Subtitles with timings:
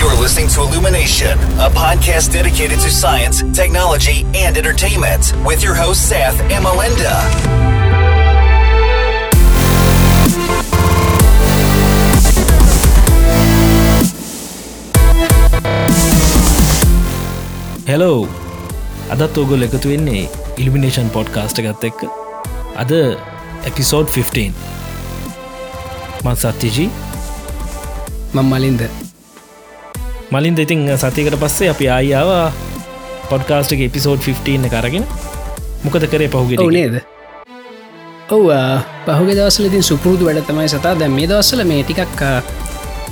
[0.00, 6.08] You're listening to Illumination, a podcast dedicated to science, technology, and entertainment with your host,
[6.08, 7.16] Seth and Melinda.
[17.88, 18.14] Hello
[19.14, 20.22] අදත් ඔගොල් එකතු වෙන්නේ
[20.60, 22.00] elimination podcast ගත් එක්ක
[22.82, 22.92] අද
[23.70, 24.46] episode 15
[26.24, 26.88] මන් සත්‍යජී
[28.34, 28.82] මං මලින්ද
[30.33, 32.29] මලින් දෙතින් සතිකට පස්සේ අපි ආයාව
[33.31, 35.05] පොඩ්කාස්ටක එපිසෝඩ් 15 කරගෙන
[35.85, 36.95] මොකද කරේ ඔව පහුගෙන නේද?
[38.35, 38.45] ඔව
[39.07, 40.93] පහුගේ දවසල ඉතින් සුපුරුදු වැඩ තමයි සතා.
[41.01, 42.23] දැ මේ දවස්සල මේ ටිකක්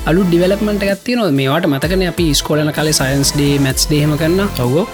[0.09, 4.85] අලු ඩිවලපමට ගත්ති නො මේවාට මතකන අපි ස්කෝලන කලේ සයින්ස් ඩේ මැත්ස් ඩේම කරන්න ඔව්ගෝ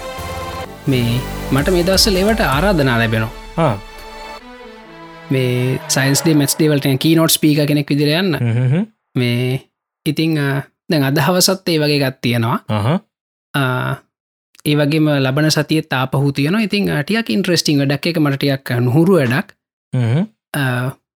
[0.92, 1.20] මේ
[1.54, 3.72] මට මේ දවස්ස ලේවට ආරාධනා ලැබෙනවා.
[5.34, 8.32] මේ සයින්ස්ඩේ මැස් ඩේවලට කී නොට් පීක කෙනෙක් විදිරයන්න
[9.20, 9.60] මේ
[10.06, 10.34] ඉතිං
[10.90, 12.58] දැන් අදහවසත් ඒ වගේ ගත් තියෙනවා.
[14.64, 19.54] ඒ වගේම ලබන සතිය තාපහු තියන ඉතින් ටියක් ඉන්ට්‍රස්ටිං ඩක් එක මටටියක් නොහුරු වැඩක්.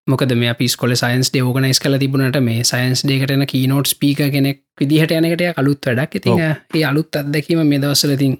[0.07, 5.11] මොකද මේ පිස්කොල සයින්ස් ඩේ ඕගනයිස් කල තිබුණට මේ සයින්ස් ඩේකටන කීනෝට් ස්පීක කෙනෙක් විදිහට
[5.11, 6.15] යනකට අලුත් වැඩක්.
[6.15, 8.37] ඉතින් ඒ අලුත් අත්දැකීම මේ දවස්සලතින්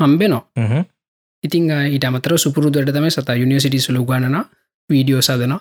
[0.00, 0.84] හම්බෙනවා.
[1.44, 4.44] ඉතිං ඊට අමතර සුපුරුදුවට තම සත යුනිසිටි සුළු ගණන
[4.90, 5.54] වීඩියෝ සදන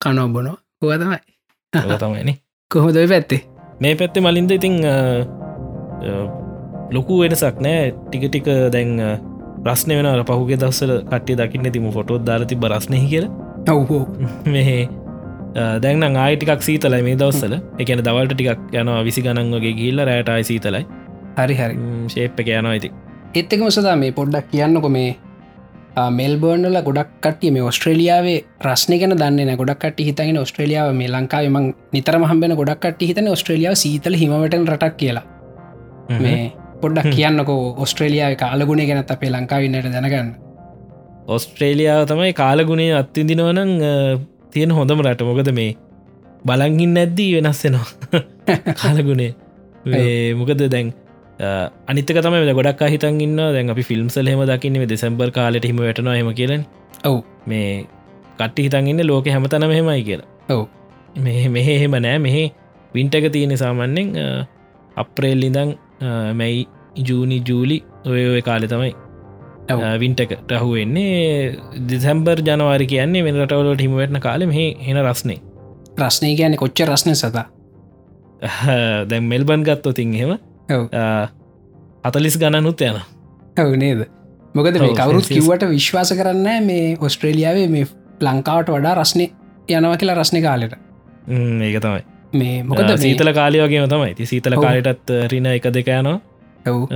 [0.00, 2.38] කනෝ බොනො හොව තමයි තමයින
[2.70, 4.74] කොහොද පැත්තේ මේ පැත්තේ මලින්ද ඉතිං
[6.90, 7.92] ලොකු වෙනසක් නෑ.
[8.08, 9.08] ටික ටික දැන් අ,
[9.64, 13.26] ප්‍රශ්නය වෙන පහුගේ දස්සල කට්ටිය දකින්න තිම ෆොටෝත් දාරති බරස්නය කියල.
[13.70, 14.02] ඔව්හෝ
[14.46, 14.82] මෙහේ
[15.82, 20.84] දැන්න ආයිටිකක් සීතලයි මේ දවස්සල එකන දවල්ට ටිකක් යන විසි ගණන් වගේ ගිල්ල රෑටයි සීතලයි.
[21.38, 21.74] හරි හරි.
[22.08, 22.90] ශේප්ප එක යනවා ඇති
[23.34, 25.08] එත්තකම සදා මේ පොඩ්ඩක් කියන්නකො මේ
[25.96, 31.72] මෙල්බර්නල ගොඩක් කටිය මේ ඔස්ට්‍රලියාවේ රස්න ගෙන දන්න ගොඩක් කට හිතගෙන ඔස්ට්‍රලියාව මේ ලංකාව ම
[31.92, 35.26] නිතරම හම්බෙන ගොඩක් කට හිතන ඔස්ට්‍රලියාව සීතල හිමට රටක් කියලා.
[36.20, 40.34] මේ පොඩ්ඩක් කියන්නකෝ ඔස්ට්‍රලියාව කාලගුණේ ගැනත් අපේ ලංකාවන්නට දැනගන්න.
[41.26, 43.72] ඔස්ට්‍රේලියාව තමයි කාලගුණේ අත්තිදිනවනං
[44.50, 45.22] තියෙන හොඳම රට.
[45.22, 45.76] මොකද මේ
[46.46, 47.86] බලංගින් නැද්දී වෙනස්සෙනවා
[48.82, 49.32] කාලගුණේ.
[50.34, 50.92] මොකද දැන්
[51.40, 56.30] අනිතක තම ගොඩක් හිතන් ඉන්න දැන් අපි ෆිල්ම්සල් හෙම දකින්නේ දෙසැම්බර් කාලට හිම වැටනවා හෙම
[56.40, 56.64] කියලන්
[57.04, 57.22] ඔව්.
[57.46, 57.86] මේ
[58.38, 60.28] කට්ටි හිතන්ඉන්න ලෝක හැමතනම හෙමයි කියලා.
[60.50, 60.66] ඔව්.
[61.16, 62.18] මෙහ මෙහ එහෙම නෑ.
[62.18, 62.44] මෙහෙ
[62.94, 64.14] වින්ටක තියෙන සාමන්‍යෙන්
[64.96, 65.74] අප්‍රේල් ඉඳං
[66.40, 66.68] මැයි
[67.08, 68.92] ජූනි ජූලි ඔය ඔය කාලෙ තමයි.
[69.72, 69.80] ඔව්.
[70.02, 71.58] වින්ටක රහුවෙන්නේ
[71.90, 75.40] දෙසැම්බර් ජනවාරි කියන්නේ වෙන රටවලට හිමවැටන කාලෙම හෙ හෙන රස්නේ.
[75.98, 77.46] රස්නය කියන කොච්ච රස්න සතා?
[79.10, 80.38] දැම් මෙල්බන් ගත්තෝ තින් ඔව්
[82.04, 83.00] අතලිස් ගණනුත් යන.
[83.60, 84.06] ඔව නේද?
[84.56, 85.28] මොකද මේ කවරුත්.
[85.28, 87.86] කිව්වට විශ්වාස කරන්න මේ ඔස්ට්‍රේලියාවේ මේ
[88.22, 89.28] ලංකාවට වඩා රස්නය
[89.70, 90.74] යනවා කියලා රස්නය කාලෙට.
[91.62, 92.02] ඒක තමයි.
[92.34, 94.14] මේ මොකද සීතල කාලයෝගේම තමයි.
[94.14, 94.62] ති සීතල ඔව්.
[94.62, 96.20] කාලටත් රින එක දෙක යනවා.
[96.70, 96.88] ඔව්.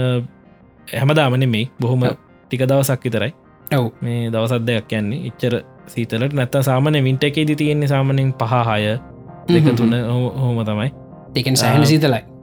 [0.94, 2.06] හැමදාමන මේ බොහොම.
[2.48, 3.32] ටික දවසක් විතරයි.
[3.76, 3.90] ඔව්.
[4.02, 6.32] මේ දවසත් දෙයක් කියන්නේ ඉච්චර සීතලට.
[6.32, 8.98] නැත්ත සාමන වින්ට එකේද තියෙන්නේ සාමනින් පහහය
[9.48, 9.76] දෙක හ්ම්.
[9.76, 10.92] තුන හෝ- හෝම තමයි.
[11.36, 12.37] එකෙන් සහන සීතලයි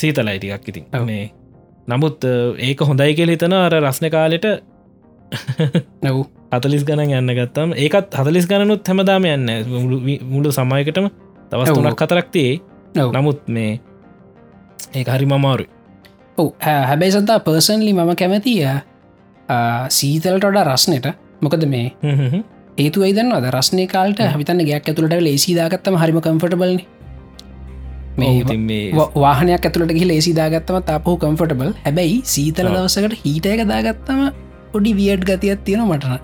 [0.00, 0.84] සීතලයි ටිකක් ඉතින්.
[1.04, 1.24] මේ
[1.88, 2.24] නමුත්
[2.60, 4.46] ඒක හොඳයි කියල හිතන අර රස්න කාලෙට
[6.04, 6.16] නව්
[6.52, 9.48] හතලිස් ගණන් යන්න ගත්තම් ඒකත් හතලිස් ගණනුත් හැමදාම යන්න
[10.26, 11.66] මුළු සමයකටම ඔව්.
[11.68, 12.60] තුනක් කතරක්තියේ
[13.14, 13.72] නමුත් මේ
[14.94, 15.66] ඒ හරි මමාරු
[16.38, 16.48] ඔව්.
[16.60, 18.62] හැබැයි සතා පර්සන්ලි මම කැමතිය
[19.90, 21.06] සීතලට වඩා රස්නයට
[21.42, 21.86] මොකද මේ
[22.78, 26.80] ඒතු ඉදන්න අද රස්නය කාලට හිතන්න ගයක් ඇතුළට ලේසිදාගත්තම හරිම කම්ෆටබල්න
[28.20, 32.68] මේ වාහනයක් ඇතුළට ගහි ලේසිදාගත්තම තාපහු කම්ෆටබල් හැබැයි සීතල.
[32.68, 34.20] දවසකට හීට එක දාගත්තම
[34.72, 36.18] පොඩි වියඩ් ගතියක් තියෙන මටන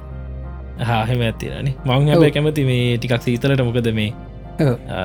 [0.83, 3.65] හාහෙම ඇතිරන මං හැබැ කැමති මේ ටිකක් සීතලට.
[3.65, 4.13] මොකද මේ.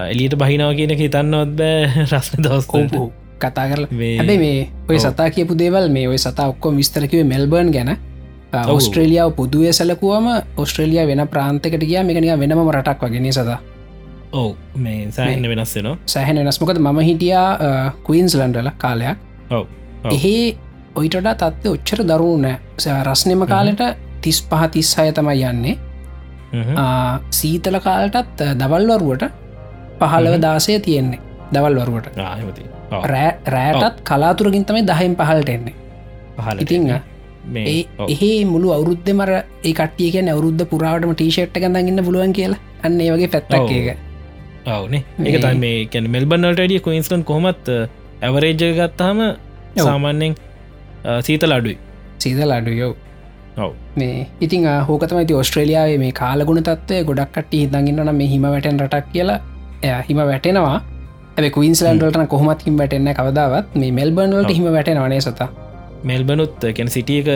[0.10, 3.10] එලියට බහිනාව කියන හිතන්නවත් බෑ රස්න දවස් ඔවු
[3.40, 3.88] කතා කරල.
[3.90, 5.00] හැබැයි මේ ඔය.
[5.00, 7.98] සතා කියපු දේවල් මේ ඔය සතා ඔක්කොම විස්තරකිව මෙල්බර්න් ගැන.
[8.54, 13.60] ඔස්ට්‍රේලියාව පුදුවේ සැලකුවම ඔස්ට්‍රේලිය වෙන ප්‍රාන්තකට කිය මේකනික වෙනම රටක් වගෙන සතා
[14.34, 17.48] ඔව් මේ සෑහන්න වෙනස්සෙනවා සෑහන වෙනස්මකද මම හිටියා
[18.08, 19.18] කයින්ස් ලන්ඩල කාලයක්.
[19.52, 19.66] ඔව්.
[20.16, 20.36] එහෙ
[20.96, 23.82] ඔයිටඩ තත්ව ඔච්චර දරුණෑ රස්නෙම කාලෙට
[24.22, 25.76] තිස් පහ තිස් අය තමයි යන්නේ
[27.32, 29.24] සීතල කාලටත් දවල්වරුවට
[30.00, 30.36] පහළව.
[30.42, 31.20] දාසය තියෙන්නේ.
[31.54, 32.08] දවල්වරුවට
[33.54, 35.76] රෑටත් කලාතුරකින් තමයි දහයිම් පහලට එන්නේ.
[36.38, 37.02] පහළට ඉතිං එන්නේ.
[37.48, 38.06] මේ ඒ.
[38.08, 42.62] එහේ මුළු අවුද්ධ මර ඒ කටිය කිය අවුද්ධ පුරාවටම ටීෂට් ගඳගන්න පුළුවන් කියලා.
[42.86, 43.72] අන්න ඒ වගේ පැත්තක්.
[43.72, 44.11] ඒක
[44.66, 47.70] ඔවනේ ඒක මේ- තයි මේ කැන මෙල්බන්නට ඩිය කොයින්ස්ලන් කොමත්
[48.22, 49.18] ඇවරේජ ගත්තාම
[49.84, 50.36] සාමාන්‍යෙන්
[51.22, 51.78] සීතල අඩුයි.
[52.20, 52.96] සීදල අඩුයෝ
[53.58, 53.74] ඔව්.
[53.98, 59.04] මේ ඉතින් හෝකතමති ඔස්ට්‍රේලියාවේ මේ කාලගුණ තත්වය ගොඩක් කට්ටි හිතගන්න නම් මේ හිම වැටෙන් රටක්
[59.14, 59.40] කියලා.
[59.84, 60.82] එය හිම වැටෙනවා.
[61.38, 63.76] ඇ කවින්ස්ලන්ඩලට කොහොමත් හිම වැටෙන්න කවදාවත්.
[63.76, 65.71] මේ මෙල්බර්න්වලට හිම වැටෙන වනේ සතා
[66.10, 67.28] මෙල්බනුත් කැන සිටියක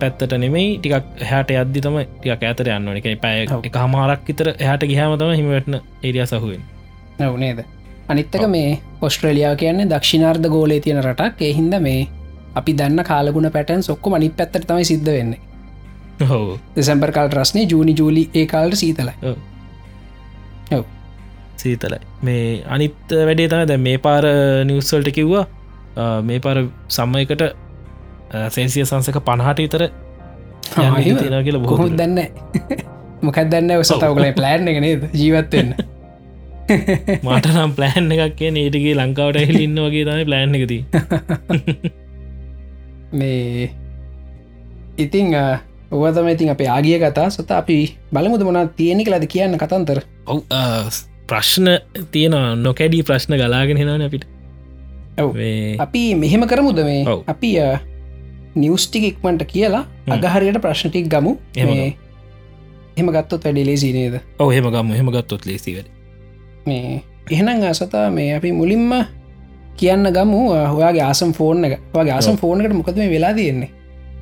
[0.00, 4.90] පැත්තට නෙමෙයි ටිකක් හැට අද්දි තම ටික ඇතර යන්න එක පැය එක හමාරක් ඉතර එහට
[4.90, 6.62] ගහම තම හිමවැටන ඒරිය සහුවෙන්
[7.20, 7.64] නවනේද
[8.08, 11.42] අනිත්තක මේ ඔස්ට්‍රලියයා කියන්නේ දක්ෂිනාර්ධ ගෝලේ තියෙන රටක්.
[11.42, 12.08] එහින්ද මේ
[12.54, 15.40] අපි දන්න කාලගුණ පැටන් සොක්කො මනි පැත්තර තමයි සිද්ධ වෙන්නේ.
[16.28, 19.14] හෝ දෙසැම්පර් කාල් රස්නේ ජූනි ජූලි ඒ කාල්ට සීතලයි.
[20.70, 20.84] ඔව.
[21.56, 22.00] සීතලයි.
[22.22, 24.24] මේ අනිත් වැඩේ තම දැ මේ පාර
[24.64, 25.46] නිවස්සල්ට කිව්වා.
[26.22, 27.42] මේ පාර සම්මයකට
[28.56, 29.82] සෙන්සිය සංසක පණහට ඉතර
[30.70, 32.18] තියෙන කියල බොහොම දන්න?
[33.22, 33.82] මොකක් දන්න?
[33.82, 35.02] සතවකල ප්ලෑන් එක නේද?
[35.12, 35.74] ජීවත්වන්න
[37.22, 40.78] මට නම් ප්ලෑන් එකක් කිය ඒටගේ ලංකාවට එහිලින්න වගේ තම ප්ලෑන් එකති
[43.14, 43.70] මේ
[44.98, 45.34] ඉතිං
[45.94, 47.80] ඔවතම ඉතින් අපේ ආගිය කතා සත අපි
[48.12, 50.40] බලමුද මොනා තියෙනෙ කලද කියන්න කතන්තර ඔව
[51.28, 51.68] ප්‍රශ්න
[52.12, 54.24] තියෙන නොකැඩී ප්‍රශ්න ගලාගෙන හෙනන අපිට.
[55.78, 57.04] අපි මෙහෙම කරමුද මේ?
[57.26, 57.50] අපි
[58.54, 59.84] නිවස්ටික ඉක්මට කියලා
[60.16, 61.32] අගහරියට ප්‍රශ්නටික් ගමු.
[61.56, 64.14] එහෙම ගත්තොත් වැඩි ලේසි නේද?
[64.38, 64.94] ඔහ හෙම ගම.
[64.98, 65.88] හෙම ගත්තොත් ලේසිවට
[66.66, 68.90] මේ එහෙනම් අසතා මේ අපි මුලින්ම
[69.76, 70.40] කියන්න ගමු.
[70.74, 71.78] හොයාගේ ආසම් ෆෝර්න එක.
[71.94, 73.70] වගේ ආසම් ෆෝර්නකට මොකද මේ වෙලා තියෙන්නේ?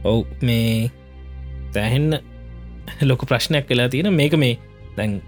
[0.05, 0.91] ඔව් මේ
[1.75, 2.21] තැහෙන්න
[3.11, 4.13] ලොක ප්‍රශ්නයක් වෙලා තියෙන.
[4.21, 4.59] මේක මේ
[4.97, 5.21] දැන්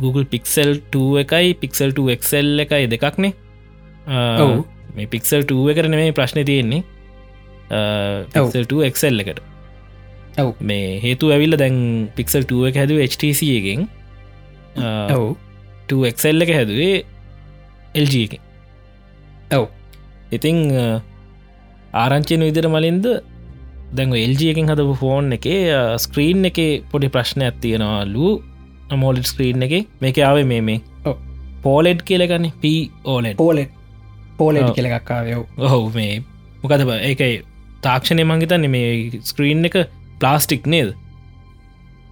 [0.00, 3.32] Google පික්සල් 2 එකයි පික්සල් 2ක්සල් එකයි දෙකක්නේ.
[4.96, 6.82] මේ පික්සල් 2 කරන මේ ප්‍රශ්න තියෙන්නේ
[8.94, 9.40] ක්සල් එකට.
[10.60, 11.76] මේ හේතු ඇවිල්ල දැන්
[12.16, 13.88] පික්සල් 2 එක හැදුව HTC එකෙන්.
[15.16, 15.26] ඔව්
[15.88, 17.04] 2ක්සල් එක හැදුවේ
[17.94, 18.34] LG එක
[19.58, 19.68] ඔව්
[20.32, 20.58] ඉතිං
[21.94, 23.06] ආරංචයන විදිර මලින්ද
[23.92, 25.46] දැන් එල්ජ එකින් හදපු ෆෝන් එක
[26.06, 26.58] ස්ක්‍රීන් එක
[26.90, 28.34] පොඩි ප්‍රශ්නයක් තියෙනවාලු
[28.94, 29.86] මෝලිට් ස්ක්‍රීන් එක.
[30.00, 30.80] මේක ආවේ මේ මේ
[31.64, 32.70] පෝලෙඩ් කියලගන්න ප
[33.04, 33.70] ඕලෙඩ් පෝලෙට්
[34.38, 36.22] පෝලෙඩ් කියලක්කාවයෝ ඔහු මේ
[36.62, 37.34] මොකද ඒකයි
[37.86, 39.76] තාක්ෂණය මංගිතන්න මේ ස්ක්‍රීන් එක
[40.20, 40.90] ප්ලාස්ටික් නේද?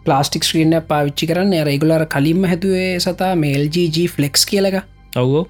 [0.06, 4.78] ප්ලාස්ටික් ස්ක්‍රීන්න පාවිච්චි කරන්න රෙගුලර කලින්ම හැතුවේ සතා මේල්ජG ෆලෙක්ස් කියලක
[5.16, 5.44] ඔව්ෝ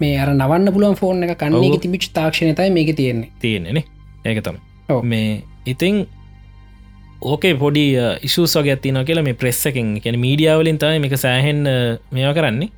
[0.00, 3.30] මේ අර නවන්න පුළුවන් ෆෝන් එක කන්නේ තිමිච් තාක්ෂණතයි මේක තියෙන්නේ.
[3.40, 3.84] තියෙන්නේ
[4.24, 4.58] ඒක තම
[5.04, 6.02] මේ ඉතිං
[7.22, 7.84] ඕකේ පොඩි
[8.28, 11.62] ඉශූස් වගේ ඇතින කියලා මේ ප්‍රෙස්සකින් කියන මීඩියාවලින් තයි එක සෑහෙන්
[12.10, 12.68] මේවා කරන්නේ.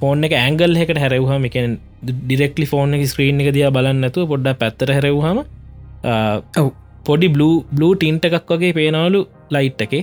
[0.00, 4.92] ෆෝන් එක ඇංගල් එකට හැරවහම එකෙන් ඩිරෙක්ලි ෆෝන් එක ස්ක්‍රීන් එක දිය බලන්නතු පොඩ්ඩ පැත්තර
[4.96, 5.38] හැරවහම
[7.08, 9.20] පොඩි බ්ලූ බ්ලූ ටින්ට එකක් වගේ පේනවලු
[9.54, 9.94] ලයිට් එක.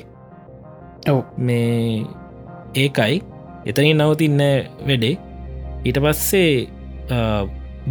[1.38, 2.06] මේ
[2.84, 3.16] ඒකයි.
[3.70, 4.42] එතනින් නවතින්න
[4.88, 5.16] වැඩේ.
[5.88, 6.52] ඊට පස්සේ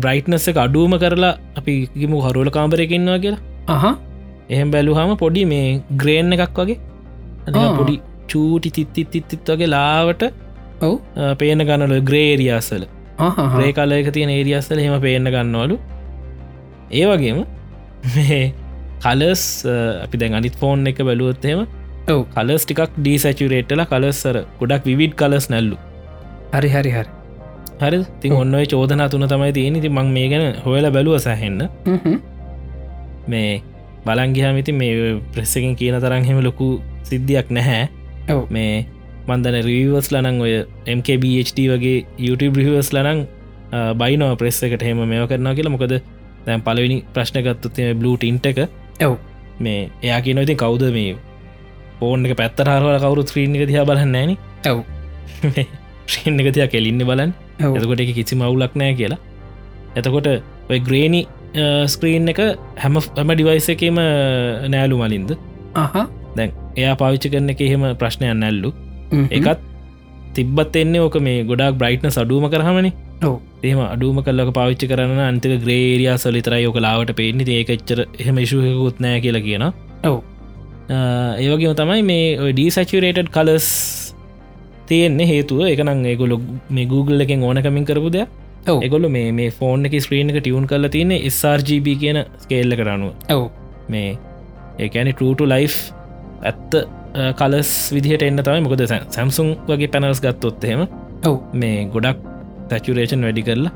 [0.02, 3.43] බ්‍රයිට්නස්ස එක අඩුවම කරලා අපි ගිමු හරුවල කාම්බරයකින්වා කියලා.
[3.75, 3.84] අහ
[4.54, 5.69] එහෙම බැලුහම පොඩි මේ
[6.02, 6.78] ග්‍රේන් එකක් වගේ.
[7.78, 7.94] පොඩි
[8.32, 10.22] චූටි තිත්තිත් තිත්තිත් වගේ ලාවට
[10.88, 10.94] ඔව්.
[11.40, 12.84] පේන ගන්නල ග්‍රේරියස්සල
[13.60, 15.78] රේ කලයක තියෙන ඒරියස්සල හෙම පේන්න ගන්නවලු.
[16.98, 17.38] ඒ වගේම
[18.16, 18.42] මේ
[19.04, 19.44] කලස්
[20.04, 21.64] අපි දැන් අනිත් ෆෝන් එක බැලුවොත්තෙම
[22.12, 22.20] ඔව්.
[22.36, 25.76] කලස් ටිකක් ඩීසැචුරේට්ල කලස්සර ගොඩක් විවිඩ් කලස් නැල්ලු.
[26.54, 27.10] හරි හරි හරි.
[27.82, 31.62] හරි තින් ඔන්න චෝදනා තුන තමයි තියෙන ති මං මේ ගැන හොයල බැලුව සැහෙන්න
[33.32, 33.62] මේ
[34.06, 36.68] බලංගිහමිති මේ ප්‍රෙස්සකින් කියන තරන් හෙම ලොකු
[37.10, 37.88] සිද්ධියක් නැහැ.
[38.54, 38.86] මේ
[39.28, 40.54] මන්දන රීවස් ලනං ඔය
[40.98, 43.20] MKBHD වගේ YouTube රිවස් ලනං
[44.00, 45.75] බයිනෝ ප්‍රෙස් එකට හෙම මෙෝ කරනා කියලා.
[45.75, 45.94] මොකද
[46.47, 48.58] දැන් පලවෙනි ප්‍රශ්නගත්තුත් බ්ලට ඉන්ට එක.
[49.06, 49.14] ඔව්.
[49.64, 51.16] මේ එයා කියන ඉතින් කවුද මේ
[52.00, 54.32] ඕෝන් එක පැත්තරහරවල කවරු ත්‍රීණ එක දිහා බලන්න ෑන.
[54.70, 54.82] ඔව්.
[56.12, 57.32] ශ්‍රීන් එක තියා කෙලින්න බලන්න.
[57.66, 57.76] ඔව්.
[57.78, 59.20] එතකොට එක කිසි මවුලක් නෑ කියලා.
[59.99, 60.28] එතකොට
[60.70, 61.23] ඔය ග්‍රේණි
[61.94, 62.40] ස්ක්‍රීන් එක
[62.82, 63.99] හැම හැම ඩිවයිස එකම
[64.75, 65.37] නෑලු මලින්ද?
[65.75, 66.06] අහ.
[66.37, 68.70] දැන් එයා පාවිච්චි කරන එක එහෙම ප්‍රශ්නයන් නැල්ලු
[69.38, 69.71] එකත්
[70.37, 72.92] තිබ්බත් එන්නේ ඕක මේ ගොඩක් බ්‍රයිට්න සඩුවම කරහමනි
[73.62, 77.59] ඒම අඩුවම කල්ලක පාවිච්චි කරන්න අන්තික ග්‍රේරියා සලිතරයි ඕක ලාවට පේන්නේ.
[77.59, 79.64] ඒකච්චර එහෙම ඉශුහකුත් නෑ කියලා කියන
[80.11, 80.16] ඔව්.
[81.38, 83.69] ඒවගේම තමයි මේ ඩීසචරේටඩ් කලස්
[84.88, 85.61] තියෙන්නේ හේතුව.
[85.73, 86.40] එකනම් ඒගොලො
[86.71, 88.40] මේ Google එකෙන් ඕනකමින් කරපු දෙයක්.
[88.66, 88.83] ඔව්.
[88.83, 93.45] එගොල්ල මේ මේ ෆෝන් එක ස්ක්‍රීන් එක ටියවන් කල තියන්නේ ස්RGB කියන ස්කේල්ල කරනුව ඔව්.
[93.88, 94.11] මේ
[94.78, 95.71] ඒකැන ටට ලයි්
[96.42, 96.73] ඇත්ත
[97.40, 98.61] කලස් විදිහට එන්න තමයි.
[98.66, 100.87] මොකද සැම්සුන් වගේ පැනල්ස් ගත්තොත් එහෙම
[101.28, 101.37] ඔව්.
[101.52, 102.19] මේ ගොඩක්
[102.71, 103.73] තැචුරේෂන් වැඩි කරලා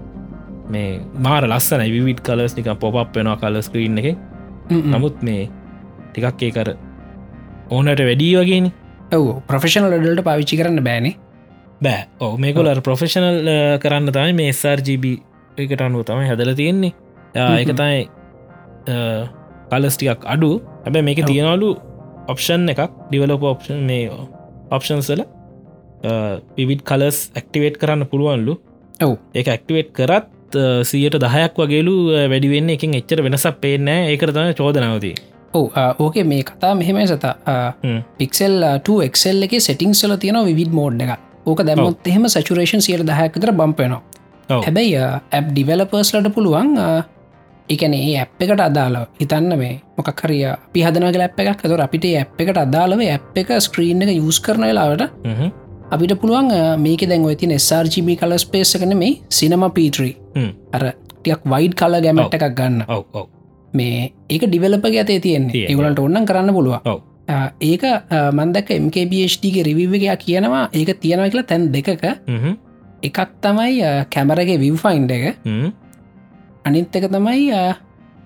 [0.74, 4.08] මේ මාර ලස්සන විවිට කලස් නික පොප් වෙනවා කල ස්ක්‍රීන් එක
[4.94, 5.46] නමුත් මේ
[6.12, 6.68] ටිකක් ඒකර
[7.70, 8.70] ඕනට වැඩී වගේනි.
[9.16, 11.14] ඔව ප්‍රෆෙෂනල් ඩල්ට පාවිච්චි කරන්න බෑනේ.
[11.82, 12.06] බෑ.
[12.20, 13.48] ඕ මේකොල ප්‍රොෆෙෂනල්
[13.82, 15.04] කරන්න තමයි මේ SRGB
[15.58, 16.92] එකට අනුව තමයි හැදල තියෙන්නේ.
[17.34, 18.00] එක තමයි
[19.70, 20.50] කලස්ටිකක් අඩු
[20.84, 21.70] හැබැ මේක තියෙනවලු
[22.28, 24.08] ඔප්ෂන් එකක් ඩිවලප ඔප්ෂන් මේ
[24.70, 25.22] ඔප්ෂන්සල
[26.56, 28.58] පිවිට් කලස් ඇක්ටිවේට් කරන්න පුළුවන්ලු.
[29.02, 29.14] ඔව්.
[29.34, 31.94] එක ඇක්ටිවේට් කරත් සියට දහයක් වගේලු
[32.32, 35.14] වැඩිවෙන්න එකින් එච්චර වෙනසක් පේන්න ඒකට තම චෝදනාවදී
[35.98, 37.34] ඕකේ මේ කතා මෙහෙමයි සතා.
[38.18, 38.58] පික්සෙල්
[39.02, 44.96] එක්සෙල් එක සෙටිංසල තියෙන විවිධ මෝඩ් එක ඕක දැමොත් එහෙම සචුරේෂන් සියට දහයකතර බම්පයනවා හැබැයි
[45.32, 46.74] ඇප් ඩිවලපර්ස්ලට පුළුවන්
[47.68, 50.44] එකන ඒ ඇප් එකට අදාල හිතන්න මේ මොකක්හරිය
[50.74, 51.62] පිහදනගල ඇප් එකක්.
[51.62, 55.02] තොර අපිට ඇප් එකට අදාලව ඇප් එක ස්ක්‍රීන් එක යස් කරන වෙලාවට
[55.92, 60.14] අපිට පුළුවන් මේක දැන් ඔති SRGB කල ස්පේස කන මේ සිනම පීට්‍රී
[60.72, 62.78] අර ටියක් වයිඩ් කල ගැමට එකක් ගන්න.
[63.72, 65.66] මේ ඒක ඩිවලපගේ ඇතේ තියෙන්නේ.
[65.70, 66.76] ඒගලට ඔන්නන් කරන්න පුළුව
[67.60, 67.82] ඒක
[68.32, 71.88] මන්දක MKBHDගේ රිවිවගයා කියනවා ඒක තියෙනව කියලා තැන් දෙකක
[73.02, 73.82] එකක් තමයි
[74.14, 75.24] කැමරගේ විව්ෆයින්් එක
[76.66, 77.46] අනිත් එක තමයි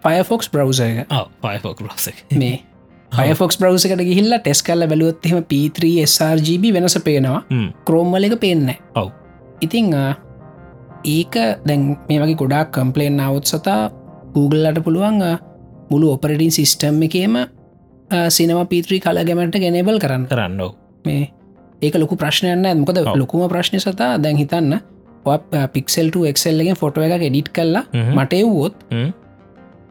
[0.01, 1.07] ෆයෆොක්ස් බ්‍රවස එක.
[1.41, 2.61] ෆයෆොක් බ්‍රස මේ
[3.17, 7.45] ෆයෆොක්ස් බ්‍රවසකට ගිහිල්ල ටෙස් කල්ල බැලුවත්හෙම P3 SRGB වෙනස පේනවා.
[7.85, 9.13] ක්‍රෝම්වල එක පේන්න ඔව.
[9.61, 9.93] ඉතිං
[11.05, 11.35] ඒක
[11.67, 13.91] දැන් මේ වගේ ගොඩක් කම්පලේන් නවත් සතා
[14.35, 15.21] Googleලට පුළුවන්
[15.91, 17.37] මුළු ඔපරටින් සිිස්ටම් එකේම
[18.29, 20.27] සිනම පිත්‍රී කල ගැමට ගෙනබල් කරන්න.
[20.27, 20.61] කරන්න
[21.05, 21.29] මේ
[21.83, 24.81] ඒක ලොකු ප්‍රශ්නයන්න ඇමකද ලොකුම ප්‍රශ්න සතා දැන් හිතන්න
[25.73, 27.85] පික්සෙල්ට එක්සෙල්ලගෙන් ෆොටෝ එක එඩිට් කල්ලා
[28.15, 28.75] මට එව්වොත්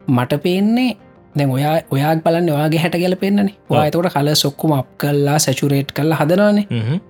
[0.08, 0.90] මට පේන්නේ
[1.34, 5.92] දැන් ඔයා ඔයා බලන්න ඔයාගේ හැට ගැල පෙන්න්නන වා තකොට කල සොක්කුම අප කල්ලා සැචුරේට්
[5.92, 7.00] කල්ල හදනවානේ.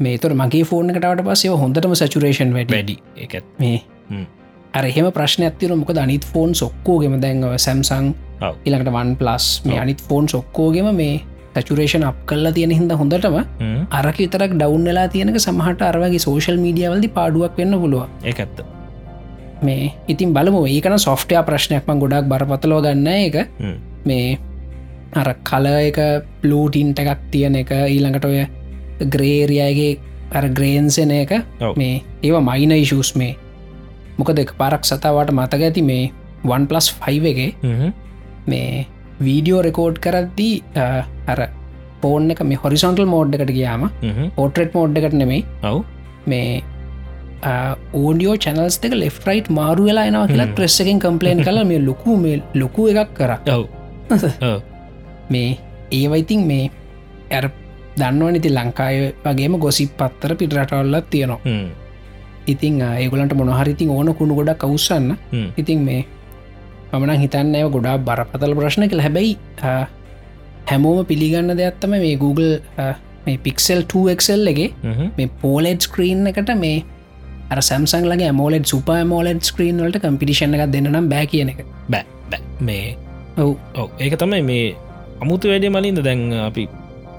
[0.00, 2.70] මේතර මගේ ෆෝර්න කටට පස්සේ හොඳටම සචුරේෂන් වැඩ.
[2.70, 3.78] වැඩි එක මේ.
[4.74, 8.10] අරහෙම ප්‍රශ්න ඇතිර මොක අනිත් ෆෝන් සොක්කෝගෙම දැන්ව සැම්සං
[8.64, 11.14] ඉලකට වන් ප්ලස් මේ අනිත් ෆෝන් සොක්කෝගෙම මේ
[11.56, 13.36] සචුරේෂන් අප කල්ලා තියෙන හිද හොඳටම
[13.90, 18.64] අරක විතරක් ඩවන්්ලා තියෙනක සමහට අරවගේ සෝශල් මීඩියවල්දි පාඩුවක් වෙන්න පුළුව ඒඇත්ත
[19.62, 23.36] මේ ඉතින් බලමු ඒකන සොෆ්ටයා ප්‍රශ්නයක්ම ගොඩක් බරපතලෝ ගන්න එක
[24.04, 24.26] මේ
[25.14, 25.98] අර කල එක
[26.40, 28.44] පලූටින්ට එකක් තියෙන එක ඊළඟට ඔය
[29.06, 29.94] ග්‍රේරියගේ
[30.32, 31.32] අර ග්‍රේන්සෙන එක.
[31.76, 33.36] මේ ඒවා මයින ඉශූස් මේ.
[34.18, 36.10] මොක දෙක පරක් සතාවට මතක ඇති මේ
[36.44, 37.38] 1+5 එක.
[38.46, 38.86] මේ
[39.20, 40.62] වීඩියෝ රෙකෝඩ් කරද්දී
[41.26, 41.40] අර
[42.00, 43.88] පෝර්න එක මේ හොරිසන්ටල් මෝඩ් එකට ගියාම
[44.36, 45.44] පෝට්‍රෙට් මෝඩ් එකට නෙමෙයි.
[45.62, 45.82] ඔව්.
[46.26, 46.62] මේ
[47.94, 52.42] ඕඩියෝ චැනල්ස් දෙක ලෙෆ්රයිට් මාරු වෙලා එනවා කියලා ප්‍රෙස් එකෙන් කම්පලේන් කල මේ ලොකු මේ
[52.54, 53.36] ලොකු එකක් කර.
[53.50, 53.64] ඔව්.
[55.30, 55.58] මේ
[55.90, 56.70] ඒවයිතින් මේ
[57.30, 57.48] ඇර
[57.98, 61.40] දන්නවන ඉති ලංකාය වගේම ගොසිප් පත්තර පිටරටවල්ලත් තියෙනවා.
[62.46, 65.16] ඉතිං ඒගොලන්ට මොනහරිතින් ඕන කුණු ගොඩක් කවුසන්න
[65.56, 66.04] ඉතින් මේ
[66.94, 69.32] මමන හිතන්න ඇව ගොඩා බරපතල ප්‍රශ්න කළ හැබැයි
[70.70, 72.52] හැමෝම පිළිගන්න දෙයක්ත්තම මේ Google
[73.26, 74.60] මේ පික්සෙල් 2ක්සල් එක
[75.18, 76.76] මේ පෝලෙඩ් ස්ක්‍රීන් එකට මේ
[77.50, 81.60] අර සැම්සංලගේ මෝලෙඩ් සුප මෝලෙඩ් ස්ක්‍රීන් වලට කම්පිටිෂන් එකක් දෙන්නම් බෑ කියන එක.
[81.90, 82.96] බෑ මේ
[83.36, 83.52] ඔව්.
[83.74, 84.64] ඔව ඒක තමයි මේ
[85.22, 86.68] අමුතු වැඩේ මලින්ද දැන් අපි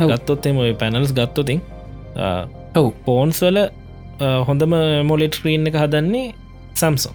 [0.01, 1.61] ගත්තොත්තෙම පැනල්ස් ගත්තොතින්
[2.75, 2.87] ඔව්.
[3.05, 3.61] පෝන්ස්වල
[4.49, 4.75] හොඳම
[5.11, 6.27] මොලෙට් ස්ක්‍රීන් එක හදන්නේ
[6.75, 7.13] සම්සෝ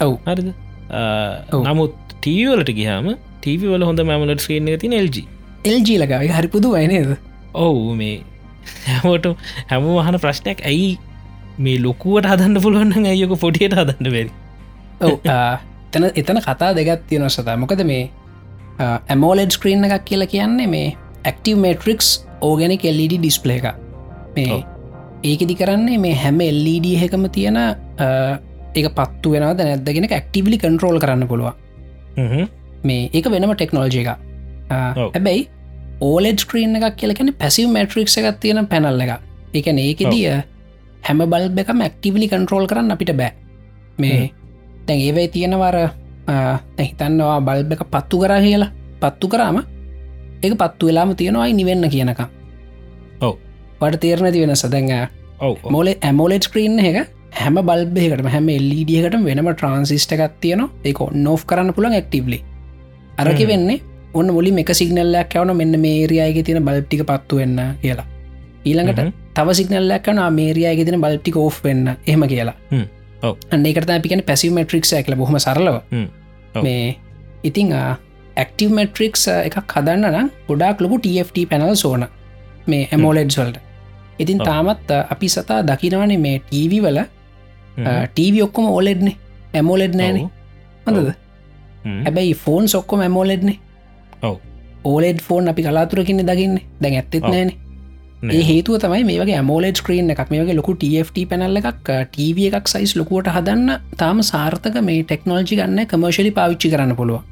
[0.00, 0.14] ඔව්.
[0.26, 0.54] හරිද
[0.90, 5.22] නමුත් ටීවලට ගහම ටීවල හොඳ මමලට ස්ක්‍රීන් එක තින එල්ජ
[5.64, 7.16] එල්ජ ලගයි හරිපුදු අයනේද
[7.54, 8.16] ඔවු මේ
[8.86, 9.26] හැමෝට
[9.70, 10.60] හැම වහන ප්‍රශ්නයක්.
[10.64, 10.98] ඇයි
[11.58, 14.30] මේ ලොකුවට හදන්න පුළුවන්න ඇයක පොටියට හදන්න බැරි?
[15.92, 17.56] තන එතන කතා දෙගත් තියෙන සතා.
[17.56, 18.10] මොකද මේ
[18.80, 23.66] ඇමෝලෙඩ් ස්ක්‍රීන් එකක් කියලා කියන්නේ මේ active matrix organic LED display එක
[24.36, 24.60] මේ
[25.24, 27.58] ඒකෙදි කරන්නේ මේ හැම එල්ඩ එකම තියෙන
[28.78, 31.54] ඒක පත්තු වෙනද නැදගෙන ඇක්ටිවිලි කන්ට්‍රෝල් කරන්න පුළුව
[32.84, 34.10] මේ ඒක වෙනම ටෙක්නෝජි එක
[35.14, 35.48] හැබැයි
[36.00, 39.12] ඕලෙඩ් ස්ක්‍රීන් එකක් කියලකෙන පැසිව මට්‍රික් එකක් තියෙන පැනල් එක
[39.54, 40.26] එකන ඒක දිය
[41.02, 43.32] හැම බල් එකම ඇක්ටිවිලි කන්ට්‍රෝල් කරන්න අපිට බෑ.
[43.98, 44.30] මේ
[44.86, 45.76] තැන් ඒවයි තියෙනවර
[46.80, 48.70] හිතන්නවා බල්බ එක පත්තු කරා කියලා.
[49.00, 49.62] පත්තු කරාම
[50.42, 52.20] ඒක පත්තු වෙලාම තියෙනවායි නිවෙන්න කියනක
[53.20, 53.34] ඔව.
[53.80, 55.08] වට තේරණති වෙන සදැඟ
[55.70, 57.08] මෝලෙ ඇමෝලෙඩ් ස්ක්‍රීන් එක
[57.38, 62.40] හැම බල්බයකට හැම එල්ලිඩියකට වෙනම ට්‍රන්සිස්ට එකක් තියන එක නොෆ් කරන්න පුළන් ඇක්ටිබ්ලි
[63.18, 63.80] අරකි වෙන්නේ
[64.14, 68.06] ඔන්න මුලි එක සිගනල්ලයක් යවන මෙන්න මේරයාගේ තියෙන බල්ටික පත්තු වෙන්න කියලා.
[68.64, 71.96] ඊළඟට තව සිගනල්ලක් කන මේරයාගේ තින බල්ටික ඕ් වෙන්න.
[72.06, 72.56] එහෙම කියලා.
[73.52, 75.82] අන්නේකට අපිකන පැසිව මට්‍රික්ෂ ඇකල බොහම සරලව.
[76.56, 76.96] මේ
[77.44, 82.06] ඉතිං ඇක්ටව මට්‍රික්ස් එකක් හදන්න නම් ගොඩක් ලොකු TFT පැනල් සෝන
[82.66, 83.58] මේ ඇමෝලෙඩ් සොල්ට
[84.18, 86.98] ඉතින් තාමත් අපි සතා දකිනවනේ මේ ටීවි වල
[87.78, 89.16] ටීවි ඔක්කොම ඕලෙඩ්නේ
[89.54, 90.20] ඇමෝලෙඩ් නෑන
[90.86, 91.12] හොඳද
[91.84, 93.58] හැබැයි ෆෝන් සොක්කොම ඇමෝලෙඩ්නේ
[94.22, 94.36] ඔව
[94.84, 97.52] ඕලෙඩ් ෆෝන් අපි කලාතුරකින්න දකින්න දැන් ඇත්තෙත් නෑන
[98.28, 102.46] ඒ හේතුව තමයි මේ වගේ මෝලෙඩ් ස්ක්‍රීන් එකක් මේ වගේ ලොකු TFT පැනල්ල එකක් ටව
[102.50, 107.22] එකක් සයිස් ලොකුවට හදන්න තාම සාර්ථක මේ ටෙක්නෝජි ගන්න කමර්ශලි පාවිච්චි කරන්න පුළුව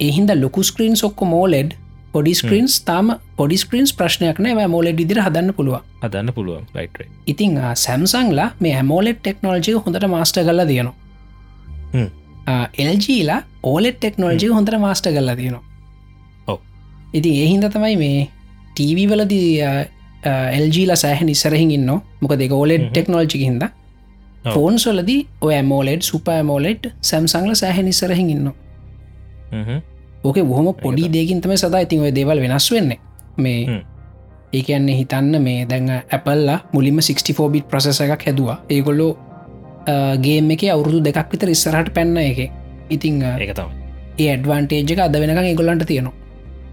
[0.00, 1.74] එහින්ද ලොකු ස්ක්‍රීන් සොක්කො මෝලෙඩ්
[2.14, 3.06] පොඩි ස්ක්‍රීන්ස් තාම
[3.38, 4.66] පොඩි ස්ක්‍රීන්ස් ප්‍රශ්නයක් නෑ.
[4.74, 6.64] මෝලෙ ඉදිර හදන්න පුළුව හදන්න පුළුවන්.
[6.74, 10.96] ලයිට ඉතිං සැම්සංලා මේ හැමෝලෙට් ටෙක්නෝජි හොඳට මාස්ට කල්ලා තියෙනවා.
[12.78, 16.58] එල්ජීලා ඕලෙට් ටෙක්නෝජි හොඳට මාස්ට කල්ලා තියෙනවා.
[17.12, 18.18] ඉතින් එහින්ද තමයි මේ
[18.74, 19.50] ටීවී වලදී
[20.58, 24.52] එල්ජීලා සෑහ නිසරහින් ඉන්න මොක දෙක ඕලෙඩ් ටෙක්නෝජි හිද ඔව්.
[24.54, 28.52] ෆෝන්සොලදී ඔය මෝලෙඩ් සුපෑමෝලෙට් සැම්සංල සෑහ නිසරහින් ඉන්න
[30.24, 32.98] ඕක බොහොම පොඩි දෙකින්තම සදා ඉතින් ඔය දෙවල් වෙනස් වෙන්නේ.
[33.36, 33.84] මේ.
[34.52, 38.56] ඒකන්නේ හිතන්න මේ දැන් ඇපල්ලා මුලින්ම 64 බිට් ප්‍රසෙස එකක් හැදවා.
[38.68, 39.12] ඒගොල්ලෝ
[40.20, 42.50] ගේම එක අවුරුදු දෙකක් විතර ඉස්සරහට පැන්න එක.
[42.90, 43.72] ඉතිං ඒක තමයි.
[44.18, 46.14] ඒ ඇඩ්වාන්ටේජ් එක අද වෙනකම් ඒගොල්ලන්ට තියෙනවා.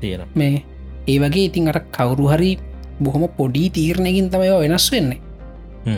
[0.01, 0.63] තියෙන මේ
[1.08, 2.51] ඒ වගේ ඉතින් අට කවුරු හරි
[3.00, 5.22] බොහොම පොඩි තීරණයකින් තමයි වෙනස් වෙන්නේ.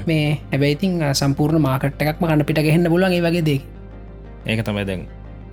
[0.07, 3.61] මේ හැබැයිතින් සම්පූර්ණ මාකට් එකක්ම කන්න පිට ගහෙන්න පුලන් ඒ වගේ දෙක
[4.45, 5.01] ඒක තමයි දැන්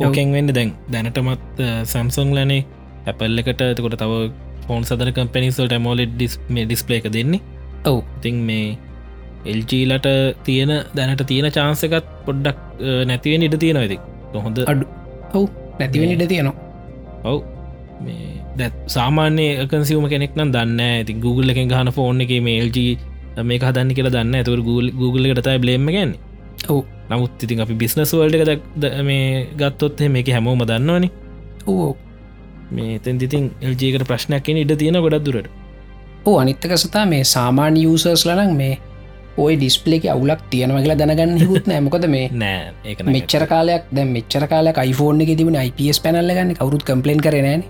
[0.00, 0.70] ඕකෙන් වෙන්න දැන්.
[0.92, 1.62] දැනටමත්
[1.92, 2.60] සැම්සං ලනේ
[3.06, 3.62] ඇපල් එකට.
[3.72, 4.12] එතකොට තව
[4.66, 7.40] ෆෝන් සදර කම්පනිස්වල්ට මෝලෙඩ් ඩිස් මේ ඩිස්පලේ එක දෙන්නේ.
[7.84, 8.00] ඔව්.
[8.18, 8.76] ඉතින් මේ
[9.46, 10.08] එල්ජීලට
[10.44, 12.58] තියෙන දැනට තියෙන චාන්සකත් පොඩ්ඩක්
[13.06, 13.98] නැතිවෙන් ඉට තියෙන ඇති
[14.46, 14.86] හොඳ අඩු.
[15.34, 15.46] ඔව්.
[15.80, 16.56] නැතිවෙන ඉට තියෙනවා.
[17.24, 17.38] ඔව්.
[18.00, 22.78] මේ දැ සාමාන්‍ය කන්සිවම කෙනෙක් නම් දන්න ඇති Google එකෙන් ගහන ෆෝන් එක මේ LG
[23.48, 24.62] මේ හදන්න කියලා දන්න ඇතුර
[25.00, 26.18] Google එකටතයි බ්ලේම ගැන්නේ
[26.68, 28.62] ඔව් නමුත් ඉතින් අපි බිස්නස් වල්ට එක
[29.02, 31.10] මේ ගත්තොත් මේක හැමෝම දන්නවනේ.
[31.66, 31.96] ඕ
[32.70, 35.48] මේ තැන් ඉතින් එල්ජීකට ප්‍රශ්නයක් ඉඩ තියෙන ගොඩක් දුරට.
[36.26, 38.74] ඕ අනිත්තක සතා මේ සාමාන්‍ය යසර්ස් ලනක් මේ
[39.38, 44.82] ඔය ඩිස්පලේක අවුලක් තියෙනව කියලා දැනගන්න හිකුත් නෑමකොද මේ නෑ මෙච්චර කාලයක් දැ මෙච්චර කාලයක්
[44.82, 46.58] iPhoneෆෝන් එක තිබුණ IPS පැනල්ල ගන්න.
[46.58, 47.64] කවරුත් කම්පලේන් කරනෑන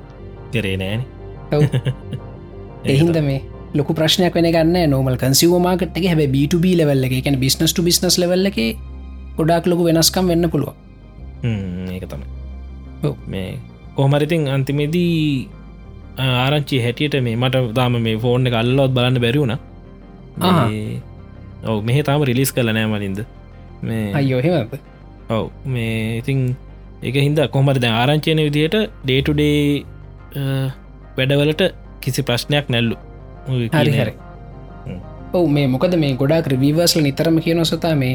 [0.53, 1.07] කරේ නෑන.
[2.93, 3.43] එහින්ද මේ
[3.75, 8.17] ලොක ප්‍රශ්නයක් වෙන ගන්න නොමල් කන්සිව මාකට එක හැබ B2B ලෙවල්ල එක එකැන බිස්නස් බිස්නස්
[8.23, 8.59] ලෙවල්ල එක
[9.39, 10.75] ගොඩක් ලොකු වෙනස්කම් වෙන්න පුළුව
[11.95, 12.05] ඒක
[13.07, 13.15] ඔව්.
[13.33, 13.49] මේ
[13.97, 15.49] කොහමරිතින් අන්තිමේදී
[16.45, 19.55] ආරංචි හැටියට මේ මට තාම මේ ෆෝර්න එක අල්ලොත් බලන්න බැරිවුණ.
[21.71, 23.21] ඔව මෙහ තාම රිලිස් කල නෑ මලින්ද.
[23.89, 24.73] මේ අයෝහෙමද
[25.37, 26.41] ඔව් මේ ඉතින්
[27.09, 29.85] එක හින්ද කොහමට දැ ආරංචයන විදිහට ඩේටුඩේ
[31.17, 31.63] වැඩවලට
[32.03, 32.97] කිසි ප්‍රශ්නයක් නැල්ලු.
[33.49, 33.93] හරි.
[34.01, 34.15] හරි.
[35.37, 38.15] ඔවු මේ මොකද මේ ගොඩක් ක්‍රවීවර්ස්ල නිතරම කියන සතා මේ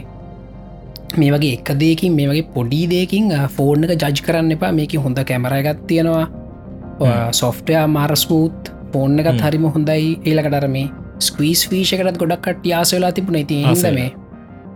[1.17, 5.19] මේ වගේ එක දේකින් මේ වගේ පොඩි දේකින් ෆෝර්න එක ජජ් කරන්න එපා මේක හොඳ
[5.30, 6.26] කැමරගත් තියෙනවා
[7.32, 9.41] සොෆ්ටයා මාරස්මූත් ෆෝර්න එකත්.
[9.41, 14.10] හරිම හොඳයි ඒලකටර මේ ස්ක්‍රීස් වීෂකටත් ගොඩක්ට යාසවෙලා තිබුණ ති හිද මේ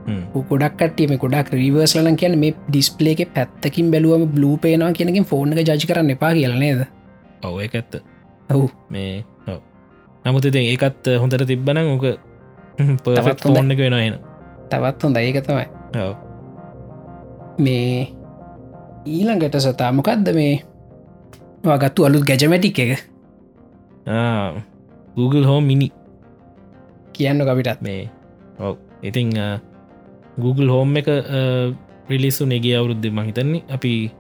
[0.08, 0.22] හ්ම්.
[0.52, 5.90] ගොඩක්ටේ මේ ගොඩක් රීවර්ස්ලන කියන මේ ඩිස්පලේක පැත්තකින් බැලුවම බ්ලූ පේනවා කියනකින් ෆෝර්න එක ජජ්
[5.90, 6.86] කරන්න එපා කියලනේද
[7.44, 8.00] ඔව එක ඇත්ත
[8.50, 9.24] ඔවු මේ.
[10.26, 12.08] නමුත් ඒකත් හොඳට තිබ්බන ඕක
[13.04, 13.42] පත්.
[13.44, 14.18] ෆෝන් එක වෙන එන
[14.72, 15.68] තවත් හොඳ ඒක තමයි
[16.04, 16.16] ඔව්.
[17.60, 18.08] මේ
[19.06, 20.62] ඊළඟට සතා මොකක්ද මේ?
[21.66, 22.92] වගත්තු අලුත් ගැජමැටික් එක.
[25.18, 25.92] Google හෝ මිනි
[27.14, 28.10] කියන්න කවිටත් මේ
[28.60, 28.78] ඔව්.
[29.04, 29.34] ඉතිං
[30.40, 31.10] Google හෝම් එක
[32.08, 34.12] පිලිස්සු නෙගේ අවුරුද්ධ මහිතන්නේ අපි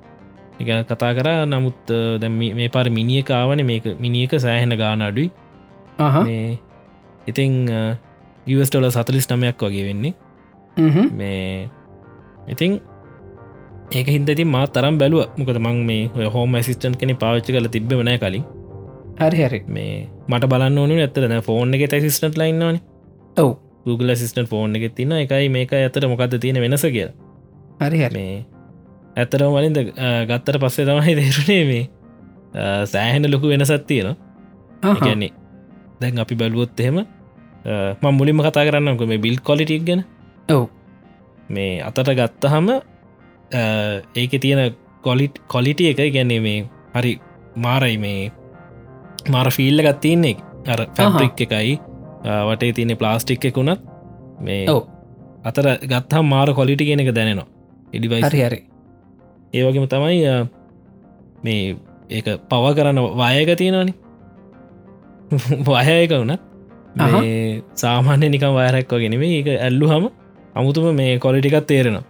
[0.59, 1.45] එක කතා කරා.
[1.45, 1.77] නමුත්
[2.21, 5.29] දැන් මේ- මේ පර මිනිිය කාවන මේක මිනිියක සෑහෙන ගාන අඩුයි.
[6.25, 6.57] මේ
[7.27, 7.69] ඉතිං
[8.69, 10.13] ටොල සතලිස් නමයක් වගේ වෙන්නේ.
[11.11, 11.69] මේ
[12.49, 12.79] ඉතිං
[13.91, 15.25] ඒක හින්ද ති මා තරම් බැලුව.
[15.37, 18.43] මොකද මං මේ හෝම සිස්ටන් කෙනෙ පාච්චි කල තිබෙන කලින්.
[19.19, 19.61] හරි හරි.
[19.67, 22.79] මේ මට බලන්න ඕනු ඇතර ෆෝන් එක සිස්ටට ලයින්නවන
[23.37, 23.55] ඔව්.
[23.85, 27.09] Google සිස්ටන් ෆෝන් එක තින්න එකයි මේක ඇතර මොකක්ද තියෙන වෙනස කිය
[27.79, 28.13] හරි හරි.
[28.13, 28.45] මේ
[29.15, 29.77] ඇත්තරම වලින්ද
[30.29, 34.09] ගත්තර පස්සේ තමයි දේරුණේ මේ සෑහෙන ලොකු වෙනසත් තියෙන
[34.83, 34.99] අහහ.
[34.99, 35.31] කියන්නේ
[36.01, 36.99] දැන් අපි බැලුවොත් එහෙම
[38.01, 40.03] ම මුලින්ම කතා කරන්නක මේ බිල් කොලිටික් ගැන?
[40.49, 40.67] ඔව්.
[41.49, 42.69] මේ අතට ගත්තහම
[43.51, 46.59] ඒක තියෙන කොලිට් කොලිටිය එක ගැන්නේ මේ
[46.95, 47.13] හරි
[47.65, 48.31] මාරයි මේ
[49.33, 50.35] මාර ෆිල්ල ගත් තියන්නේ.
[50.67, 51.79] අර ෆැම්ප්‍රික් එකයි.
[52.49, 53.81] වටේ තියෙන ප්ලාස්ටික් එකුණත්
[54.45, 54.65] මේ
[55.43, 57.47] අතර ගත්හම් මාර කොලිටි කියෙන එක දැනෙනවා.
[57.93, 58.59] එඩිවයි හරි
[59.53, 60.19] ඒවගේම තමයි
[61.43, 61.75] මේ
[62.09, 63.93] ඒක පව කරන්න වායක තියෙනවානි.
[65.67, 66.41] වයයක වුණත්
[67.81, 70.05] සාමාන්‍ය නිකම් වයරැක්ව ගෙනවේ ඒක ඇල්ලු හම
[70.55, 72.05] අමුතුම මේ කොලිටිකත් තේරෙනවා.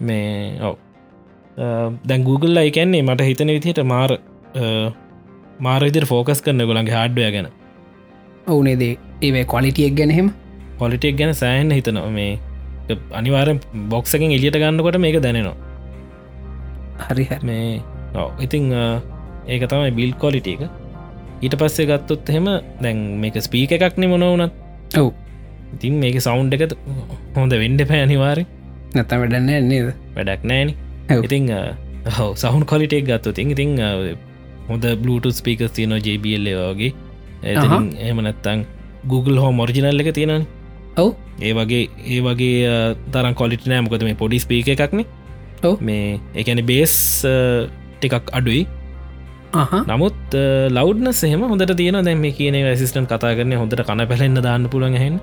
[0.00, 0.76] මේ ඔව.
[2.08, 4.10] දැන් Google අයිකැන්නේ මට හිතන විදිහට මාර
[5.66, 7.48] මාරවිදිර ෆෝකස් කරන ගොළන්ගේ හාඩ්ඩය ගැන.
[8.52, 8.92] ඔවුනේදේ
[9.26, 10.28] ඒවේ කොලිටියක් ගැනහෙම
[10.78, 12.10] පොලිටික් ගැන සෑන් හිතනවා.
[12.18, 12.32] මේ
[13.18, 13.60] අනිවාරෙන්
[13.92, 15.56] බොක්සකින් එලියට ගන්නකොට මේක දැනෙනවා.
[17.06, 17.82] හරි මේ
[18.14, 18.30] ඔව්.
[18.44, 18.64] ඉතිං
[19.46, 20.62] ඒක තමයි බිල් කොලිට එක.
[21.44, 22.46] ඊට පස්සේ ගත්තොත් එහෙම
[22.84, 24.52] දැන් මේක ස්පීක එකක්නෙ මොනවනත්
[25.00, 25.08] ඔව්.
[25.74, 26.62] ඉතින් මේක සෞන්් එක
[27.36, 28.44] හොඳ වෙන්ඩ පෑ අනිවාරය
[28.94, 29.88] නැත වැඩන්න නේද?
[30.16, 30.68] වැඩක් නෑන.
[31.24, 31.50] ඉතිං
[32.42, 33.76] සෞන් කොලිටෙක් ගත්තු තින් ඉතිං
[34.68, 36.92] හොඳ බලුට ස්පිකස් තියන ජBL වගේ.
[38.06, 38.64] එහම නැත්තං
[39.10, 40.46] Google හෝ මොරිජිනල් එක තියෙනන
[40.96, 41.10] ඔව්.
[41.42, 42.72] ඒ වගේ ඒ වගේ
[43.12, 45.04] තරන් කොලිට නෑ මොකද මේ පොඩි ස්පීක එකක්න
[45.62, 45.74] ඔව්.
[45.80, 48.66] මේ එකන බේස් ටිකක් අඩුයි.
[49.90, 50.34] නමුත්
[50.76, 54.96] ලෞඩ්න සහම හොඳට තියෙන දැම මේ කියන සිස්ටන් කතා කරන හොඳට කන පැලෙන්න්න දාන්න පුළන්
[55.02, 55.16] හෙන්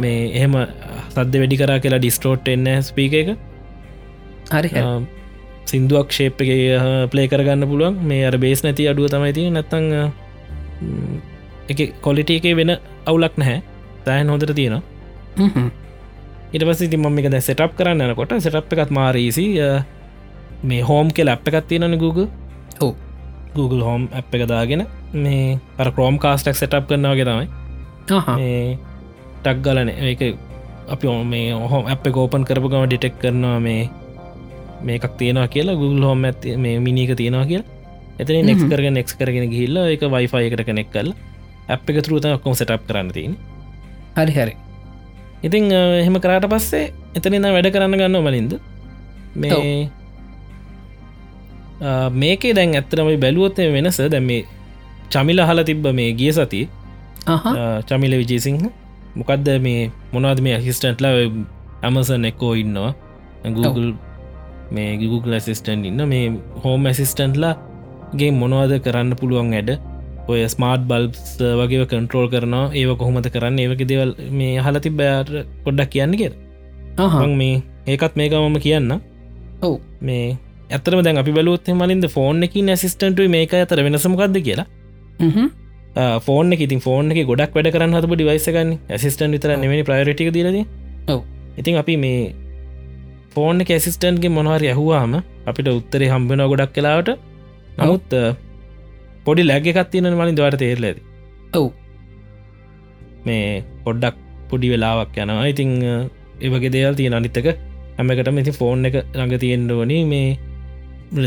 [0.00, 0.54] මේ එහෙම
[1.14, 3.30] සද්‍ය වැඩි කරා කියලා ඩිස්ටෝට් එන්න ස්පීක එක.
[4.50, 4.70] හරි
[5.70, 7.96] සිින්දුවක් ශේප්ගේ පලේ කරගන්න පුළුවන්.
[8.10, 9.86] මේ අර බේස් නැති අඩුව තමයි ති නැත්තං
[11.72, 12.76] එක කොලිට එක වෙන
[13.06, 13.62] අවුලක් නැහැ.
[14.04, 14.82] තෑන් හොඳට තියෙනවා.
[16.54, 19.46] ඉට පස ති මම එක දැ සෙටප් කරන්න යනකොට සෙටප් එකත් මාරීසි
[20.62, 22.28] මේ හෝම් කෙ ලැප් එකත් තියෙනන Google.
[22.80, 22.94] ඔව.
[23.56, 27.48] Google හෝම් ඇ් එක දාගෙන මේ පර කරෝම් කාස්ටක් සටප් කරනවාගේ තමයි
[29.42, 30.22] ටක් ගලන එක
[30.94, 33.82] අපි මේ හෝම අප කෝපන් කරපුගම ඩිටෙක් කරනවා මේ
[34.86, 37.72] මේකක් තියෙනවා කියලා Google හෝම ඇති මේ මිනික තියෙනවා කියලා.
[38.20, 41.08] එතන නෙක් කරග නෙක් කරගෙන ගිල්ල එක වයිෆයි එකට කනෙක් කල්
[41.74, 43.32] අප එක තුරත ඔක්කොම සටප් කරන්න තින්
[44.16, 44.54] හරි හරි.
[45.46, 48.52] ඉතිං එහෙම කරාට පස්සේ එතනින්න වැඩ කරන්න ගන්න මලින්ද
[49.42, 49.90] මේ
[52.22, 53.98] මේකේ දැන් ඇත්තරමයි බැලුවොත් වෙනස.
[54.14, 54.42] දැ මේ
[55.12, 56.62] චමිල හල තිබ්බ මේ ගිය සති
[57.88, 58.64] චමිල විජේසිංහ
[59.18, 61.06] මොකක්ද මේ මොනවද මේ ඇහිස්ටන්ට්ල
[61.82, 62.92] ඇමසන් එක්කෝ ඉන්නවා.
[63.56, 63.90] Google
[64.76, 66.00] මේ Google ඇසිස්ටන් ඉන්න.
[66.12, 66.24] මේ
[66.64, 67.54] හෝම ඇසිස්ටන්ට්ලා
[68.20, 69.70] ගේ මොනවද කරන්න පුළුවන් ඇඩ?
[70.28, 72.64] ඔය ස්මාර්ට් බල්බ්ස් වගේ කන්ට්‍රෝල් කරනවා.
[72.80, 73.60] ඒව කොහොමද කරන්න?
[73.64, 75.30] ඒවක දෙවල් මේ හල තිබ්බයාට
[75.64, 76.32] පොඩ්ඩක් කියන්න කිය
[77.42, 78.98] මේ ඒකත් මේක මම කියන්න.
[79.62, 79.76] ඔව්.
[80.00, 80.24] මේ
[80.70, 84.66] ඇතරම දැන් අපි බලුත් මලින්ද ෆෝන් එක නැසිස්ටන්ට මේක අතර වෙනසමකක්ද කියලා
[85.96, 90.58] ෆෝන් ඉතින් ෆෝන් එක ගොඩක් වැඩ කරන්න හතු ඩිවයිසගන්න ඇසිස්ටන් විතර නෙමනි ප්‍රයරටික දීලද
[91.08, 91.20] ඔව.
[91.60, 92.34] ඉතින් අපි මේ
[93.34, 95.14] ෆෝන් එක ඇසිස්ටන්ගේ මොනවාරි ඇහවාම
[95.46, 97.10] අපිට උත්තරේ හම්බෙන ගොඩක් කලාවට
[97.78, 98.12] නමුත්
[99.26, 101.00] පොඩි läග එකත් තියෙන මලින් දවට තේරලද
[101.54, 101.70] ඔව්.
[103.26, 104.18] මේ පොඩ්ඩක්
[104.50, 105.46] පොඩි වෙලාවක් යනවා.
[105.52, 105.72] ඉතිං
[106.40, 107.48] ඒවගේ දේවල් තියෙන අනිත්තක
[107.98, 110.28] හැමකට ඉති ෆෝන් එක ළඟ තියෙන්ඩෝනි මේ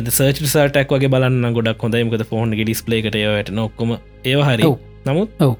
[0.10, 4.64] සර්ච් සටක් වගේ බලන්න ගොඩක් හොඳයිමකද ෆෝන් ඩිස්පලේකට ඒවට නොක්කොම ඒව හරි.
[5.06, 5.56] නමුත් ඔව්.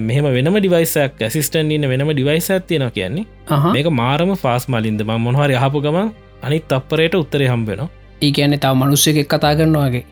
[0.00, 3.26] මෙහම වෙනම ඩිවයිසක් ඇසිස්ටන් ඉන්න වෙනම ඩිවයිස ඇතියෙන කියන්නේ.
[3.72, 5.02] මේක මාරම ෆාස් මලින්ද.
[5.02, 7.88] ම මොහරි හපු ගම අනිත් තප්පරයට උත්තරේ හම්බෙන
[8.22, 10.04] ඒ කියන්නේ තව මනුස්්‍ය එකක් කතා කරනවාගේ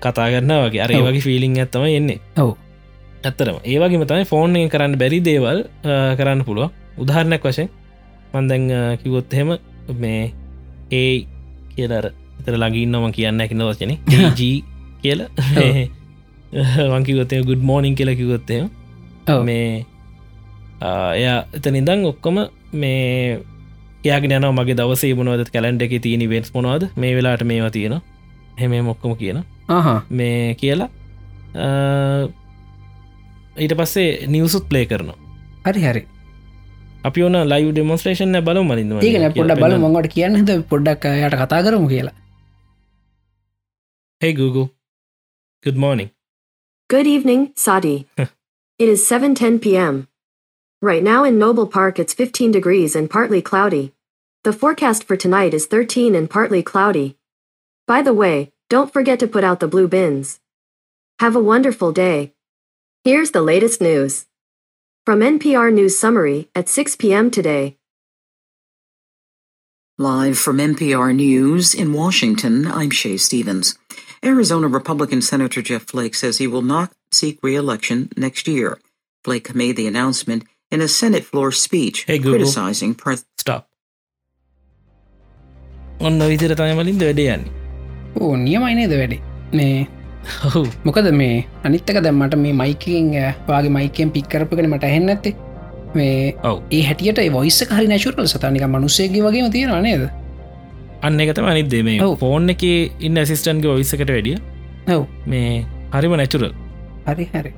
[0.00, 0.82] කතා කරන්න වගේ.
[0.82, 2.20] අර වගේ ෆිලිං ඇත්තම එන්නේ.
[2.36, 2.56] ඔව්.
[3.24, 5.64] ඇත්තරම ඒවගේ තමයි ෆෝන් කරන්න බැරි දේවල්
[6.18, 7.68] කරන්න පුළුව උදාහරණයක් වශයෙන්
[8.34, 9.56] මන්දැන් කිවොත් එහෙම
[9.98, 10.32] මේ
[10.92, 11.26] ඒ
[11.74, 12.06] කියලර
[12.40, 13.92] එතර ලඟින්නම කියන්න ඇකින වචන.
[14.36, 14.56] ජී
[15.02, 15.20] කියල
[16.54, 18.60] වංකිවොත්තය ගුඩ් මෝනිින් කියල කිවොත්තය
[19.48, 19.84] මේ
[20.84, 21.24] එය
[21.58, 22.36] එත නිදං ඔක්කොම
[22.82, 23.40] මේ
[24.04, 26.88] යාගෙන යන මගේ දවසේ මොනවද කැලන්ඩ එක තියනි වෙන්ස් මොනවද?
[27.00, 27.98] මේ වෙලාට මේවා තියෙන
[28.60, 29.42] හෙම මොක්කොම කියන.
[30.10, 30.88] මේ කියලා
[33.62, 35.18] ඊට පස්සේ නිවසුත් ප්ලේ කරනවා.
[35.66, 36.02] හරි හරි.
[37.08, 42.16] අපි ඕන ලයි ඩෙමොස්ට්‍රේෂන බල ඒකන පොඩ බල මඟට කියන්න පොඩ්ඩක් යට කතා කරමු කියලා.
[44.20, 44.68] Hey Google.
[45.64, 46.10] Good morning.
[46.88, 48.06] Good evening, Sadi.
[48.18, 48.28] it
[48.78, 50.06] is 7:10 p.m.
[50.82, 53.94] Right now in Noble Park it's 15 degrees and partly cloudy.
[54.42, 57.16] The forecast for tonight is 13 and partly cloudy.
[57.86, 60.40] By the way, don't forget to put out the blue bins.
[61.20, 62.34] Have a wonderful day.
[63.02, 64.26] Here's the latest news.
[65.06, 67.30] From NPR News Summary at 6 p.m.
[67.30, 67.78] today.
[69.96, 73.78] Live from NPR News in Washington, I'm Shay Stevens.
[74.24, 78.78] Arizona Republican Senator Jeff Flake says he will not seek re-election next year.
[79.24, 82.32] Flake made the announcement in a Senate floor speech hey, Google.
[82.32, 83.30] criticizing President.
[83.38, 83.62] Stop.
[86.00, 87.50] ඔන්න විතර තමලින්ද වැඩේ යන්නේ
[88.16, 89.20] ඕ නියමයිනේද වැඩේ
[89.54, 89.86] මේ
[90.84, 93.12] මොකද මේ අනිත්තක දැම්මට මේ මයිකින්
[93.48, 95.36] වගේ මයිකෙන් පික්කරපගෙන මට හෙන්න ඇත්තේ
[95.94, 100.04] මේ ඔව ඒ හැටියට වොයිස හරි නැචුරල් සතනික මනුස්සේගේ වගේ තියෙන නේද
[101.06, 101.98] අන්න එකතම අනිදේ මේ.
[102.22, 102.64] ෆෝන් එක
[103.06, 104.38] ඉන්න ඇසිස්ටන්ගේ ඔයිසකට වැඩිය.
[104.94, 105.02] ඔව්.
[105.32, 105.50] මේ
[105.94, 106.50] හරිම නැචුරල්
[107.08, 107.52] හරි හරි.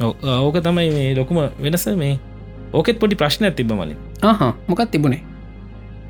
[0.00, 1.86] ඕක තමයි මේ ලොකුම වෙනස.
[2.02, 2.14] මේ
[2.72, 3.98] ඕකෙත් පොඩි ප්‍රශ්න ඇතිබ මලින්.
[4.30, 5.22] ආහ මොකත් තිබුණේ?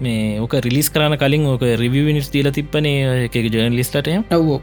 [0.04, 4.58] මේ ඕක රිලිස් කරන කලින් ඕක රිවිනිස් දීල තිප්පනේ එක ජර්න ලිස්ටට ඔව්ෝ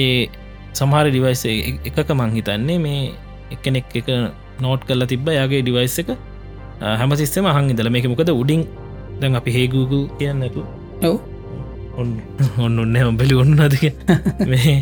[0.00, 0.28] ඒ
[0.78, 1.42] සමහර ඩිවයිස
[1.88, 3.00] එකක මං හිතන්නේ මේ
[3.54, 4.08] එකනෙක් එක
[4.64, 5.26] නෝට් කල්ල තිබ්බ.
[5.38, 6.10] යාගේ ඩිවයිස් එක
[7.00, 8.62] හැම සිස්සම හං ඉදල මේක මොකද උඩින්
[9.20, 10.62] දැන් අපි හේගූගු කියන්නතු
[11.08, 11.16] ඔව්.
[12.00, 12.10] ඔන්න
[12.64, 13.84] ඔන්න ඔන්න ඔබලි ඔන්න අදක
[14.52, 14.74] මේ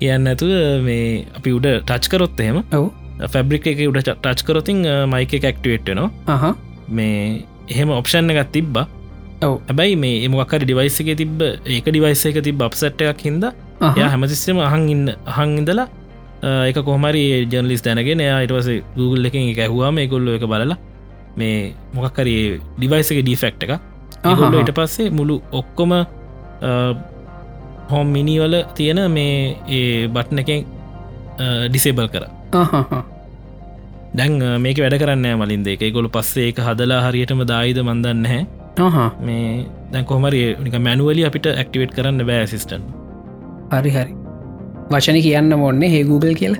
[0.00, 0.52] කියන්න ඇතුව
[0.86, 2.62] මේ අපි උඩ ටච් කරොත් එහෙම.
[2.78, 2.86] ඔව්.
[3.34, 6.54] ෆැබ්‍රික් එක උඩ ටච් කරොතින් මයික ඇක්ටිවේට්නවා අහ.
[6.88, 8.76] මේ එහෙම ඔප්ෂන් එකත් තිබ්බ.
[9.46, 9.54] ඔව්.
[9.68, 13.46] හැබැයි මේ එමක්කර ඩිවයිස එක තිබ ඒක ඩිවයිස එක තිබ අප්සට් එකක් හිද
[13.96, 15.88] ය හැමතිස්සම අහන් ඉන්න අහන් ඉඳලා
[16.42, 20.78] එක කොහමරි ජනලිස් දැනගෙන අයිටවස Google එකින් එක ඇහවාම එකොල්ල එක බලලා
[21.36, 23.72] මේ මොකක්කරේ ඩිවයිසක ඩිෆෙක්් එක
[24.24, 25.92] ඊට පස්සේ මුළු ඔක්කොම
[27.90, 30.64] හොම් මිනිවල තියෙන මේ ඒ බට්න එකෙන්
[31.70, 32.24] ඩිසේබල් කර.
[34.18, 35.82] දැන් මේක වැඩ කරන්න මලින්ද එක.
[35.96, 38.44] ගොලු පස්සේ එක හදලා හරියටම දායිද මන්දන්න හැ
[39.26, 42.82] මේ දැන් කොමරි නික මැනුවලි අපිට ඇක්ටිවේට් කරන්න බෑ සිිස්ටන්
[43.74, 44.12] හරි හරි.
[44.90, 46.56] වචන කියන්න මොන්නේ හේ Google කියල?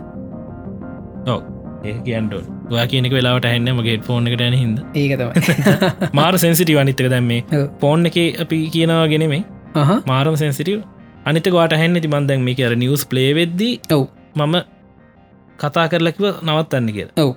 [1.26, 1.40] ඔව
[1.84, 7.08] ඒ කියන්ට වා කියනෙක වෙලාට හැන්න මගේ ෆෝන් එකට යන හිද ඒකතම මාර සැන්සිටි වනිත්තක
[7.14, 7.40] දැම්මේ
[7.82, 9.42] ෆෝන් එක අපි කියනවා ගෙනෙමේ
[10.10, 10.80] මාරම සැන්සිටව
[11.30, 14.04] අනිත වාට හැන්න ති මන්දැන් මේ කර නිියස් ප්ලේවෙද්දී ඔව්.
[14.36, 14.54] මම
[15.62, 17.30] කතා කරලකිව නවත්තන්න කිය ඔව්.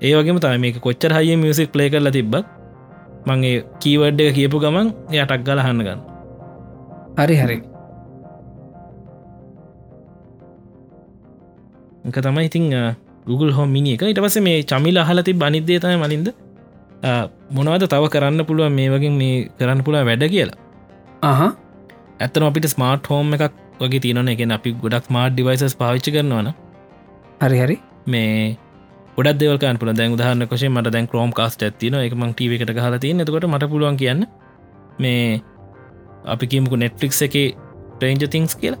[0.00, 2.44] ඒ වගේම තම මේක කොච්චර හය මියසික් ප්ලේ කරල තිබ්බත්
[3.28, 6.00] මගේ කීවඩ් එක කියපු ගමන් යටක් ගල හන්න ගන්න
[7.20, 7.56] හරි හරි.
[12.08, 12.64] එක තමයි ඉතිං
[13.26, 14.02] Google හෝම මිනි එක.
[14.12, 16.28] ඉට පස මේ චමිල අහලති බනිද්දේ තයි මලින්ද
[17.56, 20.58] මොනවද තව කරන්න පුළුව මේ වගේ මේ කරන්න පුළුව වැඩ කියලා.
[21.22, 21.40] අහ.
[22.20, 26.52] ඇත්තන අපිට ස්මාර්ට් හෝම එකක් වගේ තියන එක අපි ගොඩක් මාර්ට් ඩිවයිසස් පාවිච්චි කරනවන
[27.44, 27.76] හරි හරි.
[28.06, 28.56] මේ
[29.16, 32.80] ගොඩ දෙවල්කන් පුළ දැන් උදාහන්න කොෂේ මට දැන් ක්‍රෝම් කාස්ට ඇතින එක මං ටව එකට
[32.86, 34.28] හලා තිය එතකොට මට පුළුවන් කියන්න
[35.04, 35.42] මේ
[36.34, 37.36] අපි කිමකු නෙට්ෆලික්ස් එක
[37.98, 38.80] ට්‍රේන්ජ තිංස් කියලා.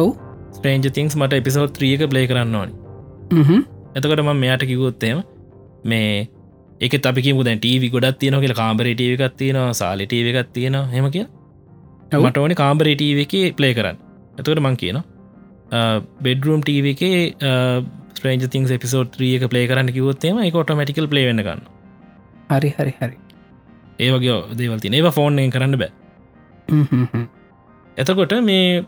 [0.00, 0.10] ඔව්.
[0.56, 2.87] ස්ට්‍රේන්ජ තිංස් මට එපිසෝඩ් ත්‍රියක ප්ලේ කරන්න ඕනි
[3.30, 5.22] එතකොට ම මෙයාට කිවොත්තේම
[5.84, 6.28] මේ
[6.80, 10.90] එක අපිකි මුද ටීවි ගොඩත් තියන කියල කාම්බර ටව එකක් තියෙනවා සාලි ටව එකක් තියෙනවා
[10.94, 11.26] හෙම කිය
[12.22, 13.96] මට ඕනි කාම්බර ටව එක ප්ලේ කරන්න.
[14.38, 15.04] එතකට මං කියනවා
[16.24, 17.02] බෙඩරුම් ටව එක
[18.16, 21.64] ස්ට්‍රේන්ජ තිං පිසෝඩ් ්‍රියක ප්ලේ කරන්න කිවොත්තේම එක ඔටමටිකල් ප්ලේ වෙන්න ගන්න
[22.52, 23.16] හරි හරි හරි.
[23.98, 25.92] ඒ වගේ දේවල්ති ඒවා ෆෝන් කරන්න බෑ.
[27.96, 28.84] එතකොට මේ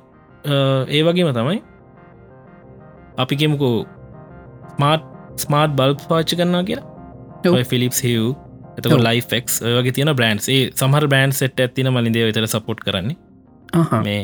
[0.97, 1.59] ඒ වගේම තමයි
[3.23, 3.75] අපි කෙමුකෝ
[4.71, 5.05] ස්මාර්ට්
[5.45, 6.87] ස්මාර්ට් බල්බ් පාච්චි කරන්නා කියලා.
[7.71, 8.25] ෆිලිප්ස් හිව්
[8.79, 13.17] එතක ලයිෆෙක් වගේ තියෙන බ්‍රන්ස් ඒ සහර බෑන්් සෙට් ඇතින මලින්දේ විතර සපොට් කරන්නේ.
[14.07, 14.23] මේ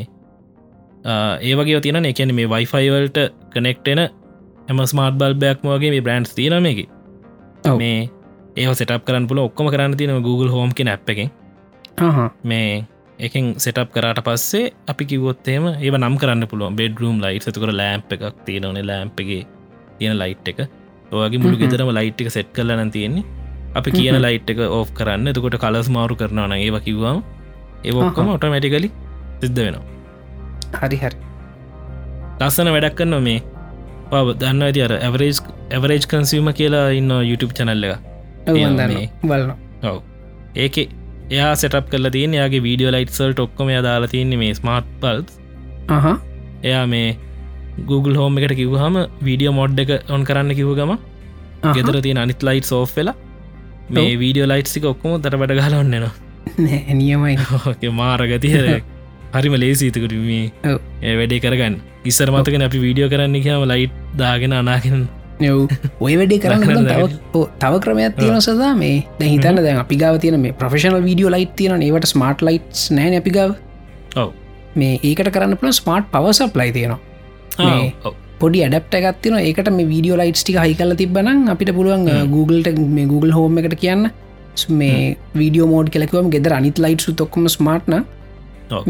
[1.45, 3.17] ඒ වගේ තියන එකන මේ වයිෆයිවල්ට
[3.53, 4.03] කනෙක්ටෙන
[4.69, 6.79] එම ස්මාර්ට් බල්බයක් වගේ මේ බ්‍රන්ඩ්ස් තියනම එක
[7.81, 7.97] මේ
[8.57, 11.29] ඒ සටප් කරන්න පුල ඔක්කොම කරන්න තියෙන Google හෝම් කියෙන ඇ් එකෙන්.
[12.43, 12.85] මේ
[13.19, 18.43] එකින් සෙටප් කරට පස්සේ අපි කිවොත්තේම ඒ නම් කරන්න පුළුව බෙඩරුම් ලයිට් සතුකර ලෑම්ප එකක්
[18.45, 19.43] තියෙනවන ලෑම්පගේ
[19.99, 20.59] තියෙන ලයිට් එක.
[21.13, 23.25] ඔගේ මුළු ගෙතරම ලයිට් එක සෙට් කරලන තියෙන්නේ.
[23.75, 25.27] අපි කියන ලයිට් එක ඕෆ් කරන්න.
[25.27, 27.21] එතකොට කලස් මාරු කරනවන ඒව කිව්වාම
[27.83, 28.89] ඒවක්කොම ඔටමැටිකලි
[29.41, 29.85] සිද්ධ වෙනවා.
[30.81, 31.15] හරි හරි.
[32.39, 33.39] ලස්සන වැඩක් කන්න මේ.
[34.11, 35.39] පව දන්න ඇති අර ඇවරේජ්
[35.71, 37.85] ඇවරේජ් කන්සිීම කියලා ඉන්න YouTube චැනල්ල
[39.83, 39.97] ඔව
[40.57, 40.77] ඒක
[41.29, 45.33] එයා සටප් කල තියන යාගේ වීඩියෝ ලයිට්සල්ට ඔක්කොම දාලා තියන්නේ මේ ස්මාර්ට් පල්ස්
[46.63, 47.09] එයා මේ
[47.85, 50.93] Google හෝම එකට කිවහම වීඩියෝ මොඩ් එක ඔන් කරන්න කිව ගම
[51.73, 53.15] ගෙදර තියෙන අනිත් ලයිට් සෝෆ් වෙලා
[53.89, 56.13] මේ වීඩියෝ ලයිට්සික ඔක්කොම තර බඩ ගලොන්නවා
[56.91, 57.37] නියමයි.
[57.91, 58.81] මාරගතිය
[59.35, 60.51] හරිම ලේසිතකට මේ
[61.01, 61.77] ඒ වැඩේ කරගන්න.
[62.05, 65.07] ඉස්සර මතකන අපි වීඩියෝ කරන්න කියම ලයිට් දාගෙන අනාගෙන
[65.99, 66.87] ඔය වැඩේ කරන්න
[67.59, 69.05] තව ක්‍රමයක් තියෙන සදා මේ.
[69.19, 73.19] දැ හිතන්න දැන් අපි ගාව තියෙන මේ ප්‍රෆෙෂනල් වීඩියෝ ලයිට් තියෙන ඒවට ස්මාර්ට් ලයිට්ස් නෑන
[73.19, 73.57] අපි ගාව.
[74.15, 74.31] ඔව.
[74.75, 77.06] මේ ඒකට කරන්න පුළ ස්මාර්ට් පවසප් ලයි තියෙනවා
[78.41, 83.07] පොඩි ඇඩප්ට එකත්තින ඒකට මේ වීඩියෝ ලයිට්ස් ටික හයි කල තිබන අපිට පුළුවන් Googleට මේ
[83.11, 84.03] Google හෝම එකට කියන්න.
[84.81, 87.95] මේ වීඩියෝ මෝඩ් කෙලෙකවම ගෙදර අනිත් ලයිට්සු තොක්කම ස්මාර්ට්න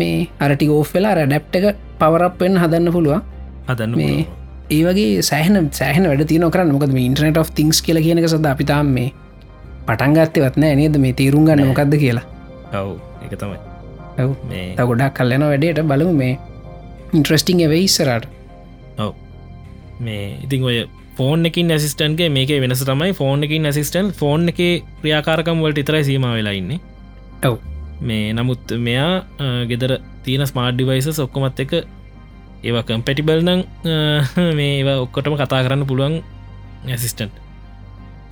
[0.01, 1.65] මේ අරටි ඕෆ් වෙලා රැඩප් එක
[2.01, 3.21] පවරප්ෙන් හදන්න පුළුවන්.
[3.69, 4.19] හදන්න මේ
[4.75, 6.73] ඒ වගේ සෑහන සෑහන වැඩ තියන කරන්න.
[6.75, 9.09] මොකද ඉන්ටනට of තිංස් කියල කියනක සද අපිතාම් මේ
[9.87, 10.97] පටන්ගත්තවත්න නේද?
[11.05, 12.25] මේ තේරුම් ගන්න මොකක්ද කියලා.
[12.79, 13.59] ඔව් එක තමයි.
[14.77, 15.85] ත ගොඩක් කල්ලන වැඩේට.
[15.91, 16.33] බලමු මේ
[17.13, 18.27] ඉන්ට්‍රස්ටිං එවෙයි ඉස්සරට
[18.97, 19.13] ඔව.
[19.99, 20.77] මේ ඉතින් ඔය
[21.17, 24.61] ෆෝන් එකින් ඇසිස්ටන්ගේ මේක වෙනස තමයි ෆෝන් එකින් ඇසිස්ටන් ෆෝන් එක
[25.01, 26.77] ක්‍රියාකාරකම් වලට ඉතරයි සීම වෙලා ඉන්න.
[27.45, 27.57] ඔව්.
[28.01, 29.11] මේ නමුත් මෙයා
[29.69, 29.91] ගෙදර
[30.23, 31.73] තියෙන ස්මාර්ඩ් ඩිවයිස ඔක්කොමත් එක
[32.63, 33.61] ඒවා කම්පැටිබල් නං
[34.57, 36.15] මේ ඒවා ඔක්කොටම කතා කරන්න පුළුවන්
[36.87, 37.31] ඇසිස්ටන්්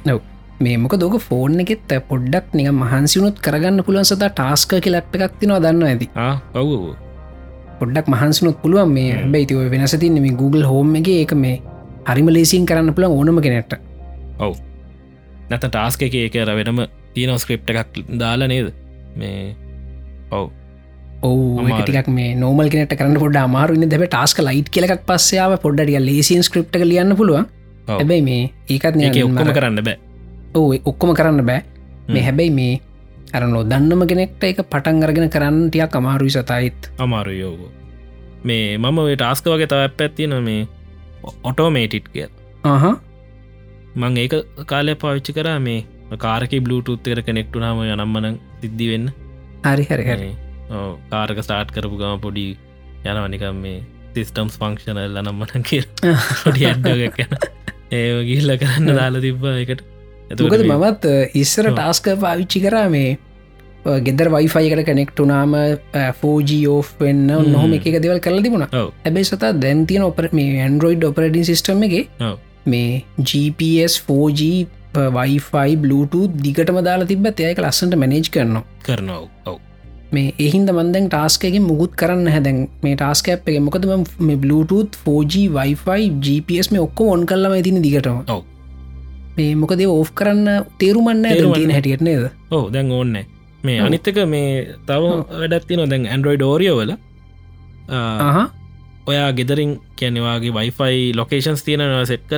[0.06, 0.20] නව
[0.60, 5.64] මේ මොක දෝක ෆෝන් එකෙත් පොඩ්ඩක් නික මහන්සිවුණුත් කරගන්න පුළුවන් සතා ටාස්ක කියලප් එකක් තිනවා
[5.66, 6.08] දන්න ඇති
[6.54, 6.70] ඔව්
[7.80, 11.62] පොඩ්ඩක් මහන්සනුත් පුළුවන් මේ බැයිතිව වෙනස තින්න මේ Google හෝම එක ඒක මේ
[12.10, 13.76] හරිම ලේසින් කරන්න පුළන් ඕනම කෙනෙට
[14.40, 14.54] ඔව්.
[15.50, 16.86] නැත ටාස්ක එක එක අර වෙනම
[17.16, 18.72] තියනෝ ස්ක්‍රප් එකක් දාලා නේද?
[19.16, 19.56] මේ
[20.32, 20.50] ඔව්.
[21.24, 26.44] ඕ ටික් මේ නෝමල් කෙනට කරන්න පොඩ අමාරුන්න දැබ ටාස්ක ලයිට් කෙලක් පස්සයාව පොඩ්ඩිය ලේසින්
[26.44, 27.48] ස්ක්‍රප්ට ලියන්න පුළුවන්.
[27.88, 29.98] හැබැයි මේ ඒකත් ඔක්කොම කරන්න බෑ.
[30.56, 31.62] ඕ ඔක්කොම කරන්න බෑ.
[32.10, 32.74] මේ හැබැයි මේ
[33.38, 36.80] අරනෝ දන්නම කෙනෙක්ට එක පටන් අරගෙන කරන්න ටියක් අමාරුයි සතයිත්.
[37.00, 37.72] අමාරු යෝගෝ
[38.44, 40.62] මේ මම ටාස්ක වගේ තව පැත්තින මේ
[41.44, 42.28] ඔටෝමේටිට් කිය
[42.66, 42.86] ආහ.
[43.96, 44.34] මං ඒක
[44.72, 45.80] කාලය පාවිච්චි කරා මේ
[46.20, 49.08] කාරක බ්ලුටුත් එර කනෙක්ටුනාම යනම්මන සිද්ධි වෙන්න.
[49.66, 50.32] හරි හරි හරි.
[51.12, 52.46] කාරක ස්ටාර්ට් කරපු ගම පොඩි
[53.06, 53.82] යනවනිකම් මේ
[54.14, 55.84] සිිස්ටම්ස් ෆංක්ෂනල් නම්මන කිය
[56.48, 57.20] ොඩි අඩ්ඩගක්
[57.92, 59.84] ඒ ගිල්ල කරන්න දාලා තිබ්බ එකට
[60.32, 63.18] එතුකද මමත් ඉස්සර ටාස්ක පාවිච්චි කරා මේ
[64.06, 65.52] ගෙදර වයිෆයිකට කනෙක්ටුනාම
[66.22, 68.66] ෆෝජෝ වෙන්න නොහම එක දෙවල් කරල තිබුණ.
[69.06, 71.96] ඇබයි සතා දැන්තියන ඔපර මේ ඇන්ඩරෝයිඩ් ඔපරඩින් සිිටම එක
[72.74, 74.42] මේ GPS 4G
[75.18, 78.64] වයිෆයි Bluetooth දිගටම දාලා තිබත් ඒක ලස්සට මැනේජ් කරනවා.
[78.88, 79.22] කරනවා
[79.52, 79.60] ඔව.
[80.16, 86.10] මේ එහින්ද මන්දැන් ටාස්කගේ මුකුත් කරන්න හැදැන් මේ ටාස්කප් එක මොකද මේ Bluetooth 4G වයිෆයි
[86.26, 88.20] GPS මේ ඔක්කො ඔන් කල්ලම ඇතින දිගටම.
[88.36, 88.44] ඔව.
[89.38, 92.30] මේ මොකද ඕෆ් කරන්න තේරුමන්න හැටියට නේද?
[92.52, 93.18] ඕ දැන් ඕන්න
[93.68, 94.50] මේ අනිත්තක මේ
[94.90, 95.04] තව
[95.42, 96.92] වැඩත්ති නො දැන් ඇන්ඩරෝයිඩ් ෝරියෝවල
[98.00, 98.40] ආහ
[99.12, 102.32] ඔයා ගෙදරින් කියනවාගේ වයිෆයි ලොකේෂන්ස් තියෙනවා සෙට්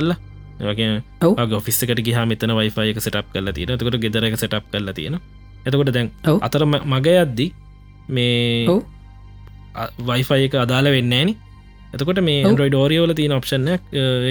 [1.24, 1.52] ඔව්.
[1.60, 5.16] ඔෆිස්සකට ගහ මෙතන වයිෆයි එක සටප් කරලා තියෙන තකට ගෙදර එක සටප් කරලා තියෙන
[5.66, 6.08] එතකොට දැන්.
[6.46, 7.46] අතර මග යද්දි
[8.08, 8.80] මේ.
[10.10, 11.28] වයිෆයි එක අදාල වෙන්නේන
[11.94, 12.58] එතකොට මේ ඔව්.
[12.58, 13.68] ඩ ෝරියෝල තියන ඔප්ෂන්න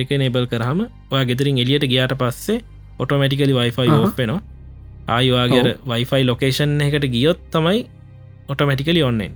[0.02, 0.80] එක නේබල් කරහම
[1.12, 2.60] ඔය ගෙදරින් එලියට ගියාට පස්සේ
[3.00, 4.04] ඔටෝමටිකලි වයිෆයි අහහ.
[4.04, 4.42] ඕපෙනවා
[5.16, 7.80] ආයවාගේ වයිෆයි ලොකේෂන් එකට ගියොත් තමයි
[8.52, 9.34] ඔටෝමැටිකලි ඔන්නෙන්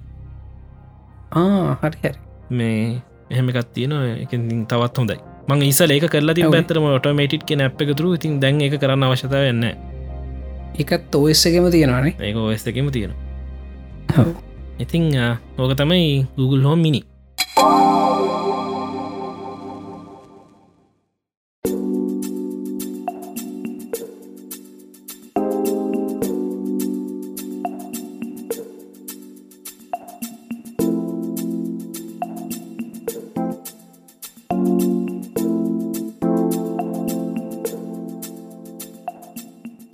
[1.82, 2.12] හරි
[2.60, 5.20] මේ එහෙමකත් තියෙන එකින් තවත් හොඳයි.
[5.48, 6.44] මං ඉසල ඒක කරලා ති.
[6.56, 9.64] පැතරම ඔටෝමේටික් කිය නැප් එකතුරු ඉතින් දැන් එක කරන්න අවශ්‍යතාව වෙන්න
[10.82, 12.14] එකත් ඔස්සගෙම තියෙනවානේ.
[12.20, 13.14] ඒක ඔස්තකම තියෙන.
[14.84, 15.08] ඉතිං
[15.58, 17.02] ඕක තමයි Google හෝම් මිනි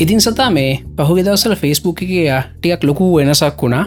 [0.07, 2.11] ඉතින් සතා මේ පහුගෙ දවසල ෆෙස්බුක් එක
[2.55, 3.85] ටිකක් ලොකු වෙනසක් වුණා?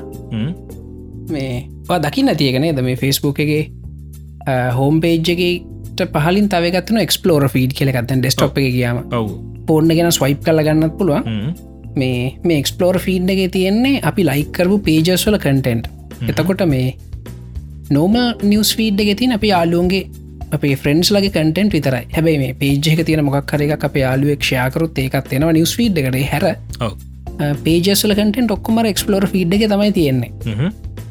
[1.31, 1.65] මේ
[1.99, 3.73] දකි නැතියකනේ ද මේ ෆෙස්බුක් එක?
[4.77, 9.01] හෝම් පේජ්ජකට පහලින් තවගත්න එක්ස්පලෝර ෆීඩ් කෙලෙකත්තන් ඩෙස්ටප් එක කියම
[9.67, 11.25] පෝර්ණ ගෙන ස්වයිප් කල ගන්නත් පුළුවන්?
[11.97, 15.89] මේ මේ එක්ස්පලෝර් ෆීඩ් එක තියෙන්නේ අපි ලයිකරපු පේජස්වල කටෙන්ට්
[16.29, 16.97] එතකොට මේ
[17.91, 20.05] නෝම නිවස් ෆීඩ් එක තින් අපි යාලුවන්ගේ
[20.57, 22.05] අපේ ෆ්‍රෙන්න්ස් ලගේ කටෙන්ට් විතරයි.
[22.17, 25.99] හැබයි මේ පේජ් එක තියෙන මොක් කර එක අප යාලුවක් ෂයාකරුත් ඒකත් තියෙනවා නිවස් ෆීඩ්
[26.03, 26.19] එකට.
[26.33, 26.45] හැර
[27.65, 30.33] පේජස්ල කටෙන්ට ඔක්කොමර එක්ස්පලෝර් ෆීඩ් එක තමයි තියෙන්නේ?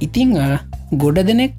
[0.02, 0.36] ඉතිං
[1.02, 1.58] ගොඩ දෙනෙක්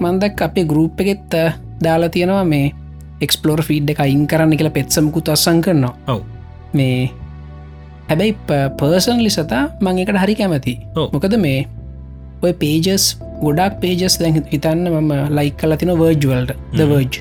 [0.00, 1.38] මන්දක් අපේ ගරුප් එකෙත්
[1.84, 2.72] දාලා තියෙනවා මේ
[3.20, 5.94] එක්ස්පලෝර් ෆීඩ් එක අයින් කරන්න කියලා පෙත්සමකුත් අස්සං කරනවා.
[6.08, 6.22] ඔව්.
[6.72, 7.10] මේ
[8.10, 8.34] හැබැයි
[8.78, 10.74] පර්සන් ලිසතා මං එකට හරි කැමති.
[10.96, 11.66] මොකද මේ
[12.42, 13.04] ඔය පේජස්
[13.44, 17.14] ගොඩක් පේජස් දැන් හිතන්න මම ලයික් කල තින වර්ජුවල්ට දවර්ජ්?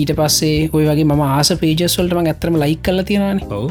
[0.00, 3.40] ඊට පස්සේ ඔය වගේ ම ආස පේජස්වල්ට මං ඇතරම ලයික් කල තියෙනවාන.
[3.56, 3.66] ඔව්.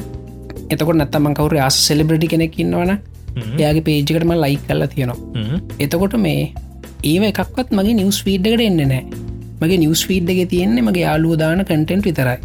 [0.73, 3.55] එතකොට නැත්තම කවර ආස සෙලිබ්‍රටි කෙනෙක් ඉන්නවන හ්ම්?
[3.59, 5.57] එයාගේ පේජකටම ලයික් කල්ල තියෙනවා?
[5.85, 6.43] එතකොට මේ
[7.11, 9.03] ඒව එකක්වත් මගේ නිවස් ෆීඩ්ඩකට එන්න නෑ
[9.61, 12.37] මගේ නිවස් ෆීඩ් එක තියෙන්නේ මගේ යාලුවදාන කටෙන්ට් විතරයි.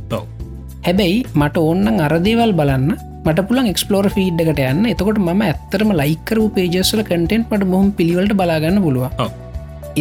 [0.87, 2.88] හැබැයි මට ඔන්න අරදේවල් බලන්න
[3.26, 4.86] මට පුළන් එක්ස්පලෝර ෆීඩ්ඩකට යන්න.
[4.92, 9.06] එතකොට ම ඇත්තරම ලයිකරු පේජස්වල කටෙන්ට් මට බොහම පිළිවලට බලාගන්න පුළුව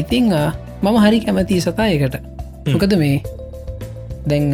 [0.01, 0.29] ඉතිං
[0.83, 2.19] මම හරි කැමති සතා එකට
[2.73, 3.17] මොකද මේ?
[4.29, 4.51] දැන්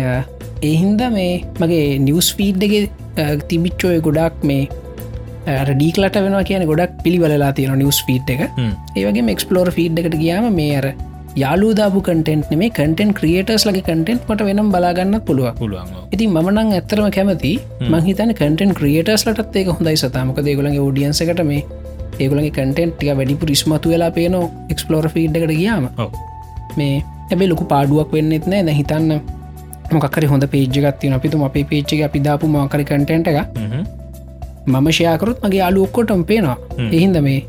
[0.70, 4.68] එහින්ද මේ මගේ නිවස් ෆීඩ්ඩගේ තිබිච්චෝය ගොඩක් මේ
[5.72, 8.42] ඩීකලට වෙන කියන ගොඩක් පිළිවලලා තියෙන නිවස් ෆීට් එක.
[8.96, 10.88] ඒවගේ එක්ස්පලෝර ෆීඩ් එකට ගියාම මේ අර
[11.36, 15.88] යාලුදාපු කටෙන්ට් මේ කටෙන් ක්‍රියටර්ස් ලගේ කටෙන්ට් මට වෙනම් බලාගන්න පුළුව පුළුවන්.
[16.16, 17.54] ඉතින් මනං ඇත්තරම කැමති
[17.94, 21.62] මහිතන කටෙන් ක්‍රියටර්ස් ලටත් ඒක හොඳයි සතාමක දේගුලගේ ෝඩියන්සකට මේ
[22.20, 24.36] ඒගුලගේ කටෙන්ට් ටික වැඩිපු රිස්මතු වෙලා පේන
[24.74, 25.88] එක්ස්පලෝර ෆීඩ් එකට ගියාම.
[26.78, 28.64] මේ ඇබේ ලොකු පාඩුවක් වෙන්නෙත් නෑ.
[28.68, 29.22] ද හිතන්න
[29.94, 33.40] මොකර හොඳ පේජගත්තින අපිතු අපේ පේච්චක අපි දාපු මාකරි කටෙන්ට එක?
[34.68, 36.58] මම ෂයාකරුත් මගේ යාලු ඔක්කොටම පේනවා.
[36.98, 37.40] එහින්ද මේ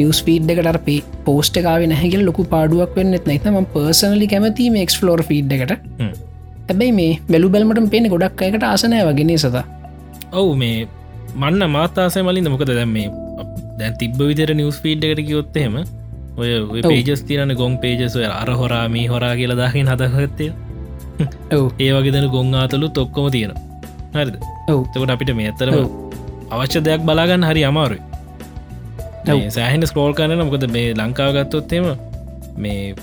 [0.00, 5.52] නිවස් පීඩ් එකට පේ පෝස්ට කාව නැහැගල් ලොකු පාඩුවක් වෙන්නෙත් නැතම පර්සනලි කැමතිීම එක්ස්ලෝර් ෆීඩ්
[5.56, 5.72] එකට.
[6.68, 9.64] හැබැයි මේ බැලු බැල්මට පේන ගොඩක් අයකට ආසනය වගෙන සත?
[10.32, 10.86] ඔව් මේ
[11.36, 13.08] මන්න මාතාසය මලින් මොකද දැම් මේ
[13.78, 15.80] දැන් තිබ්බ විතර නිවස් පීඩ් එකට කිවොත්තහෙම
[16.36, 16.50] ඔය.
[16.82, 20.52] පේජස් තිරන ගොන් පේජස් ඔය අර හොරා මේ හොරා කියලා දාහින් හදහත්තය
[21.56, 21.66] ඔව්.
[21.78, 23.52] ඒ වගේ දැන ගොන් ආතලු තොක්කොම තියෙන
[24.14, 24.36] හරිද?
[24.68, 24.80] ඔව්.
[24.92, 25.76] තකට අපිට මේ ඇතරම.
[26.52, 28.02] අවශ්‍ය දෙයක් බලාගන්න හරි අමාරුයි.
[29.26, 31.88] සෑහන ස්කෝල් කරන මොකද මේ ලංකාව ගත්තොත්තෙම
[32.64, 32.94] මේ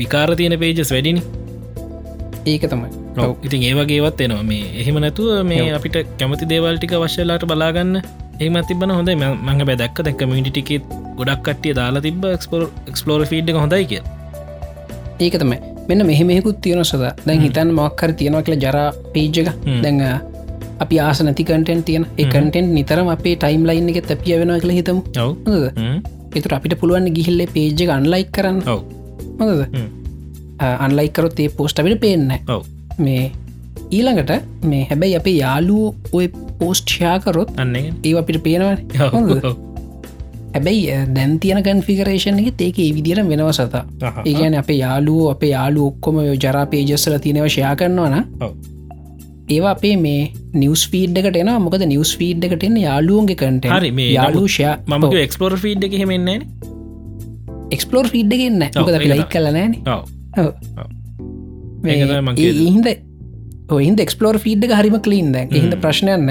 [0.00, 1.22] විකාර තියෙන පේජස් වැඩිනි.
[2.46, 2.90] ඒක තමයි.
[3.46, 4.42] ඉතින් ඒවගේවත් එනවා.
[4.50, 5.70] මේ එහෙම නැතුව මේ.
[5.78, 8.02] අපිට කැමති දේවල්ටික වශ්‍යලාට බලාගන්න.
[8.40, 10.84] ඒමත් තිබන හොඳ මඟ බැදක් දැක් මිටිකෙත්
[11.18, 12.24] ගොඩක් කටිය දාලා තිබ
[12.94, 14.02] ක්ස්පෝර් ෆීඩ් හොඳයි කිය
[15.20, 15.58] ඒක තමයි.
[15.88, 17.04] මෙන්න මෙහෙමෙකුත් තියෙන සද.
[17.26, 19.48] දැන් හිතන් මොක්කර තියෙනවා කියල ජරා පේජ්ජක
[19.84, 20.02] දැඟ
[20.82, 22.06] අපි ආස නැති කටෙන් තියෙන.
[22.18, 25.02] එකටෙන් නිතරම අපේ ටයිම් ලයින් එක තැපිය වෙන කළ හිතමු
[26.38, 28.58] එතුර අපිට පුළුවන් ගිහිල්ලේ පේජ්ජ අන්ලයික් කරන්න.
[29.40, 29.62] හොඳද?
[30.86, 32.32] අන්ලයිකරොත් ඒ පෝස්ට අපිට පේන්න
[32.98, 33.22] මේ
[33.90, 34.32] ඊළඟට
[34.70, 36.26] මේ හැබැයි අපේ යාලුවෝ ඔය
[36.58, 38.76] පෝස්ට්ෂයාකරොත් අන්න ඒ අපිට පේනවා
[40.54, 43.84] හැබැයි දැන් තියන කන්ෆිකරේෂන් එක ඒක ඒ විදිර වෙනව සතා.
[44.24, 48.16] ඒගැන අපේ යාලුවෝ අපේ යාලු ඔක්කොම ජරා පේජස්සල තියෙනව ෂයා කරනවන
[49.46, 50.20] ඒවා අපේ මේ
[50.54, 55.56] නිවස් ෆීඩ්ඩකට එන මොකද නිවස් ෆීඩ් එකට එන්න යාලුවන්ගේ කට හරි මේ යාලූෂය මම එක්ස්පලෝර්
[55.58, 56.38] ෆීඩ් එක හෙමෙන්නේ
[57.72, 59.72] එක්ස්පලෝර් ෆීඩ් එකන්න මොකද ලයික් කලනෑන
[62.36, 62.88] හින්ද
[63.70, 66.30] ඔහින්ද එක්ස්පලෝර් ෆීඩ් හරිම කලින් දැ හිද ප්‍රශ්නයන්න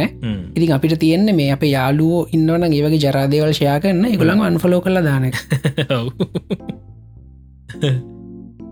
[0.56, 4.06] ඉතින් අපිට තියෙන්නේ මේ අප යාලුවෝ ඉන්නවන ඒවගේ ජරාදේවල් ෂයා කරන්න.
[4.08, 5.30] එකළඟ අන්ෆලෝ කළ දාන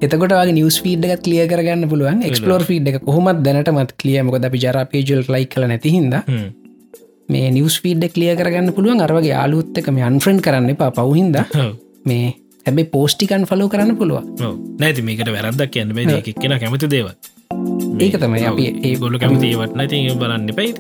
[0.01, 5.23] එතකොට නිවස් ෆීඩ් එකත් කලිය කරගන්න පුළුවන් එක්ස්පලෝර් ෆීඩ් එක කොහොමත් දැනටමත් කලියමක අපි ජරාපේජල්
[5.27, 6.15] ලයි කල නැති හිද
[7.29, 11.37] මේ නිවස් ෆීඩ් කලිය කරගන්න පුළුවන් අරවගේ යාලුත්තක මේ අන්ෆ්‍රෙන්් කරන්න එපා පවහින්ද
[12.05, 12.23] මේ
[12.65, 14.47] හැබයි පෝස්ටිකන් ෆලෝ කරන්න පුළුව
[14.79, 16.17] නැති මේකට වැරද්දක් කියන්න බේ.
[16.25, 17.11] එකෙන කැමති දේව
[17.99, 20.73] ඒක තමයි අපි ඒ ගොල්ල කැමති වටන ති බලන්න පයි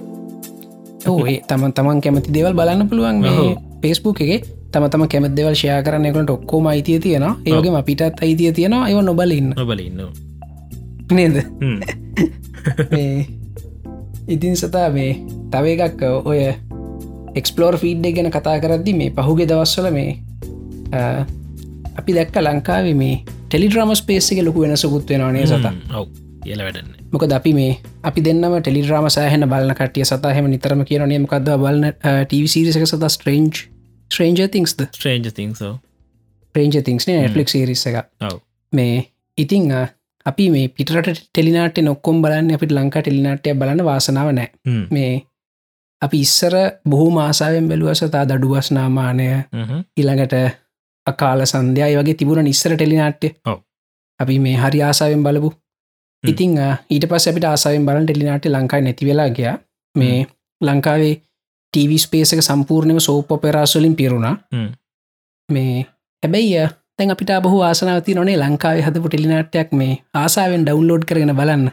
[1.27, 3.21] ඒ තමන් තමන් කැමති දේවල් බලන්න පුළුවන්
[3.81, 8.89] පේස්බුක් එක තම තම කැමත් දෙවල් ෂයා කරන්නකට ඔක්කෝම අයිතිය තියෙන ඒවගේ අපිටත් අයිතිය තියෙනවා
[8.89, 9.99] ඒව නොබලඉන්න බලන්න
[11.11, 11.35] නේද?
[14.27, 15.11] ඉතින් සතා මේ
[15.51, 16.39] තව එකක් ඔය
[17.35, 20.09] එක්ස්පලෝර් ෆීඩ් ගැන කතා කරද්දි මේ පහුගේ දවස්වල මේ
[21.97, 23.15] අපි දැක්ක ලංකාවේ මේ
[23.47, 25.73] ටෙලිඩ්‍රම ස්පේසික ලොකු වෙනසකුත් වෙනවානේ සතා?
[25.95, 26.07] ඔව.
[26.43, 26.95] කියල වැඩන්න.
[27.11, 32.85] මොකද අපි මේ අපි දෙන්නම ටෙලිඩ්‍රම සෑහන බලන කටිය සතහම නිතරම කියන නියමකක්ද බලන ටවිසිරිසක
[32.85, 33.70] සත ස්ට්‍රේන්ජ්
[34.11, 35.73] ස්ට්‍රේන්ජ තිංස්ද ස්ට්‍රේන්ජ තිංසෝ
[36.55, 37.97] ප්‍රේන්ජ තිංස්න ෆලික් සිරිස එක
[38.73, 39.01] මේ
[39.37, 39.73] ඉතිං
[40.25, 44.49] අපි මේ පිටට ටෙලිනාට නොක්කොම් බලන්න අපිට ලංකා ටෙලිනාටය බලන්න වාසනාව නෑ
[44.91, 45.11] මේ
[46.01, 46.55] අපි ඉස්සර
[46.89, 49.27] බොහෝ මාසාවෙන් බැලුවසතා දඩුවස් නාමානය
[49.97, 50.35] ඉළඟට
[51.07, 53.27] අකාල සන්ධ්‍යය වගේ තිබුණ නිස්සර ටෙලිනාට්‍ය.
[54.19, 55.49] අපි මේ හරි ආසාාවෙන් බලපු.
[56.23, 56.57] ඉතිං
[56.89, 59.51] ඊට පස් අපිට ආසාාවෙන් බලන් ටෙලිනාට ලංකායි නැති වෙලා ගිය.
[59.95, 60.17] මේ
[60.61, 61.13] ලංකාවේ
[61.73, 64.35] ටීවි ස්පේසක සම්පූර්ණයම සෝප පෙරාස්වලින් පිරුණා.
[65.49, 65.85] මේ
[66.23, 66.67] හැබැයි
[66.97, 71.71] තැන් අපිට බහු ආසනාවති නොනේ ලංකාවේ හදපු ටෙලිනාටයක් මේ ආසාාවෙන් ඩවන්ලෝඩ් කරගෙන බලන්න.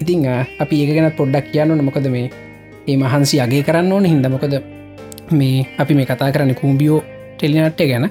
[0.00, 0.26] ඉතිං
[0.58, 2.26] අපි ඒක ගැන පොඩ්ඩක් කියන්නන මොකද මේ
[2.86, 4.04] ඒ මහන්සි අගේ කරන්න ඕන.
[4.06, 4.54] හිද මොකද
[5.32, 7.02] මේ අපි මේ කතා කරන්න කූම්බියෝ
[7.40, 8.06] ටෙලිනට්ය ගැන.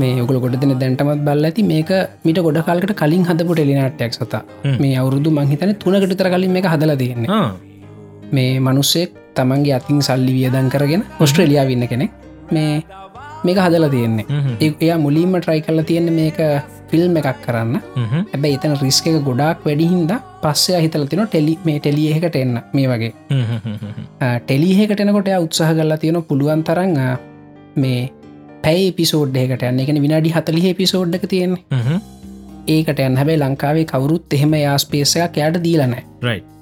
[0.00, 1.90] මේ ඔගල ගොඩන දැන්ටමත් බල්ල ඇති මේක
[2.26, 4.34] මිට ගොඩ කාල්කට කලින් හදපු ටෙලිනට්ටක් සත.
[4.82, 7.28] මේ අවුරුදු මංහිතන තුනකට තර කලින් මේ හදල තියන්න.
[8.36, 12.12] මේ මනුස්සෙක් තමන්ගේ අතින් සල්ලි වියදන් කරගෙන ඔස්ට්‍රලියයා වන්න කෙනෙක්.
[12.54, 12.72] මේ
[13.46, 14.26] මේක හදලා තියෙන්නේ.
[14.84, 16.38] එයා මුලින්ම ට්‍රයි කරලා තියෙන මේක
[16.90, 17.76] ෆිල්ම් එකක් කරන්න.
[18.32, 20.12] හැබැ එතන රිස්ක එක ගොඩක් වැඩිහින්ද
[20.42, 22.58] පස්සේ හිතල තින ටෙලි මේ ටෙලියකට එන්න.
[22.76, 23.12] මේ වගේ.
[24.48, 26.96] ටෙලිහෙකට එනකොට උත්සාහ කරලා තියෙන පුළුවන් තරං
[27.76, 28.00] මේ
[28.64, 29.80] පැයි පිසෝඩ්ඩයකට යන්න.
[29.84, 31.56] එකන විනාඩි හතලිහ පිසෝඩ්ඩක තියෙන
[32.66, 33.16] ඒකට යන්න.
[33.20, 36.04] හැබැයි ලංකාවේ කවරුත් එහෙම යාස්පේසයක් යට දීලනෑ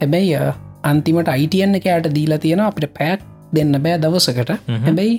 [0.01, 0.41] හැබැයි
[0.91, 3.21] අන්තිමට අයිටයන්න එකයට දීලා තියෙන අපිට පැක්
[3.55, 4.51] දෙන්න බෑ දවසකට.
[4.87, 5.15] හැබැයි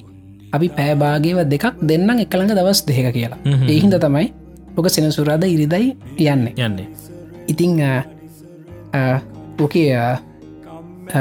[0.58, 3.40] අපි පෑබාගේව දෙකක් දෙන්නම් එකළඟ දවස් දෙක කියලා.
[3.46, 4.28] ඒහින්ද තමයි
[4.78, 5.96] ඔක සෙනසුරාද ඉරිදයි
[6.28, 6.46] යන්න.
[6.58, 6.78] යන්න.
[7.48, 7.82] ඉතිං
[9.62, 9.90] ඕකේ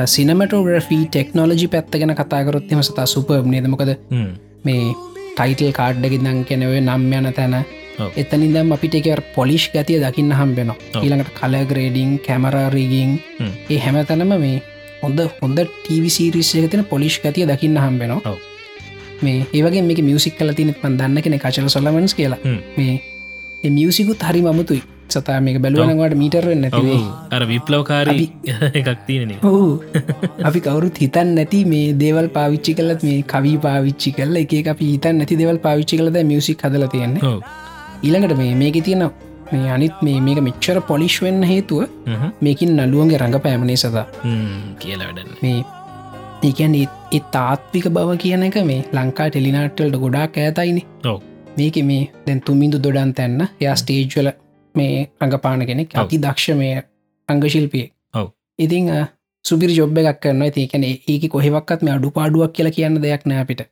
[0.06, 3.66] සිනමටෝග්‍රෆී ටෙක්නෝලජි පැත්ත ගැන කතාකරොත්ම සතා සුපර් නේද?
[3.72, 3.90] මොකද
[4.64, 4.82] මේ
[5.36, 7.56] ටයිටල් කාඩ්ඩකිදං කෙනවේ නම් යන තැන.
[8.16, 13.10] එතනිදම් අපිට එක පොලිෂ් ගතිය දකින්න හම්බෙන ඊළඟට කලග්‍රේඩිං කැමරාරීගින්
[13.70, 14.62] ඒ හැමතැනම මේ
[15.02, 18.36] හොඳ හොඳ ටීවිසිරිස්සයකතින පොලිෂ් ගතිය දකින්න හම්බෙනවා
[19.22, 22.40] මේ ඒවගේ මේක මියසික් කල තිනෙත් පන් දන්න කෙන කචල සොලමන්ස් කියලා.
[22.76, 24.82] මේ මියසිකුත් හරි මමුතුයි
[25.14, 27.00] සතා මේක බැලුවනවට මීටර නැතිවේ
[27.30, 28.28] අර විප්ලවකාරී
[28.80, 29.66] එකක් තියෙන ඔහු
[30.44, 35.20] අපි කවුරුත් හිතන් නැති මේ දේවල් පාවිච්චි කලත් මේ කවී පාවිච්චි කල්ල එක අපි හිතන්
[35.20, 37.36] නැති දෙවල් පාවිච්චි කලද මියසික් හදල තියෙන්නේ.
[38.02, 39.04] ඊළඟට මේ මේක තියෙන
[39.52, 41.82] මේ අනිත් මේ මේක මෙච්චර පොලිෂ් වෙන්න හේතුව
[42.40, 44.06] මේකින් නලුවන්ගේ රඟ පෑමනේ සදා
[44.80, 45.58] කියලවැඩන්න මේ
[46.42, 50.82] ඒකැන් ඒ තාත්වික බව කියන එක මේ ලංකා ටෙලිනාට්ටල්ට ගොඩාක් ඇතයිනි
[51.56, 54.30] මේක මේ දැන් තුමින්දු දොඩන් තැන්න එයා ස්ටේජ්වල
[54.74, 56.82] මේ රඟපාන කෙනෙක් අති දක්ෂ මේ
[57.28, 57.86] අංගශිල්පිය
[58.58, 58.88] ඉතිං
[59.44, 63.62] සුබිරි ජොබ් එකක් කරන්න තිකන ඒක කොහෙවක්ත් මේ අඩු පාඩුවක් කියලා කියන්න දෙයක් නෑ අපිට.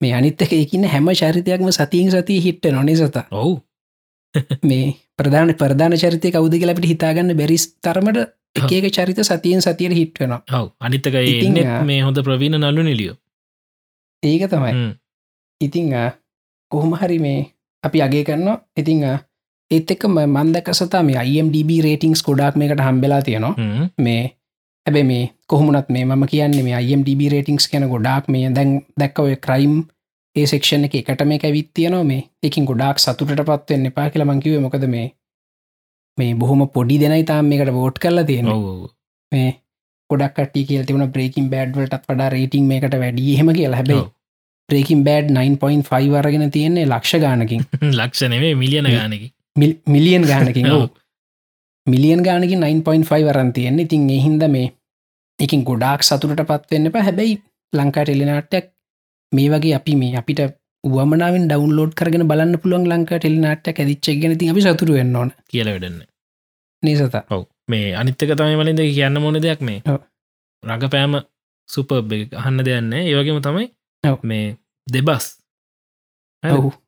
[0.00, 3.60] මේ අනිත්තක එකන්න හැම චරිතයක්ම සතිීන් සතිය හිට්ට නොනේ සත ඔවු.
[4.68, 8.18] මේ ප්‍රධාන ප්‍රධාන චරිතය කවුද කියලා අපිට හිතාගන්න බැරිස් තරමට
[8.56, 10.72] එක චරිත සතියෙන් සතියට හිට්වෙන ඔව.
[10.80, 11.14] අනිත්තක
[11.84, 13.16] මේ හොඳ ප්‍රවීණ නල්ලු නිලියෝ
[14.22, 14.74] ඒක තමයි.
[15.60, 15.94] ඉතිං
[16.70, 17.40] කොහොම හරි මේ
[17.84, 18.60] අපි අගේ කරනවා.
[18.76, 19.04] ඉතිං
[19.70, 23.54] ඒත් එක්ක මන්දක සතා මේ IMDB රේටිංස් ගොඩක් මේකට හම්බෙලා තියෙනවා.
[23.98, 24.22] මේ
[24.86, 29.76] හැබැ මේ කොහොමනත් මේ මම කියන්නේ මේ IMDB රේටිංස් කියන ගොඩාක් මේ දැන් දැක්කව ක්‍රයිම්
[30.36, 32.22] ඒ සෙක්ෂණ එක එකට මේ ඇවිත් තියනවා මේ.
[32.42, 35.06] එකින් ගොඩක් සතුටට පත්වෙන්න එපා කියලා මංකිව මොකද මේ
[36.18, 38.66] මේ බොහොම පොඩි දෙනයි තාම මේකට වෝට් කරලා තියෙන ඔව
[39.32, 39.48] මේ
[40.10, 43.80] ගොඩක් කට කියල තිබන බ්‍රේකින් බෑඩ්වලටත් වඩා රේටිං මේකට වැඩි හෙම කියලා.
[43.80, 44.02] හැබයි.
[44.68, 47.66] ප්‍රේකින් බෑඩ් 9.5 වරගෙන තියෙන්නේ ලක්ෂ ගානකින්.
[47.98, 49.35] ලක්ෂණවේ මිලියන ගානකි
[49.86, 50.66] මිලියන් ගානකින්.
[51.92, 53.84] මිලියන් ගානකින් 9.5 වරන් තියෙන්නේ.
[53.84, 54.72] ඉතින් එහින්ද මේ
[55.38, 57.42] එකින් ගොඩාක් සතුරට පත්වෙන්න එප හැබැයි
[57.72, 58.72] ලංකා ටෙලිනාට්ටයක්
[59.32, 60.40] මේ වගේ අපි මේ අපිට
[60.84, 65.32] වමනාවෙන් ඩවන්ලෝඩ් කරගෙන බලන්න පුළුවන් ලංකා ටෙලිනාට්ට ඇදිච්චක් ගැන ති අපි සතුරු වෙන්න ඕන.
[65.50, 66.02] කියල වැඩන්න.
[66.82, 67.16] නිසත.
[67.30, 67.42] ඔව.
[67.68, 69.80] මේ අනිත්තක තමයි මලින්ද කියන්න මොන දෙයක් මේ.
[70.62, 71.16] රඟපෑම
[71.68, 71.90] සුප
[72.34, 73.66] අහන්න දෙයන්න ඒවගේම තමයි.
[74.22, 75.26] මේ දෙබස්.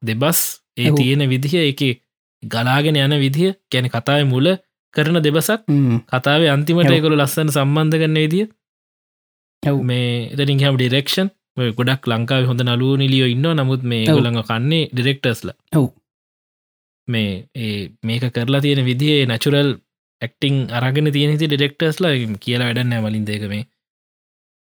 [0.02, 0.40] දෙබස්
[0.76, 0.92] ඒ.
[0.92, 1.82] තියෙන විදිහ එක
[2.42, 4.46] ගලාගෙන යන විදිහ කැන කතාව මුල
[4.94, 5.66] කරන දෙබසක්
[6.08, 6.90] කතාවේ අන්තිමට.
[6.90, 8.46] එකකොල ලස්සන සම්බන්ධ කරන්න විදිිය
[9.62, 9.78] ඔව්.
[9.82, 11.28] මේ එතරින් හැම ඩිරෙක්ෂන්
[11.78, 14.06] ගොඩක් ලංකාව හොඳ නලුව නිලියෝ ඉන්න නමුත් මේ.
[14.08, 15.88] ගොළඟ කන්නේ ඩිරෙක්ටර්ස්ල ඔව්.
[17.08, 19.70] මේ ඒ මේක කරලා තියෙන විදිේ නැචුරල්
[20.22, 23.64] ඇක්ටිං අරගෙන තියෙන ති ඩෙක්ටර්ස්ලා කියලා වැඩන්න මලින් දෙක මේ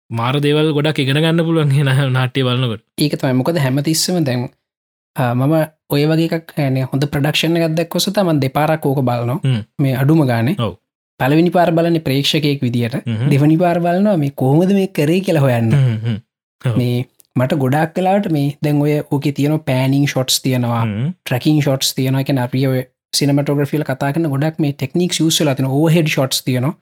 [0.10, 4.46] මාර දේවල් ගොඩක් ඉගෙන ගන්න පුළුවන් හෙන නාට්‍ය බලන්නකට ඒක තමයි මොකද හැමතිස්සම දැන්
[5.16, 5.56] මම
[5.90, 9.40] ඔය වගේ එකක් න හොඳ ප්‍රඩක්ෂණ එකක්දක් කොස තමන් දෙපාරක් ඕක බලනවා.
[9.80, 10.56] මේ අඩුම ගානේ.
[11.20, 13.30] පලවිනි පාර බලන ප්‍රේක්ෂකයෙක් විදිට හ්ම්.
[13.32, 15.72] දෙවනි පාර බලනවා මේ කොහොමද මේ කරේ කියලා හොයන්න.
[16.80, 20.84] මේ මට ගොඩක් කලාට මේ දැන් ඔය ඕක තියන පෑනිං ෂොට්ස් තියෙනවා.
[21.26, 22.68] ට්‍රකින් ෂොට්ස් තියන එක අපිය
[23.16, 26.76] සිනමටෝග්‍රෆිල් කතා කන ගොඩක් මේ ටෙක්නික් ෂල තින ඕහෙඩ ෂොට්ස් තියනවා.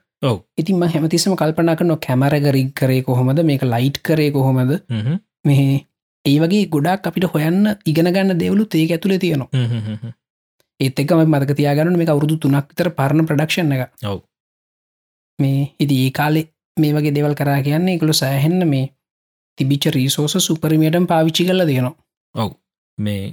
[0.57, 3.43] ඉතින්ම හැමතිසම කල්පනා කරන කැමරග රික් කරේ කොහොමද?
[3.43, 4.71] මේක ලයිට් කරේ කොහොමද?
[5.45, 5.85] මේ
[6.25, 10.13] ඒ වගේ ගොඩක් අපිට හොයන්න ඉගෙන ගන්න දෙවලු ඒක ඇතුළ තියෙනවා.
[10.79, 14.19] ඒත් එකම මතක තියාගන්න මේ අවුරුදු තුනක් තර පරණ ප්‍රඩක්ෂණ එක ඔව්.
[15.39, 16.41] මේ ඉති ඒ කාලෙ
[16.77, 18.85] මේ වගේ දෙවල් කරා කියන්නේ එකළු සෑහෙන්න මේ
[19.57, 21.95] තිබිච රීසෝස සුපරිමියටම් පාවිච්චි කල දෙනවා.
[22.35, 22.49] ඔව්.
[22.97, 23.23] මේ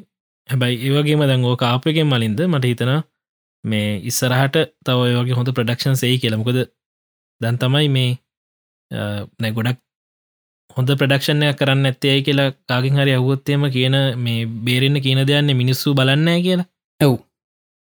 [0.48, 2.92] හැබැයි ඒවගේම ඕ කාපයකෙන් මලින්ද මට හිතන
[3.64, 6.58] මේ ඉස්සරහට තව ඔය වගේ හොඳ ප්‍රඩක්ෂන් සයි කියලමකොද
[7.40, 8.10] දැන් තමයි මේ
[9.40, 9.80] නැ ගොඩක්
[10.76, 16.42] හොඳ ප්‍රඩක්ෂණයක් කරන්න ඇත්තයයි කියලා කාගෙන් හරි අහුවත්තේම කියන මේ බේරෙන්න්න කියන දෙයන්න මිනිස්සු බලන්න
[16.46, 16.68] කියලා.
[17.00, 17.14] ඔව්.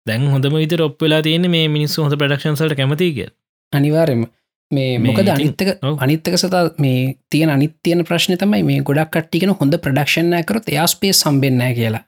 [0.06, 3.28] දැන් හොඳම විත ඔප්වෙලා තියෙන මේ මිනිස්සු හොඳ ප්‍රඩක්ෂන්සට කැමති කිය
[3.72, 4.24] අනිවාරෙම
[4.70, 5.68] මේ මොකද අනිත්තක.
[5.98, 6.98] අනිත්තක සතා මේ
[7.30, 12.04] තියෙන අනිත්‍යයන ප්‍රශ්න තමයි මේ ගොඩක් කට්ටිකෙන හොඳ ප්‍රඩක්ෂණ කරොත් එයාස්පේ සම්බෙන්න්න කියලා.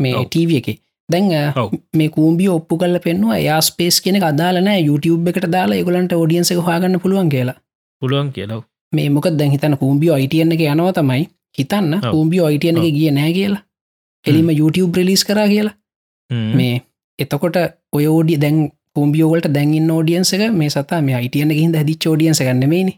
[0.00, 0.68] මේ ටීව එක.
[1.08, 1.32] දැන්.
[1.98, 7.34] මේ කූම්බිය ඔප්පු කල පෙන්වා යාස්පේස් කියන අදාලන YouTube එකට දාලා ගොලන්ට ෝඩියන්ස හගන්න පුළුවන්
[7.34, 7.58] කියලා.
[8.02, 8.62] පුළුවන් කියලව
[8.94, 11.22] මේ මොක දැන් හිතන කූම්බිය අයිටියන්න එක යනව තමයි
[11.58, 12.00] හිතන්න.
[12.10, 12.90] කූම්බිය අයිටියන එක.
[12.98, 13.62] ගිය නෑ කියලා.
[14.24, 15.76] එලිම YouTube ප්‍රලිස් කරා කියලා.
[16.58, 16.82] මේ
[17.18, 17.56] එතකොට
[17.92, 18.58] ඔය ෝඩිය දැන්
[18.94, 22.94] කූම්බියෝවලට දැන්න්න ෝඩියන්සක මේ සතා මේ අයිටියන හිද හදි ෝඩියන්ස ගන්නමේනි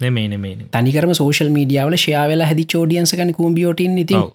[0.00, 4.28] නෙමේ නෙමේ තනිකරම සෝශල් මීඩියාවල ශයාවෙලා හැදි ෝඩියන්සකන කූම්බියෝටින් ඉති ඔව්.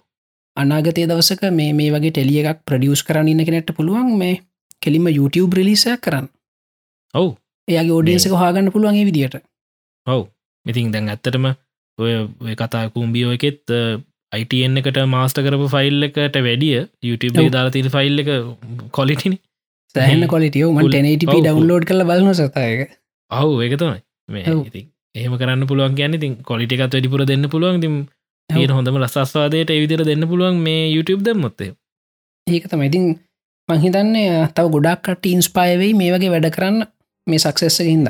[0.56, 4.34] අනාගතය දවසක මේ මේ වගේ ටෙලිය එකක් ප්‍රඩියස් කරන්න කෙනෙට පුළුවන් මේ
[4.82, 6.28] කෙලිම YouTube ප්‍රලිසයක් කරන්න.
[7.14, 7.28] ඔව්.
[7.68, 9.36] එයාගේ ෝඩියන්සක හාගන්න පුළුවන්ගේ විදිට
[10.06, 10.22] ඔව්
[10.66, 11.46] ඉතින් දැන් ඇත්තටම
[11.98, 13.74] ඔය කතා කුම්බියෝ එකෙත්
[14.32, 18.30] අයිටන් එකට මාස්ට කරපු ෆයිල් එකට වැඩිය YouTube දාලා තින ෆයිල් එක
[18.92, 19.36] කොලිටිනි
[19.94, 22.90] සෑහන මේ කොලිටියෝ full- මට ටප ඔව්, ඩවන්ලෝඩ් කල බලන සතායක
[23.30, 24.00] ඔහු ඒක තමයි.
[24.28, 24.44] මේ.
[24.66, 27.80] ඉතින් එහෙම කරන්න පුළුවන් කියන්න ඉතින් කොලිටිකත් වැඩිපුර දෙන්න පුළුවන්.
[27.80, 27.94] තිම්.
[28.50, 31.70] තියෙන හොඳම ලස්සස්වාදයට එවිදිර දෙන්න පුළුවන් මේ YouTube දැම්මොත්තේ
[32.46, 33.06] ඒක තමයිඉතින්
[33.68, 36.84] මහිතන්නේ තව ගොඩක්ට ඉන්ස්පායවෙයි මේ වගේ වැඩ කරන්න
[37.26, 38.08] මේ සක්සෙස්ස හින්ද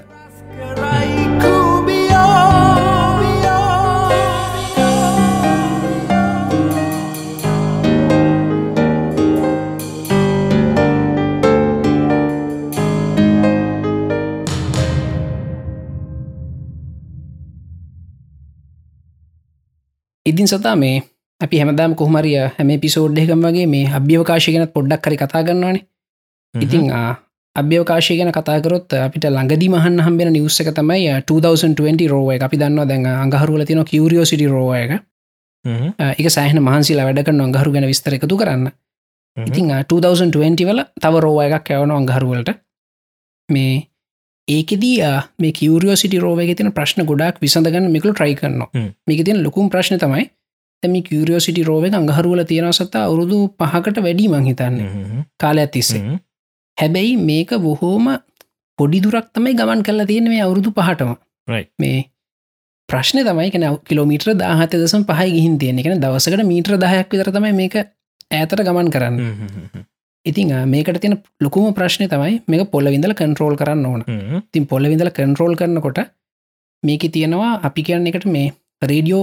[20.26, 21.02] ඉදින් සතා මේ
[21.40, 25.84] අපි හැමදාම කොහමරිය හැම පිසෝඩ්ඩකම වගේ මේ අභ්‍යවකාශය ගැන පොඩ්ඩක් කරි කතා කරන්නවානේ
[26.54, 26.90] ඉතිං
[27.56, 33.64] අභ්‍යවකාශය ගැන කතාකරොත් අපිට ළඟදි මහන් හම්බෙන නිවස්සක තමයි 2020 රෝව අපි දන්න දැන් අඟහරුල
[33.64, 34.92] තින කිවරියෝසිටි රෝව එක.
[36.12, 38.70] එක සෑහන මහන්සිලා වැඩ කරන අඟහරු ගැන විස්තර එකතු කරන්න.
[39.36, 42.50] ඉතිං 2020 වල තව රෝව එකක් ඇවන අඟහරුවලට.
[43.48, 43.86] මේ
[44.48, 44.96] ඒකෙදී
[45.38, 48.88] මේ කිවරියෝසිටි රෝවක තින ප්‍රශ්න ගොඩක් විසඳගන්න මිකල ට්‍රයි කරන්න හ්ම්.
[49.06, 50.24] මේක තින ලොකුම් ප්‍රශ්න තමයි
[50.82, 54.80] තැමි කිවරියෝසිටි රෝව අඟහරුවල තියෙන සතා අවුරුදු පහකට වැඩි මංහිතන්න
[55.38, 56.18] කාලයක් තිස්සේ.
[56.78, 58.10] හැබැයි මේක බොහෝම
[58.78, 61.14] පොඩි දුරක් තමයි ගමන් කල්ලා තියෙන මේ අවුරුදු පහටම.
[61.78, 62.04] මේ
[62.88, 67.52] ප්‍රශ්න තමයි කෙන කිලෝමීට්‍ර දාහත දසම් පහයි ගිහින් තියෙන එකෙන දවසකට මීට්‍ර දහයක් විතර තමයි
[67.54, 67.76] මේක
[68.30, 69.16] ඇතට ගමන් කරන්න
[70.26, 74.02] ඉතිං මේකට තියෙන ලොකුම ප්‍රශ්නය තමයි මේක පොල්ල විඳල කන්ට්‍රෝල් කරන්න ඕන.
[74.52, 76.02] තින් පොල්ල විඳල කන්ට්‍රෝල් කරනකොට
[76.82, 78.52] මේක තියෙනවා අපි කියන්න එකට මේ
[78.82, 79.22] රේඩියෝ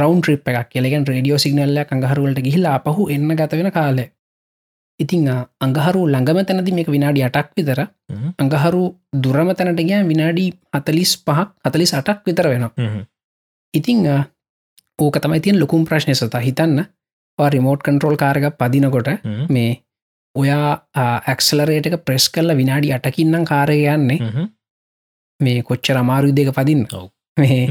[0.00, 4.08] රවන්් ්‍රිප් එකක් කියලගෙන් රඩියෝ සිගනල්ල අඟහරුවලට ගහිලා පහු එන්න ගත වෙන කාලේ
[5.00, 5.28] ඉතිං
[5.60, 7.80] අඟහරු ළඟම තැනති මේක විනාඩි අටක් විතර
[8.38, 8.84] අඟහරු
[9.24, 12.72] දුරම තැනට ගෑ විනාඩි හතලිස් පහක් හතලිස් අටක් විතර වෙනවා.
[13.74, 13.98] ඉතිං
[14.98, 16.84] ඕක තමයි තියන් ලොකුම් ප්‍රශ්නය සතා හිතන්න.
[17.38, 19.08] රිමෝට් කන්ට්‍රෝල් කාරක පදිනකොට
[19.48, 19.70] මේ
[20.34, 24.18] ඔයා ඇක්සලරේට එක ප්‍රෙස් කරල විනාඩි අටකින්නම් කාරය යන්නේ.
[25.40, 26.84] මේ කොච්චර අමාරු දෙක පදින්න?
[27.36, 27.62] මේ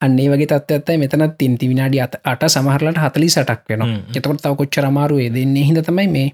[0.00, 4.84] අන්නේ වගේ තත්වත්තයි මෙතනත් තින්ති විනාඩි අත අට සමහරලට හතලි සටක් වෙන එතකොට තව කොච්චර
[4.84, 6.28] අමාරුවේ දෙන්නේ හිද තමයි මේ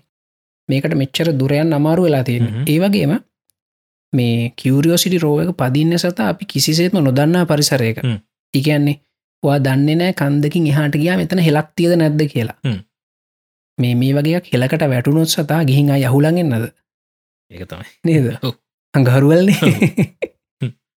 [0.68, 3.12] මේකට මෙච්චර දුරයන් අමාරු වෙලා තියෙන ඒවගේම
[4.12, 7.98] මේ කිවරියෝසිටි රෝවක පදින්න සත අපි කිසිසේත්ම නොදන්නා පරිසරයක.
[8.54, 9.00] ඉගැන්නේ
[9.42, 12.56] වා දන්නේ නෑ කන්දකින් එහාට ගියා මෙතන හෙලක් තියද නැද්ද කියලා
[13.80, 16.70] මේ මේ වගේ හෙලකට වැටුනොත් සතා ගිහින් අය යහුලඟෙන්න්නද
[17.50, 17.86] ඒක තමයි.
[18.04, 18.26] නේද?
[18.94, 19.58] අඟහරුවල්න්නේ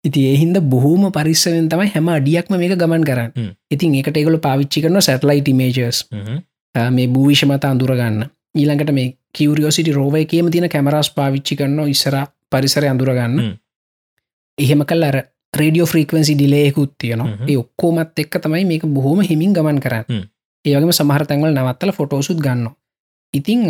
[0.04, 3.32] ඉති එහින්ද බොහෝම පරිස්සවෙන් තමයි හැම අඩියක්ම මේක ගමන් කරන්න.
[3.70, 6.06] ඉතින් එකට ඒගොල පාවිච්චි කරන සැටලයිට මේජර්ස්
[6.92, 8.24] මේ භූවිෂ මත අඳුරගන්න
[8.56, 12.18] ඊළඟට මේ කිවරියෝසිටි රෝවය කියම තින කැමරස් පාවිච්චි කරන්න ඉස්සර
[12.50, 13.40] පරිසර අඳුරගන්න
[14.58, 15.18] එහෙම කල් අර
[15.54, 17.32] රඩියෝ ෆ්‍රීකවන්සි ඩිලේකුත් තියනවා.
[17.44, 20.24] ඒ ඔක්කෝමත් එක්ක තමයි මේක බොහොම හිමින් ගමන් කරන්න
[20.66, 22.68] ඒවගේම සමහර තැන්වල නවත්තල ෆොටෝසුත් ගන්න
[23.34, 23.64] ඉතිං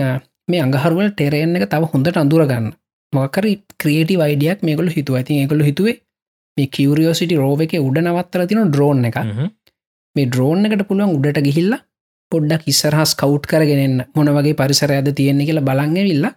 [0.47, 2.67] මේ අඟහරුවල් ටෙරෙන් එක තව හොඳට අඳුරගන්න
[3.13, 5.15] මොකරි ක්‍රේටි වයිඩියක් මේකොල හිතුව.
[5.15, 5.95] ඇති ඒකොල හිතුවේ
[6.57, 9.17] මේ කිවරියෝසිටි රෝව එක උඩ නවත්තර තින ඩ්‍රෝන් එක
[10.15, 11.81] මේ ඩ්‍රෝන් එකට පුළුවන් උඩට ගිහිල්ලා
[12.31, 16.27] පොඩ්ඩක් ඉස්සරහස් කවුට් කරගෙනන්න මොන වගේ පරිසරයද තියෙන්නේ කියලා බලංගවිල්ල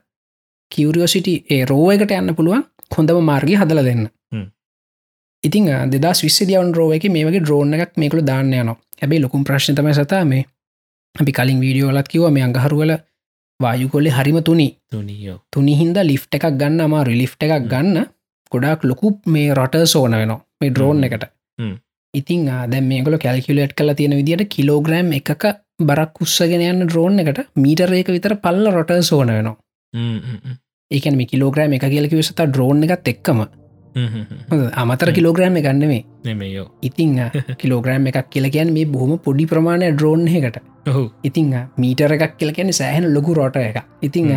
[0.72, 4.04] කිවරියෝසිටි ඒ රෝයකට යන්න පුළුවන් හොඳම මාර්ගය හදල දෙන්න
[5.46, 8.70] ඉතින් දෙදා විස්සදියවන් රෝව එක මේ වගේ ද්‍රෝන එකක් මේකළු දාන්න යන
[9.00, 10.46] හැබයි ලොකුම් ප්‍රශ්නතම සතා මේ
[11.16, 12.92] අපි කලින් වීඩියෝලත් කිව මේ අඟහරුවල
[13.60, 14.68] වායුකොල්ලෙ හරිම තුනි.
[15.52, 18.06] තුනිහින්ද ලිෆ් එකක් ගන්න අමාරු ලිෆ් එකක් ගන්න
[18.52, 21.24] ගොඩක් ලොකු මේ රට සෝන වෙනවා මේ ඩ්‍රෝන් එකට.
[22.14, 25.46] ඉතින් දැ මේකල කැල්කිලට් කල තියෙන විදිට කිලෝග්‍රම් එකක
[25.88, 29.56] බරක් උත්සගෙන යන්න ඩ්‍රෝන් එකට මීටරේක විතර පල්ල රොට සෝන වෙනවා.
[30.90, 33.40] ඒකන මේ කිලෝග්‍රෑම් එක කියලකි සත ඩ්‍රෝන් එකත් එක්කම
[34.74, 36.66] අමතර කිලෝග්‍රෑම් ගන්නවේ නෙමයෝ.
[36.82, 37.16] ඉතිං
[37.60, 40.60] කිලෝග්‍රෑම් එකක් කියල කියන් මේ බොහොම පොඩි ප්‍රමාණය ඩ්‍රෝන් එකට
[41.24, 44.30] ඉතිං මීටර එකක් කියල කියන සෑහන ලොකු රෝට එක ඉතිං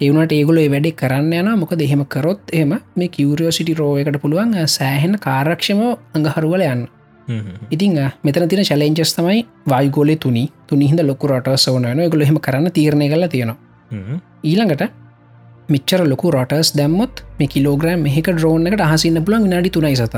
[0.00, 5.18] ඒවනට ඒගොල වැඩි කරන්න යන මොක දෙහෙම කරොත් එම මේ කිවරියෝසිටි රෝ එකට පුළුවන් සෑහෙන
[5.20, 5.82] කාරක්ෂම
[6.14, 6.88] අඟහරුවල යන්න.
[7.70, 10.44] ඉතිං මෙතන තින චලෙන්ජස් තමයි වායගෝලය තුනි.
[10.66, 13.58] තුනිහිද ලොකු රටස් වනන ගොල හෙම කරන්න තීරණය කල තියෙනවා.
[14.42, 15.01] ඊළඟට
[15.68, 20.16] මිච්චර ලොකු රටස් දැම්මොත් මේ කිලෝග්‍රම් මෙහක ඩ්‍රෝන් එකට අහසින්න පුලන් විනාඩි තුනයි සත.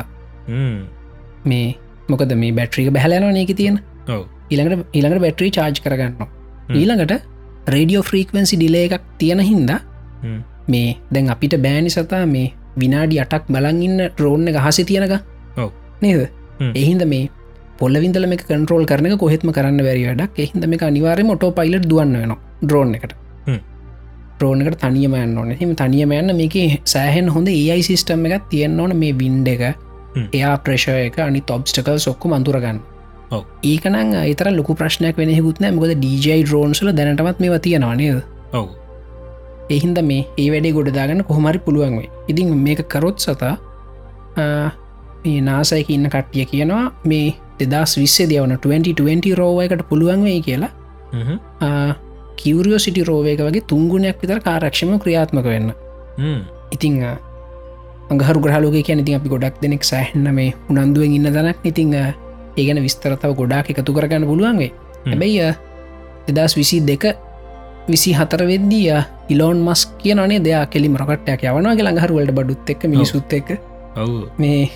[1.45, 1.77] මේ
[2.09, 3.79] මොකද මේ බැට්‍රික බැහලයන නක තියෙන?
[4.51, 6.15] ඊළඟට ඊළඟට බැට්‍රී චාර්ජ් කරගන්න
[6.81, 7.15] ඊළඟට
[7.75, 9.81] රඩියෝ ෆ්‍රීක්වන්සි ඩිලේ එකක් තියෙන හින්දා
[10.69, 15.15] මේ දැන් අපිට බෑනි සතා මේ විනාඩි අටක් බලංඉන්න ඩ්‍රෝන්න එක හසි තියෙනක
[16.03, 16.29] නේද?
[16.75, 17.31] එහින්ද මේ
[17.81, 20.41] පොල්ලවිදල මේ කන්ට්‍රෝල් කරන කොහෙත්ම කරන්න බැරි වැඩක්.
[20.45, 23.15] එහින්ද මේ අනිවාරය මොටෝ පයිලට් දුවන්න වෙන ඩ්‍රෝන් එකට
[24.41, 25.53] ්‍රෝනකට තනියම යන්න ඕන.
[25.55, 29.63] එම තනියම යන්න මේක සෑහෙන් හොඳ ඒයි සිිස්ටම් එකක් තියෙන්න්න ඕන මේ බින්ඩ එක.
[30.33, 32.81] එයා ප්‍රේෂය එක අනි තොබ්ස්ටකල් සොක්කු මන්තුරගන්න
[33.65, 38.23] ඒකන අතර ලොක ප්‍රශ්නයක් වෙන හුත්න මොද DJ ඩ්‍රෝන්සල දැනටමත් මේ තියෙනවා නේද?
[38.53, 38.69] ඔව.
[39.71, 43.55] එහින්ද මේ ඒ වැඩේ ගොඩදාගන්න කොහොමරි පුළුවන්වේ ඉතින් මේක කරොත් සතා
[44.37, 50.73] මේ නාසයක ඉන්න කට්ටිය කියනවා මේ දෙදස් විස්සේ දවන 2020 රෝවයකට පුළුවන් වෙයි කියලා
[52.37, 55.73] කිවරියෝ සිටි රෝවයක වගේ තුංගුණයක් විතර කාරක්ෂම ක්‍රියාත්මක වෙන්න.
[56.71, 56.95] ඉතිං
[58.11, 63.35] අගහරු ග්‍රහලෝක කියන ඉතින් අපි ගොඩක් දෙනෙක් සෑහන්න මේ උනන්දුවෙන් ඉන්න දනක් ඉතිං ඒගැන විස්තරතාව
[63.35, 64.73] ගොඩාක් එකතු කරගන්න පුළුවන්ගේ
[65.07, 65.55] හැබැයි
[66.29, 67.05] දෙදස් විසි දෙක
[67.89, 68.93] විසි හතර වෙද්දිය
[69.29, 73.59] ඉලෝන් මස් කියනේ දෙයා කෙලි මරකටයක් යවනගේ ළඟහරුවලට බඩුත් එක් මිනිසුත් එක
[74.39, 74.71] මේ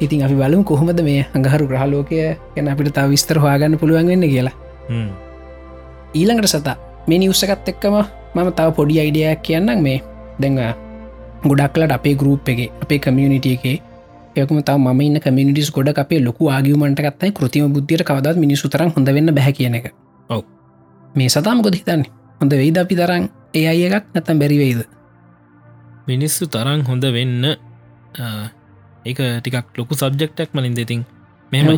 [0.00, 2.18] ඉතින් අපි බලමු කොහොමද මේ අඟහරු ග්‍රහලෝකය
[2.54, 4.54] ගැන අපිට තා විස්තර හවාගන්න පුළුවන් වෙන්න කියලා
[6.14, 6.76] ඊළඟට සතා
[7.08, 7.96] මේ නිවස්සකත් එක්කම
[8.34, 10.02] මම තව පොඩි අයිඩියක් කියන්නම් මේ.
[10.40, 10.60] දෙඟ
[11.44, 13.76] ගොඩක්ලට අපේ ගරුප් එක අපේ කමියනිිටිය එකේ
[14.36, 19.08] යකම තව ම කමිනිිස් ගොඩ අපේ ලොකු ආගියමට කත්තයි කෘතිම බුද්ධියට කවදත් මිනිසු තරම් හොඳ
[19.08, 19.92] වෙන්න බැ කියන එක.
[20.30, 20.42] ඔව.
[21.14, 22.10] මේ සතාම ගොද හිතන්නේ?
[22.40, 24.80] හොඳ වෙයිද අපි තරම් ඒ අය එකක් නැතම් බැරිවෙයිද
[26.06, 27.44] මිනිස්සු තරං හොඳ වෙන්න
[29.04, 31.04] ඒක ටිකක් ලොකු සබ්ජෙක්ටක් මලින් දෙතින්
[31.52, 31.70] මෙම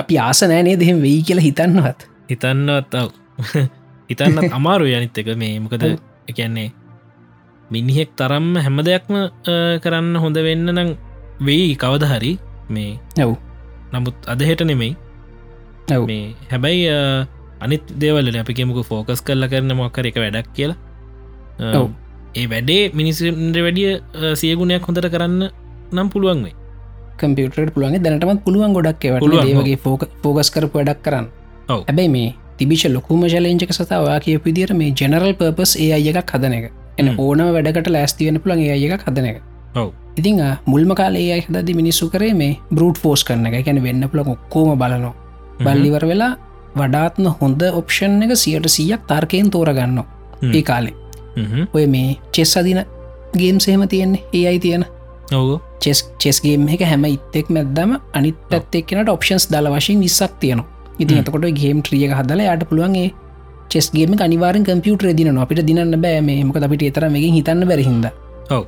[0.00, 2.00] අපි ආසනෑනේ දෙහෙම වෙයි කියලා හිතන්නවත්.
[2.30, 2.94] හිතන්නත්
[4.10, 5.30] හිතන්න අමාරු යනිත් එක.
[5.36, 5.84] මේ මොකද
[6.28, 6.70] එකන්නේ
[7.70, 9.14] මිනිහෙක් තරම්ම හැම දෙයක්ම
[9.82, 10.90] කරන්න හොඳ වෙන්න නම්
[11.40, 12.32] වෙයි කවද හරි.
[12.68, 13.36] මේ නැව්
[13.92, 14.96] නමුත් අදහෙට නෙමෙයි.
[15.88, 16.84] නැව් මේ හැබැයි
[17.60, 20.76] අනිත් දේවල අපි කෙමුකු ෆෝකස් කරලා කරන මොක්කර එක වැඩක් කියලා.
[22.34, 23.90] ඒ වැඩේ මිනිසන්ට වැඩිය
[24.34, 25.50] සියගුණයක් හොඳට කරන්න
[25.92, 26.56] නම් පුළුවන් වේ
[27.18, 27.98] කම්පියුටරට පුළුවන්.
[28.02, 31.26] දැනටමත් පුළුවන් ගොඩක් එවට පුළුවන්, ඒවගේ ෆෝක ෆෝගස් කරපු වැඩක් කරන්න.
[31.68, 31.80] ඔව්.
[31.88, 32.28] හැබැයි මේ
[32.58, 36.66] තිබිෂ ලොකුම ජලෙන්ජක සතවා කිය විදිර මේ ජනරල් පර්පස් ඒ අය එකක් හදන එක.
[36.98, 37.08] එන.
[37.18, 39.38] ඕනම වැඩකට ලෑස්තිවෙන පුළන් ඒ අය එකක් හදන එක.
[40.16, 43.64] ඉතිං මුල්ම කාලේ අයි හදදි මිනිස්සු කරේ මේ බරුට් ෆෝස් කරන එක.
[43.66, 45.14] ගැන වෙන්න පුළ ඔක්කෝම බලනවා.
[45.64, 46.32] බල්ලිවර වෙලා
[46.76, 50.04] වඩාත්ම හොඳ ඔප්ෂන් එක සියට සීයක් තර්කයෙන් තෝරගන්න.
[50.54, 50.94] ඒ කාලේ.
[51.74, 52.84] ඔය මේ චෙස් අදින
[53.34, 54.84] ගේම් සේම තියෙන්නේ ඒ අයි තියෙන.
[55.80, 61.20] චෙස් චෙස්ගේම් එක හැම ඉත්තෙක් මැදම අනිත් පැත්තෙක්නට ඔප්ෂන්ස් දල වශයෙන් විස්සක් තියෙනවා හ්ම්.
[61.20, 63.08] එතකොට ගේම් ත්‍රියක හදල යට පුළුවන්ගේ
[63.68, 68.06] චෙස්ගේම අනිවාරෙන් කම්පියුටර දින අපිට දිනන්න බෑ මේ මොක අපිට එතර මේකින් හිතන්න බැරහිද
[68.50, 68.64] ඔව්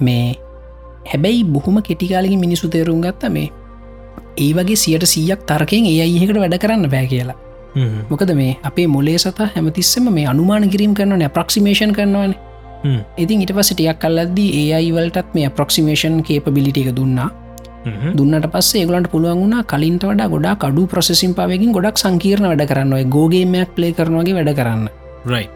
[0.00, 0.26] මේ
[1.12, 3.48] හැබැයි බොහොම කෙටිකාලගින් මිනිසු තේරුම් ගත්ත මේ
[4.36, 7.36] ඒ වගේ සියට සීයක් තර්කයෙන් ඒ අයිහකට වැඩ කරන්න බෑ කියලා.
[8.10, 12.34] මොකද මේ අපේ මොලේ සතා හැමතිස්සම මේ අනුමාන කිරීම් කරනවන ප්‍රක්සිමේෂන් කරනවන.
[13.18, 17.28] ඉතින් ඉට පස ටියක් කල්ලද්දී ඒ අයිවලටත් මේ ප්‍රක්සිමේෂන් කේපබිලිට එක දුන්නා.
[18.18, 22.94] දුන්නට පස්සේ ඒගලන්ට පුළුවන් වුණා කලින්ට වඩා ගොඩා කඩු ප්‍රසෙසින් පාවකින් ගොඩක් සංකීර්ණ වැඩ කරන්න.
[23.10, 24.88] ගෝගේමයක් ප්ලේ කරනවාගේ වැඩ කරන්න.
[25.24, 25.50] Right.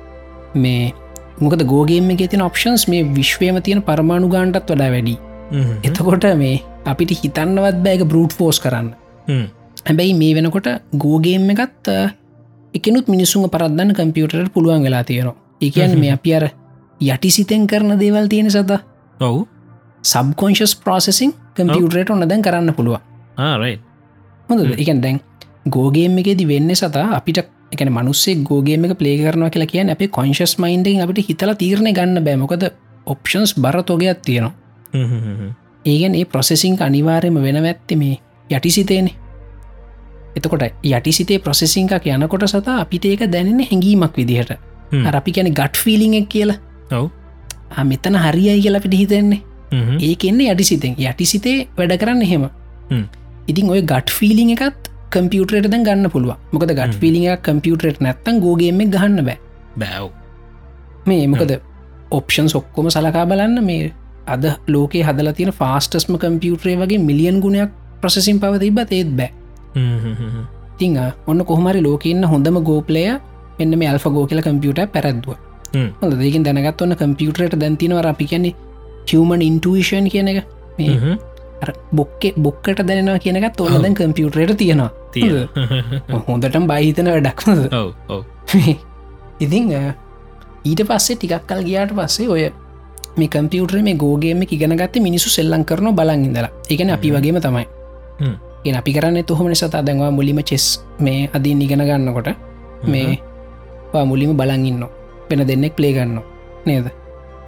[0.54, 0.92] මේ
[1.40, 5.16] මොකද ගෝගේම එක තින ඔප්ෂන්ස් මේ විශ්වයම තියෙන පරමාණු ගාන්ටත් වඩා වැඩි.
[5.50, 5.76] හ්ම්.
[5.82, 8.94] එතකොට මේ අපිට හිතන්නවත් බෑක බරුට් ෆෝස් කරන්න.
[9.28, 9.46] හ්ම්.
[9.86, 11.94] හැබැයි මේ වෙනකොට ගෝගේම් එකත්
[12.74, 15.36] එකනුත් මිනිසුන් පරද්දන්න කම්පියුටරට පුළුවන් වෙලා තියෙනවා.
[15.60, 16.50] එකන් මේ අපි අර
[17.00, 18.78] යටිසිතෙන් කරන දේවල් තියෙන සත.
[19.20, 19.46] ඔව්
[20.04, 23.00] සබ්කොන්ශස් ප්‍රසෙසින් කම්පියුටරට ඔන්න දැන් කරන්න පුළුවන්.
[23.38, 23.80] ආරයි
[24.48, 24.60] හොඳ.
[24.76, 25.20] එකන් දැන්
[25.68, 27.38] ගෝගේම එකෙදි වෙන්න සතා අපිට
[27.72, 32.24] එකන මනුස්සේ ගෝගේම එක ප්ලේ කරනවා කියලා කියන අපේ කොංශස් මයින්ඩෙන් අපිට හිතලා තීරණය ගන්න
[32.24, 32.64] බෑමොකද
[33.06, 34.52] ඔප්ෂන්ස් බර තොගයක් තියෙනවා.
[35.84, 38.16] ඒගැන් ඒ ප්‍රොසෙසිං අනිවාර්යම වෙන ඇත්ති මේ
[38.50, 39.14] යටිසිතේනේ.
[40.36, 44.52] එතකොට යටිසිතේ ප්‍රොසෙසිංකක් යනකොට සතා අපිට ඒක දැනෙන හැඟීමක් විදිහට.
[45.12, 46.56] අපි කැන ගට් ෆිලිං එක කියලා.
[46.92, 47.08] ඔව්
[47.70, 49.40] ආ, මෙතන හරියයි කියලා පිට හිතෙන්නේ
[49.72, 49.96] හ්ම්.
[50.08, 50.94] ඒක එන්නේ යටිසිතෙන්.
[50.98, 52.46] යටිසිතේ වැඩ කරන්න එහෙම.
[52.90, 53.04] හ්ම්.
[53.48, 57.00] ඉතින් ඔය ගට් ෆිලිං එකත් කම්පියුටරට දැන් ගන්න පුළුව මොකද ගට්.
[57.02, 59.38] ෆිලිං එක කම්පියුටරට නැත්තන් ගෝගේම ගහන්න බෑ.
[59.78, 60.10] බෑව්
[61.06, 61.56] මේ මොකද
[62.10, 63.64] ඔප්ෂන් සොක්කොම සලකා බලන්න.
[63.64, 63.92] මේ
[64.26, 69.30] අද ලෝකේ හදල තියෙන ෆාස්ටස්ම කම්පියුටරේ වගේ මිලියන් ගුණයක් ප්‍රසෙසින් පවතිබත් ඒත් බෑ.
[70.78, 70.96] තිං
[71.26, 73.04] ඔන්න කොහමරි ලෝකඉන්න හොඳම ගෝපලය
[73.58, 75.36] එන්න මේ අල්ෆ ගෝ කියල කම්පියුට පැරැද්දුව.
[76.00, 78.54] හොඳ දෙකින් දැනගත් ඔන්න කම්පියුටරට දැන්තිනවර අපි කියන්නේ
[79.08, 80.44] හමන් ඉන්ටෂන් කියන එක.
[81.92, 84.90] බොක්කේ බොක්කට දැනවා කියනකත් ඔන්න දැන් කම්පියුටරට තියෙනවා.
[85.12, 85.48] තිය
[86.28, 86.66] හොඳටම්
[87.72, 88.22] ඔව් ඔව්.
[89.40, 89.72] ඉතිං
[90.64, 92.44] ඊට පස්සේ ටිකක් කල් ගියාට පස්සේ ඔය
[93.16, 96.50] මේ කම්පියුටර මේ ගෝගේම ඉගෙනගත්ත මිනිසු සෙල්ලං කරන බලන් ඉඳලා.
[96.70, 97.10] එකන අපි.
[97.10, 97.66] වගේම තමයි.
[98.64, 102.28] එ අපි කරන්න තුහම සතා දැන්වා මුලිම චෙස් මේ අදින් ඉගෙන ගන්නකොට
[102.84, 103.18] මේ
[104.10, 104.84] මුලිම බලන් ඉන්න
[105.30, 106.20] වෙන දෙන්නෙක් ප්ලේ ගන්න
[106.66, 106.86] නේද.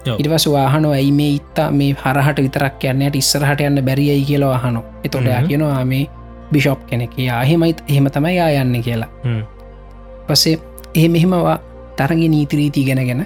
[0.05, 5.29] ඉටවස වාහන ඇයි මේ ඉත්තා මේ හරහට විතරක් යන්නට ඉස්සරහට යන්න බැරියයි කියලා අහනො එතොට.
[5.47, 6.09] කියනවා මේ
[6.51, 7.17] බිෂප් කෙනෙක.
[7.17, 9.09] යාහෙමයිත් එහෙම තමයි යා යන්න කියලා.
[10.27, 10.59] පසේ
[10.95, 11.57] ඒ මෙහෙමවා
[11.97, 13.25] තරගේ නීතිරීති ගෙනගෙන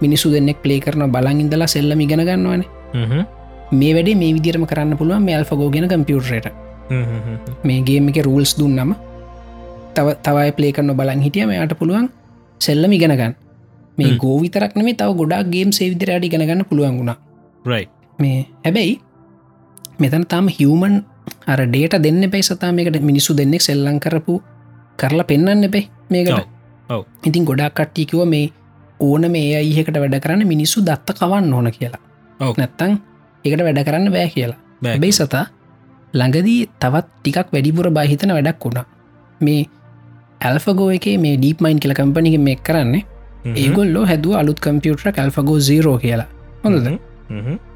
[0.00, 2.62] මිනිසු දෙන්නෙක් ප්ලේ කරන බලන් ඉඳලා සෙල්ලම ඉගෙන ගන්නවන.
[3.72, 6.48] මේ වැඩේ මේ විදිරම කරන්න පුළුවන් මේ අල්ෆගෝගෙන කම්පියුටරට.
[7.64, 8.94] මේගේම එක රූල්ස් දුන්නම
[9.96, 12.08] තව තවයි ප්ලේ කරන බලන් හිටියම යට පුළුවන්
[12.60, 13.34] සෙල්ලම ඉගෙනගන්න
[13.98, 14.18] මේ හ්ම්.
[14.18, 17.18] ගෝවිතරක් නෙමේ තව ගොඩක් ගේම් සේවිදිරට ඉගෙනගන්න පුළුවන් වුණා
[17.64, 18.94] right මේ හැබැයි
[19.98, 20.94] මෙතන තාම හිවමන්
[21.46, 24.34] අර ඩේට දෙන්න පැයි සතාමකට මිනිස්සු දෙන්නෙක් සෙල්ලං කරපු
[24.98, 26.46] කරලා පෙන්න්න එපේ මේකට.
[27.24, 28.52] ඉතින් ගොඩක් කට්ටිකිව මේ
[29.00, 32.02] ඕන මේ අයිහකට වැඩ කරන්න මිනිස්සු දත්ත කවන්න ඕන කියලා.
[32.40, 32.98] නැත්තං
[33.44, 35.44] එකට වැඩ කරන්න බෑ කියලා බෑ හැබැයි සතා
[36.14, 38.86] ළඟදී තවත් ටිකක් වැඩිපුර බහිතන වැඩක් වුණා
[39.40, 39.62] මේ
[40.40, 43.04] ඇල්ෆගෝ එක මේ ඩීප් මයින් කියල කම්පනික මේ කරන්නේ.
[43.44, 46.26] ඒගොල්ලෝ හැදුව අලුත් කම්පියුටර කල්ෆගෝ සීරෝ කියලා
[46.64, 46.88] හොඳද.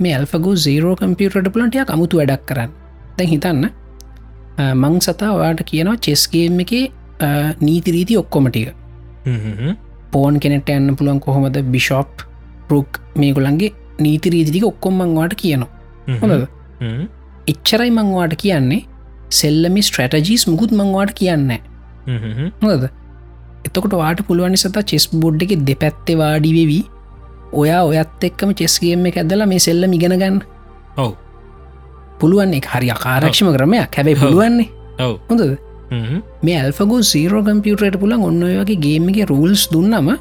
[0.01, 2.71] මේ ඇල්ෆගෝ සීරෝ කම්පියුටරට පුලන්ටිය අමුතු වැඩක් කරන්න
[3.19, 3.65] දැන් හිතන්න
[4.83, 6.73] මං සතා වාට කියනවා චෙස්ගේම් එක
[7.61, 8.69] නීතිරීති ඔක්කොමටික.
[10.13, 12.27] පෝන් කෙනෙට යන්න පුළුවන් කොහොමද බිෂෝප්
[12.71, 13.73] රුක් මේගොලන්ගේ
[14.07, 15.71] නීතිරීතික ඔක්කොම්මංවාට කියනවා
[16.07, 16.19] හ්ම්.
[16.23, 16.45] හොඳද.
[17.53, 18.83] එච්චරයි මංවාට කියන්නේ
[19.41, 21.53] සෙල්ලමි ස්ට්‍රටජීස් මුකුත් මංවාට කියන්න.
[22.63, 22.89] හොද
[23.67, 26.85] එතකොට වාට පුළුවනි සත චෙස් බොඩ් එක දෙපැත්තේ වාඩිවෙවී
[27.63, 30.41] ඔයා ඔයත් එක්කම චෙස්ගේම එක ඇදලා මේ සෙල්ලම ඉගෙන ගන්න.
[30.97, 31.13] ඔව්.
[32.21, 33.95] පුළුවන් එක හරි අකාරක්ෂම ක්‍රමයක්.
[33.97, 34.21] හැබැයි.
[34.23, 34.69] පුළුවන්නේ.
[35.01, 35.15] ඔව්.
[35.29, 35.57] හොඳද?
[35.93, 36.21] හ්ම්.
[36.43, 40.13] මේ ඇල්ෆගෝ සීරෝ කම්පියුටරට පුළන් ඔන්න ඔය වගේ ගේම එක රූල්ස් දුන්නම.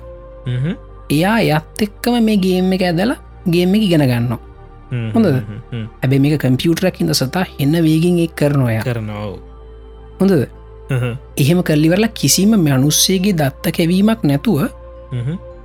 [1.10, 4.34] එයා යත් එක්කම මේ ගේම් එක ඇදලා ගේම ඉගෙන ගන්න
[5.16, 5.28] හොඳද?
[6.04, 9.28] ඇබ මේක කම්පියුටරක් ඉද සතා එන්න වේගින් එක් කරනොය කරනවා
[10.20, 10.48] හොඳද
[11.38, 14.60] එහෙම කල්ලිවරලා කිසිම මනුස්සේගේ දත්ත කැවීමක් නැතුව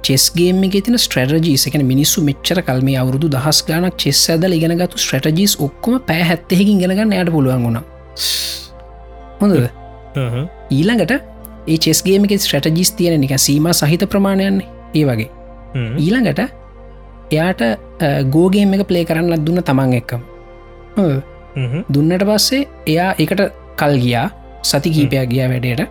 [0.02, 5.98] චෙස්ගේම තින ස්ට්‍රටජී එකන මිනිස්සු මෙච්චර කල්ම අවුරුදු දහස් ගානක් චෙස් ඇදල ඉගෙනගතු ස්ට්‍රටජිස් ඔක්කොම
[6.10, 7.78] පැ හැත්තෙකින් ගෙනගන්න යට පුළුවන් වුණ.
[9.40, 9.66] හොඳද?
[10.70, 11.12] ඊළඟට
[11.66, 14.62] ඒ චෙස්ගේමක ස්ට්‍රටජිස් තියෙන නික සීම සහිත ප්‍රමාණයන්
[14.94, 15.30] ඒ වගේ.
[16.04, 16.40] ඊළඟට
[17.32, 17.62] එයාට
[18.30, 20.22] ගෝගේම එක ප්ලේ කරන්න දුන්න තමන් එක්කම්.
[21.94, 23.42] දුන්නට පස්සේ එයා එකට
[23.76, 24.26] කල් ගියා
[24.68, 25.82] සති කීපයක් ගියා වැඩයට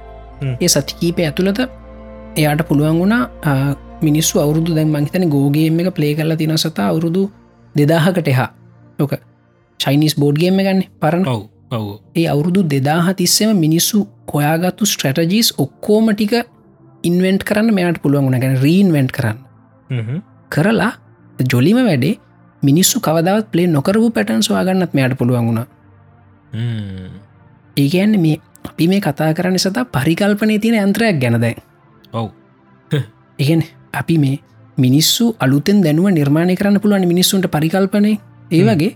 [0.62, 1.60] ඒ සති කීපය ඇතුළත
[2.36, 3.24] එයාට පුළුවන් වුණා
[4.02, 7.22] මිනිස්සු අවුරුදු දැන් මංහිතන ගෝගේම එක ප්ලේ කරලා තින සතා අවුරුදු
[7.76, 8.50] දෙදාහකට එහා.
[9.00, 9.14] ලොක
[9.80, 11.26] චයිනිස් බෝඩ්ගේම ගන්න පරණ.
[11.72, 13.98] ඔව් ඒ අවුරුදු දෙදාහ තිස්සෙම මිනිස්සු
[14.34, 16.34] හොයාගත්තු ස්ට්‍රටජීස් ඔක්කෝම ටික
[17.04, 18.40] ඉන්වෙන්ට් කරන්න මෙයාට පුළුවන් වුණ.
[18.44, 19.38] ගැන රීන්වෙන්ට් කරන්න.
[20.52, 20.92] කරලා
[21.54, 22.16] ජොලිම වැඩේ
[22.64, 25.62] මිනිස්සු කවදාවත් පලේ නොකරපු පැටන් ස්වාගන්නත් මෙයාට පුළුවන් වුණ.
[27.78, 31.56] ඒකයන්න මේ අපි මේ කතා කරන්න සතා පරිකල්පනය තියෙන යන්ත්‍රයක් ගැනදයි
[32.14, 32.30] ඔව්.
[33.40, 33.64] ඉගෙන
[33.94, 34.40] අපි මේ
[34.78, 38.14] මිනිස්සු අලුතෙන් දැනුව නිර්මාණය කරන්න පුළුවන් මිනිස්සුන්ට පරිකල්පනය.
[38.52, 38.92] ඒ වගේ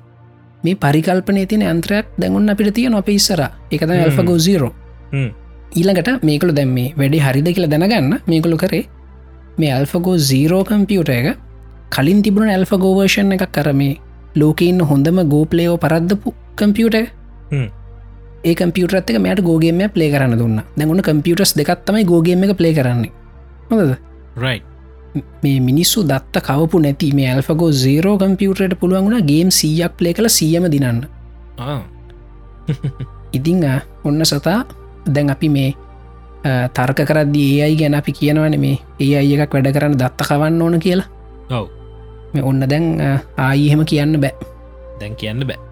[0.63, 3.41] මේ පරිකල්පනය තියෙන අන්ත්‍රයක් දැඟුන් අපිට තිය නොප ඉස්සර
[3.71, 4.73] එකත ඇල්ෆගෝ සීරෝ
[5.71, 8.19] ඊළඟට මේකළු දැම් මේ වැඩි හරිද කියලා දැනගන්න.
[8.27, 8.83] මේකළු කරේ
[9.57, 11.37] මේ ඇල්ෆගෝ සීරෝ කම්පියුට එක
[11.89, 13.93] කලින් තිබුණ ඇල්ෆගෝවර්ෂන් එකක් කරමේ
[14.35, 16.97] ලෝකඉන්න හොඳම ගෝපලේෝ පරද්දපු කම්පියුට
[18.43, 20.61] ඒ කම්පියුටත් එක මට ගෝගේම ප්ලේ කරන්න දුන්න.
[20.77, 23.11] දැගුණ කම්පියුටස් දෙකත්තමයි ගෝගේම එක ප්ලේ කරන්නේ.
[23.69, 23.97] හොඳද?
[24.37, 24.61] රයි
[25.43, 30.71] මේ මිනිස්සු දත්ත කවපු නැති මේ ඇල්ෆගෝ සේරෝ කම්පියුටරට පුළුවන්ගුණ ගේම් සීයක් ප්ලේ කළ සියම
[30.71, 31.05] දිනන්න.
[33.37, 33.63] ඉතිං
[34.03, 34.65] ඔන්න සතා
[35.05, 35.73] දැන් අපි මේ
[36.73, 40.61] තර්ක කරද්දී ඒ අයි ගැන අපි කියනවන මේ ඒ අය එකක් වැඩ කරන්න දත්ත කවන්න
[40.61, 41.07] ඕන කියලා.
[41.49, 41.67] ඔව්
[42.33, 42.85] මේ ඔන්න දැන්
[43.37, 44.35] ආයිහෙම කියන්න බෑ.
[44.99, 45.68] දැන් කියන්න බෑ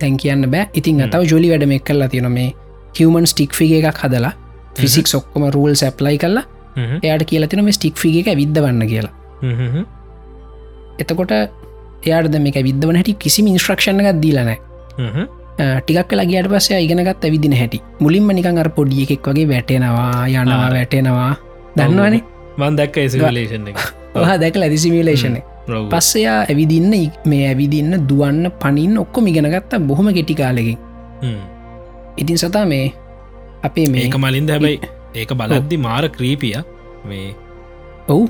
[0.00, 0.68] තැන් කියන්න බෑ.
[0.78, 2.50] ඉතින් අතාව ජොලි වැඩ මෙක් කල්ලා තියෙන මේ
[2.98, 4.32] හිවමන් ස්ටික් ෆිග එකක් හදලා
[4.78, 6.44] ෆිසික් ඔක්කොම රූල් සැප්ලයි කරලා
[7.02, 9.12] එයාට කියලා තින මේ ස්ටික් ෆිග එක විද්ධවන්න කියලා.
[11.00, 11.32] එතකොට
[12.06, 14.58] එයාට මේක විද්ධවන හැටි කිසි ඉන්ස්ට්‍රක්ෂණ එකක් දීලනෑ
[15.80, 17.82] ටිකක් ලගේට පස්ස ඉගෙනගත් ඇවිදින හැටි.
[18.00, 21.32] මුලින්ම නිකන් අර පොඩිය එකෙක් වගේ වැටෙනවා යනවා වැටෙනවා.
[21.76, 22.22] දන්නවානේ?
[22.58, 23.78] මන් දැක්ක සිලේෂන් එක.
[24.14, 25.36] ඔහ දැක ඇදි සිමිලේෂන
[25.66, 26.94] පස්සයා ඇවිදින්න
[27.26, 30.78] මේ ඇවිදින්න දුවන්න පනින් ඔක්කොම ඉගෙනගත්තා බොහොම ගෙටි කාලෙකින්.
[32.16, 32.92] ඉතින් සතා මේ
[33.62, 34.80] අපේ මේක මලින්ද හැබැයි
[35.14, 36.54] ඒක බලද්දි මාර ක්‍රීපිය
[37.04, 37.34] මේ
[38.08, 38.28] ඔවු.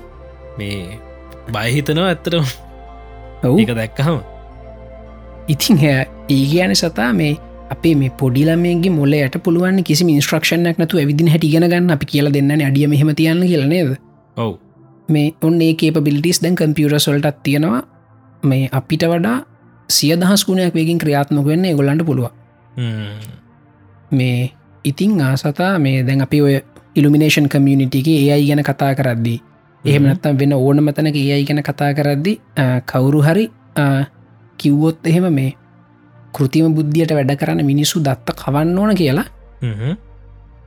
[0.58, 0.98] මේ
[1.52, 3.58] බයහිතනවා ඇත්තට ඔවු.
[3.58, 4.18] ඒක දැක්කහම.
[5.48, 7.32] ඉතින් හැ ඒගෑන සතා මේ
[7.70, 12.50] අපේ මේ පොඩිලමේගේ මොල යට පුළුවන් කිසි ඉන්ස්ට්‍රක්ෂණයක් නතු ඇවිදින හැටිගෙන ගන්න අපි කියල දෙන්න
[12.60, 13.96] අඩිය මෙහම තියන්න කියලනේද
[14.36, 14.52] ඔව්
[15.08, 17.82] මේ ඔන්න ඒ කේපබිලිටිස් දැන් කම්පියුර සොල්ටත් තියෙනවා.
[18.42, 19.44] මේ අපිට වඩා
[19.88, 22.30] සිය දහස් ගුණයක් වේකින් ක්‍රියාත්මක වෙන්න ගොල්ලන්ට පුළුව
[24.10, 24.52] මේ
[24.84, 26.54] ඉතිං ආසතා මේ දැන් අපි ඔය
[26.96, 29.38] ඉල්ිනේෂන් කමියනිිටිගේ ඒ අයි ගැන කතා කරද්දී
[29.84, 32.40] එහෙම නත්තම් වෙන ඕන මතනක ඒ අයි ගැන කතා කරද්දි
[32.86, 33.46] කවුරු හරි
[34.58, 35.52] කිව්වොත් එහෙම මේ
[36.34, 39.26] කෘතිම බුද්ධියට වැඩ කරන්න මිනිස්සු දත්ත කවන්න ඕන කියලා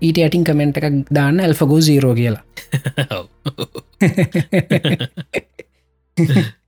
[0.02, 0.86] ඊට ඇටින් කමෙන්ට් එකක්
[1.16, 2.44] දාන්න ඇල්ෆගෝ සීරෝ කියලා.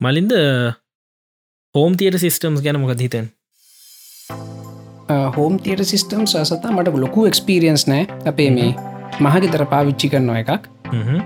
[0.00, 0.32] මලින්ද
[1.74, 3.26] හෝම් තියට සිිස්ටම්ස් ගැන මොකද හිතන්?
[5.36, 8.06] හෝම් තියට සිිස්ටම් සසතා මට ලොකු එක්ස්පිරියන්ස් නෑ.
[8.26, 8.70] අපේ මේ
[9.20, 10.68] මහගෙතර පාවිච්චි කරනවා එකක්.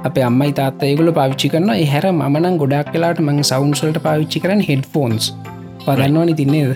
[0.05, 4.85] අප අම්මයි තාත්ත ඒගුල පාවිච්චි කරන හැර මනන් ගොඩක් කලාට මං සවන්සල්ට පාවිච්චි කරන හෙඩ්
[4.95, 5.33] ෆෝන්ස්
[5.87, 6.71] පදන්නවානි තින්නේද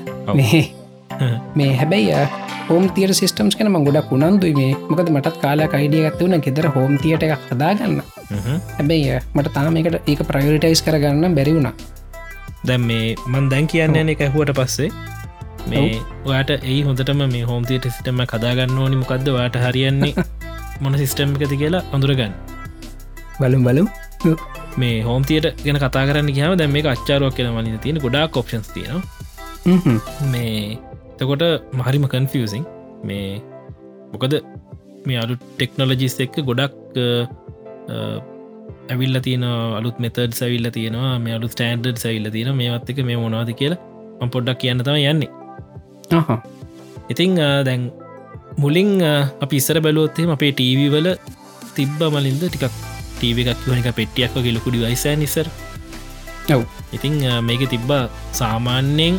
[1.54, 2.26] මේ හැබැයි
[2.68, 4.72] හෝම් තියට සිස්ටම්ස් කන ගොඩක් උනන්දුයි මේ.
[4.88, 8.00] මොකද මටත් කාලා අයිඩිය ගත්වන ගෙදර හෝම් තියට එකක් හදාගන්න.
[8.78, 11.74] හැබැයි මට තාම එකට ඒක ප්‍රයෝරිටයිස් කරගන්න බැරිවුණා
[12.64, 14.90] දැම් මේ මන් දැන් කියන්න එක ඇහුවට පස්සේ
[15.70, 15.86] මේ
[16.24, 19.00] ඔයාට ඒ හොඳටම මේ හෝම්තියට සිටම කදාගන්න ඕනි.
[19.02, 20.14] මොකක්ද වාට හරියන්නේ?
[20.82, 22.38] මොන සිිස්ටම් එකති කියලා අඳුරගන්න.
[23.40, 23.88] බලම් බලම්
[24.82, 29.02] මේ හෝම්තියට ගෙන කතා කරන්න කියම දැම මේ අච්චාරුවක් කියන මලින් තියෙන ගොඩා කොප්ෂන්ස් තියෙන
[30.32, 30.54] මේ
[31.18, 31.44] තකොට
[31.78, 32.64] මහරිම කන්ෆියසින්
[33.10, 33.26] මේ
[34.12, 34.34] මොකද
[35.08, 36.74] මේ අලු ටෙක්නොලජිස් එක්ක ගොඩක්
[38.92, 39.44] ඇවිල්ල තියෙන
[39.78, 41.12] අලුත් මෙතඩ් සැවිල්ල තියෙනවා.
[41.24, 45.30] මේ අලු ස්ටන්ඩඩ් සැවිල්ල තියෙන මේවත් එක මේ මොනවාද කියලා පොඩ්ඩක් කියන්න තම යන්නේ.
[47.12, 47.32] ඉතිං
[47.68, 47.82] දැන්
[48.62, 48.90] මුලින්
[49.44, 51.08] අපි ඉස්සර බැලුවොත්තේ අපේ ටීවී වල
[51.76, 52.76] තිබ්බ මලින්ද ටිකක්
[53.16, 55.46] ටීව එකක් වනික පෙටියක් වගේ ලොකුඩි වයිසෑ නිසර
[56.54, 56.62] ඔව්.
[56.96, 57.14] ඉතිං
[57.48, 58.02] මේක තිබ්බා
[58.40, 59.18] සාමාන්‍යයෙන්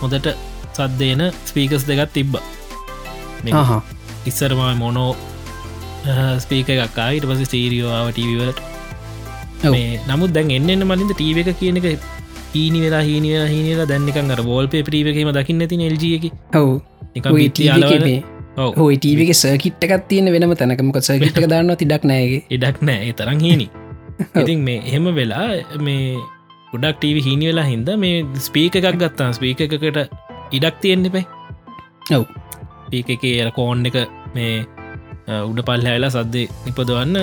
[0.00, 0.28] හොදට
[0.76, 2.34] සද්දේන ස්පීකස් දෙකත් තිබ්බ.
[4.30, 5.10] ඉස්සරම මොනෝ
[6.44, 8.58] ස්පීක එකක්කා ඉට පස සීරියෝාව ටීවවලට
[10.10, 11.88] නමුත් දැන් එන්න මලින්ද ටීව එක කියන එක
[12.54, 16.30] හීනි වෙලා හීනිය හීනලා දැන්නිකන් අර බෝල්පේ ප්‍රීවකීම දකින්න ති එල්ජියකි
[16.60, 16.70] ඔව්.
[17.16, 23.10] එක හෝයි ටීවක සර්කිට් එකක් තියෙන වෙනම තැනකමක සර්කිට් එක දාන්න තිඩක් නෑගේ ඉඩක් නෑ.
[23.12, 23.66] තරම් හීනි.
[24.40, 25.46] ඉතින් මේ එහෙම වෙලා
[25.80, 26.18] මේ
[26.72, 29.98] ගොඩක් ටීව හිනි වෙලා හින්ද මේ ස්පීක එකක් ගත්තා ස්පීක එකකට
[30.52, 31.24] ඉඩක් තියෙන්න්න පයි
[32.18, 32.24] ඔව්.
[32.90, 33.98] පීක එක එර කෝන් එක
[34.36, 34.54] මේ
[35.50, 37.18] උඩ පල් හැලා සද්ද නිපදවන්න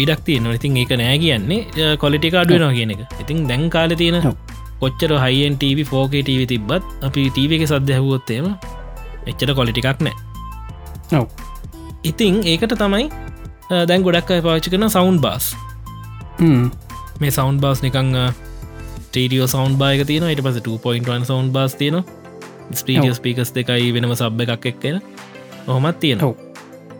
[0.00, 3.04] ඉඩක් තියෙන ඉතින් ඒක නෑ කියන්නේ කොලිටික අඩුවනවා කියන එක.
[3.22, 4.20] ඉතින් දැන් කාල තියෙන.
[4.82, 8.54] කොච්චර හයින් TV 4K TV තිබ්බත් අපි TV එක සද්‍ය හැවොත්තේම
[9.30, 10.21] එච්චර කොලිටිකක් නෑ
[11.20, 11.26] ඔව්.
[12.10, 13.10] ඉතිං ඒකට තමයි
[13.88, 15.52] දැන් ගොඩක් අය පාච්චි කරන සවන්් බාස්.
[17.20, 18.10] මේ සවන්් බාස් නිකං
[19.12, 22.02] ටීඩියෝ සවන්් බායක තියෙන ඊට පස 2.1 සවන්් බාස් තියෙන
[22.80, 25.00] ස්ටීඩිය ස්පිකස් දෙකයි වෙනම සබ් එකක් එක්කෙන
[25.68, 26.34] ඔහොමත් තියෙන ඔව්.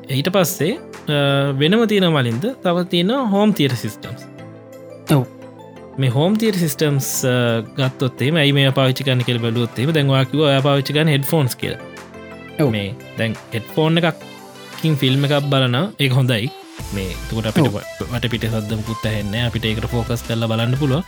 [0.09, 0.75] ඊට පස්සේ
[1.61, 4.29] වෙනම තියෙන මලින්ද තව තියෙන හෝම් තිීර සිිස්ටම්ස්
[5.17, 5.25] ඔව්.
[5.99, 7.09] මේ හෝම් තිීර සිිස්ටම්ස්
[7.79, 11.77] ගත්තොත්තේ ඇයි මේ පාචිකන කෙල් බලුත්තේ දැන්වාකිව පාචිකන හෙඩ ෆෝන්ස් කියල.
[12.71, 12.89] මේ
[13.19, 16.49] දැන් හෙඩ් ෆෝන් එකක්කින් ෆිල්ම් එකක් බලන ඒ හොඳයි.
[16.95, 17.69] මේ තුකට අපිට
[18.13, 21.03] වට පිට සද්දම පුත්ත හෙන්න අපිට ඒකට ෆෝකස් කරලා බලන්න පුළුව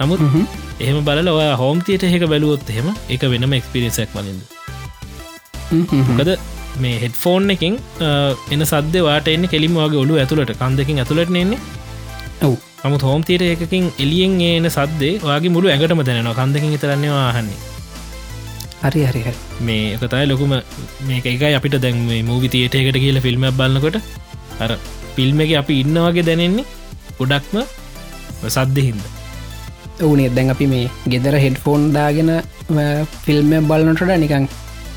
[0.00, 0.46] නමුත් හ්ම්.
[0.80, 4.40] එහෙම බලල ඔය හෝම් තියට එක බැලුවොත් එහෙම එක වෙනම එක්ස්පිරිසක් හ්ම්.
[6.10, 6.32] මොකද
[6.82, 7.78] මේ හෙඩ් ෆෝන් එකින්
[8.54, 11.60] එන සද්‍ය වාට එන්න කෙලිම වගේ ඔලු ඇතුළට කන්දකින් ඇතුළට එන්නේ.
[12.48, 12.56] ඔව්.
[12.84, 17.71] නමුත් හෝම් තීර එකකින් එලියෙන් ඒන සද්දේ වගේ මුළු ඇඟටම දැනවා කන්දකින් තරන්නේ වාහන්නේ
[18.82, 19.22] හරි හරි
[19.62, 20.54] මේ එකතයි ලොකුම
[21.08, 23.98] මේක එකයි අපිට දැන් මූවි තියට එකට කියල ෆිල්ම් බලන්නකොට
[24.60, 24.70] අර
[25.16, 26.66] ෆිල්ම් එක අපි ඉන්නවගේ දැනෙන්නේ
[27.18, 27.58] ගොඩක්ම
[28.48, 29.04] සද්ද හින්ද
[30.00, 32.32] ඕනේ දැන් අපි මේ ගෙදර හෙඩ් ෆෝන් දාගෙන
[33.24, 34.48] ෆිල්ම් බලනටට නිකං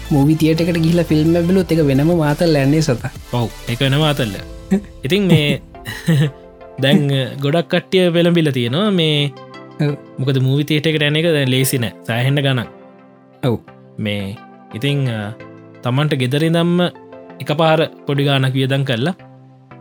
[0.10, 3.12] මූවි තියට එකට ගිහිල ෆිල්ම් බැලුත් එක වෙනම මාතල් ලැන්නේ සත.
[3.34, 4.36] ඔව් එක නවාතල්ල
[5.04, 5.62] ඉතින් මේ
[6.84, 7.06] දැන්
[7.40, 9.32] ගොඩක් කට්ටිය වෙළඹිල තියෙනවා මේ.
[10.18, 12.70] මොකද මූවිතයට එකට ඇන එක දැන් ලේසින සෑහෙන්ට ගණන්.
[13.44, 13.58] ඔව්
[13.98, 14.36] මේ
[14.78, 15.00] ඉතිං
[15.84, 16.80] තමන්ට ගෙදරි දම්ම
[17.42, 19.16] එක පාර පොඩි ගානක් වියදන් කරලා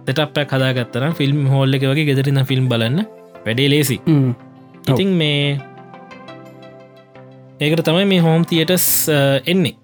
[0.06, 2.98] දෙටප්පැක් හදාගත්තර ෆිල්ම් හෝල්ල එක වගේ ගෙදරන්න ෆිල්ම් බලන්න
[3.46, 3.96] වැඩේ ලේසි.
[4.90, 5.58] ඉතිං මේ
[7.60, 8.86] ඒකට තමයි මේ හෝම් තියටස්
[9.52, 9.74] එන්නේ.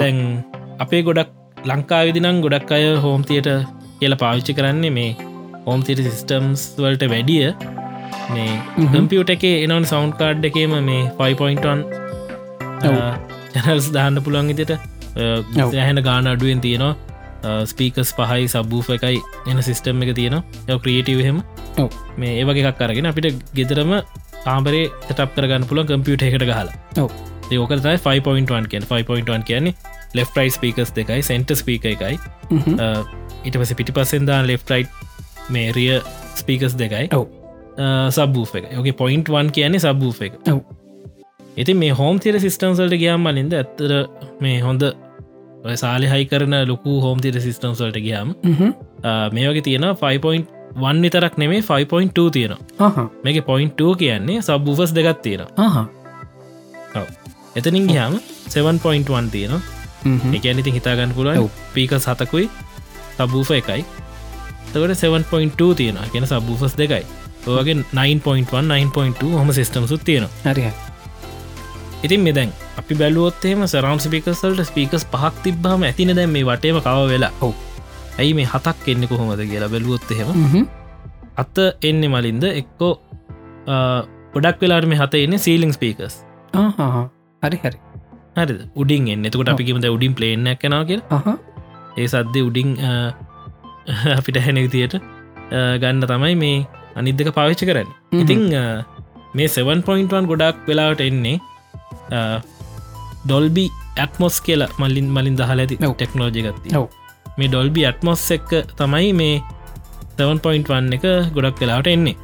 [0.00, 0.18] දැන්
[0.84, 1.30] අපේ ගොඩක්
[1.70, 3.50] ලංකාවිදිනම් ගොඩක් අය හෝම් තියට
[4.00, 5.10] කියල පාවිච්චි කරන්නේ මේ
[5.66, 7.50] හෝම් තිට සිිස්ටම්ස් වලට වැඩිය
[8.34, 8.54] මේ.
[8.94, 12.03] කම්පියුට එක එනවන් සවන්් කාඩ් එකේම මේ 5.1 ඔව්.
[13.54, 15.70] චැනල්ස් දාන්න පුළුවන් ඉතිට ඔව්.
[15.82, 16.94] ඇහෙන ගාන අඩුවෙන් තියෙනවා
[17.70, 19.18] ස්පීකස් පහයි සබ්බූ එකයි
[19.50, 21.38] එන සිිස්ටම් එක තියෙනවා යව ක්‍රියටවහෙම
[21.82, 21.90] ඔව්.
[22.20, 23.94] මේ ඒවගේ එකක් අරගෙන අපිට ගෙදරම
[24.46, 26.66] කාම්බරේ ටප් කරගන්න පුළන් කම්පියුට එකට ගහලා.
[27.52, 29.74] ඒකතයි 5.1 කිය 5.1 කියන්නේ
[30.18, 32.16] ලෙෆ් රයි ස්පීකස් දෙකයි සෙන්ට ස්පීක එකයි
[32.50, 32.76] හ්ම්.
[33.44, 34.86] ඉට පස පිටි පස්සෙන්දා ලෙෆ් රයි්
[35.56, 36.00] මේ රිය
[36.40, 37.26] ස්පීකස් දෙකයි ඔව්.
[38.16, 40.40] සබ්බූ එක යගේ පොයින්ට් වන් කියන්නේ සබ්බූ එක.
[41.56, 43.92] ඉති මේ හෝම් තිර සිිස්ටම්සල්ට ගියාම් මලින්ද ඇත්තර
[44.44, 44.82] මේ හොඳ
[45.82, 48.34] සාලි හයි කරන ලොකු හෝම් තිර සිිස්ටම්සල්ට ගියාම්.
[49.32, 53.06] මේ වගේ තියෙන 5.1 විතරක් නෙමේ 5.2 තියෙන ආහා.
[53.24, 55.86] මේක පොයින්ට් කියන සබ්බූෆස් දෙගත් තියෙන ආහා.
[57.56, 59.52] එතනින් ගියාම 7.1 තියෙන
[60.04, 60.34] හ්ම් හ්ම්.
[60.36, 61.50] එක ඇනිති හිතාගන්න පුළුවන් ඔව්.
[61.74, 62.48] පීක සතකුයි
[63.18, 63.84] සබූෆ එකයි
[64.72, 67.04] තකට 7.2 තියෙන කියෙන සබූෆස් දෙකයි
[67.48, 70.66] ඔගේ 9.1 9.2 හොම සිිටම් සුත් තියෙනවා හරි
[72.04, 72.50] ඉතින් මෙදැන්
[72.80, 77.54] අපි බැලුවොත්තේම සරම් පිකසල්ට ස්පීකස් පහක් තිබ්බාම ඇතින දැන් මේ වටේම කව වෙලා ඔව්.
[78.20, 80.66] ඇයි මේ හතක් එන්න කොහොමද කියලා බැලුවොත් එහෙම හ්ම් හ්ම්.
[81.42, 81.56] අත්ත
[81.90, 82.92] එන්නේ මලින්ද එක්කෝ
[84.34, 86.14] ගොඩක් වෙලාට මේ හත එන්නේ සීලිං ස්පීකස්.
[87.42, 87.78] හරි හරි
[88.38, 91.00] හරි උඩින් එන්න එතකොට අපිකිමද උඩින් ප්ලේන්න කෙනා කිය.
[92.00, 92.76] ඒ සද්‍ය උඩින්
[94.18, 94.94] අපිට හැනෙවිතියට
[95.82, 96.60] ගන්න තමයි මේ
[97.00, 97.90] අනිද්දක පාවිච්චි කරන්න.
[98.22, 98.40] ඉතිං
[99.38, 101.36] මේ 7.1 ගොඩක් වෙලාවට එන්නේ
[103.24, 103.66] ඩොල්බි
[104.04, 105.80] ඇත්මොස් කියලා මල්ලින් මලින් දහල ඇති.
[105.82, 106.68] ටෙක්නෝජිගත්ති.
[107.38, 109.34] මේ ඩොල්බි ඇත්මොස් එක්ක තමයි මේ
[110.18, 111.04] 7.1 එක
[111.36, 112.16] ගොඩක් වෙලාට එන්නේ.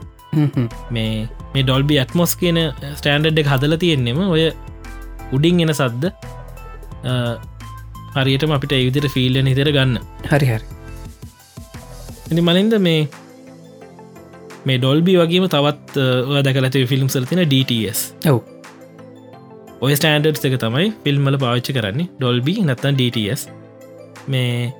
[0.90, 2.58] මේ මේ ඩොල්බි ඇත්මොස් කියන
[2.96, 4.44] ස්ටන්ඩ් එක හදල තියෙන්නෙම ඔය
[5.36, 6.12] උඩින් එන සද්ද
[8.16, 9.98] හරියටම අපිට ඉවිදිර ෆිල්ලන හිතර ගන්න
[10.30, 10.64] හරි හරි
[12.30, 13.02] ඉනි මලින්ද මේ
[14.68, 16.06] මේ ඩොල්බි වගේම තවත්
[16.46, 18.00] දැකලත ෆිල්ම් සල්තින DTS
[18.32, 18.40] ඔව්
[19.80, 22.08] ඔය ස්ටන්ඩර්ස් එක තමයි ෆිල්ම්මල පාවිච්චි කරන්නේ.
[22.18, 23.42] ඩොල්බි නැත්තන් DTS
[24.28, 24.72] මේ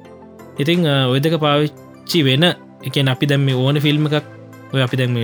[0.58, 2.44] ඉතිං අ, ඔය දෙක පාවිච්චි වෙන
[2.82, 4.26] එක අපි දැම් මේ ඕන ෆිල්ම් එකක්
[4.74, 5.16] ඔය අපි දැම්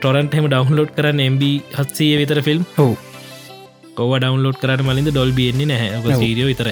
[0.00, 1.42] ටොරන්ට හෙම ඩවන්ලෝඩ් කරන්න MB
[1.74, 2.94] හත්සය විතර ෆිල්ම් ඔව්.
[3.98, 5.88] ඔව ඩවන්ලෝඩ් කරන්න මලින්ද ඩොල්බියෙන්නේ නැහැ.
[6.20, 6.70] සීරියෝ විතර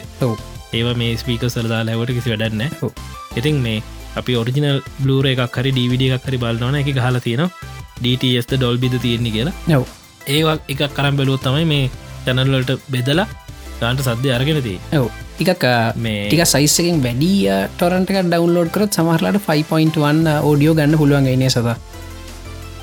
[0.73, 2.63] ඒව මේ ස්පීක සරදා ලැවට කිසි වැඩන්න.
[3.37, 3.83] ඉතින් මේ
[4.17, 7.45] අපි ඔරිජිනල් බ්ලූර එකක් හරි ඩවිඩ එකක් හරි බලන්නන එක හලා තියෙන
[8.05, 9.55] DTS ඩොල්බිද තියෙන්නේ කියලා.
[9.67, 9.85] නැව්
[10.27, 11.91] ඒවා එකක් කරම් බැලුවත් තමයි මේ
[12.25, 13.27] චැනල්ලට බෙදලා
[13.81, 15.07] ගාන්ට සද්‍ය අරගෙනති ඇව්
[15.45, 15.65] එකක්
[16.05, 21.77] මේ ටික සයිස්සකින් වැඩිය ටොරන්ට එක ඩවන්ලෝඩ් කරත් සමහරලාට 5.1 ඕඩියෝ ගන්න පුළුවන් නේ සත?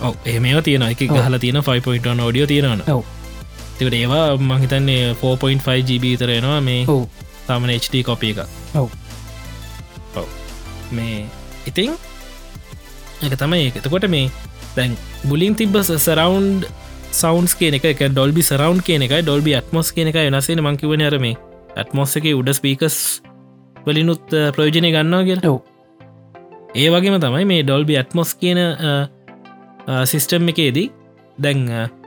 [0.02, 3.04] ඔව එමේ තියෙන එක හල තියෙන 5.1 ෝඩියෝ තියෙනවන ඔව්.
[3.78, 7.04] තිකට ඒවා මහිතන්නේ 4.5 GB තරෙනවා මේ ඔව්.
[7.48, 8.90] තමන HD කොපිය එක ඔව්.
[10.16, 10.28] ඔව්.
[10.92, 11.26] මේ
[11.66, 11.98] ඉතිං
[13.26, 14.30] එක තමයි එතකොට මේ
[14.76, 16.66] දැන් බුලින් තිබ්බ සරවන්්
[17.14, 21.26] සවන්ස් කියන එක ඩොල්බි සරවන්් කියන එක ඩොල්බි ඇත්මොස් කියන එක වෙනසේන මංකිවන අරම
[21.78, 22.98] ඇත්මොස් එක උඩ ස්පීකස්
[23.86, 25.60] වලිනුත් ප්‍රයෝජනය ගන්නවා කිය ඔව්.
[26.76, 28.60] ඒ වගේම තමයි මේ ඩොල්බි ඇත්මොස් කියන
[30.06, 30.90] සිිස්ටම් එකේදී
[31.38, 31.62] දැන්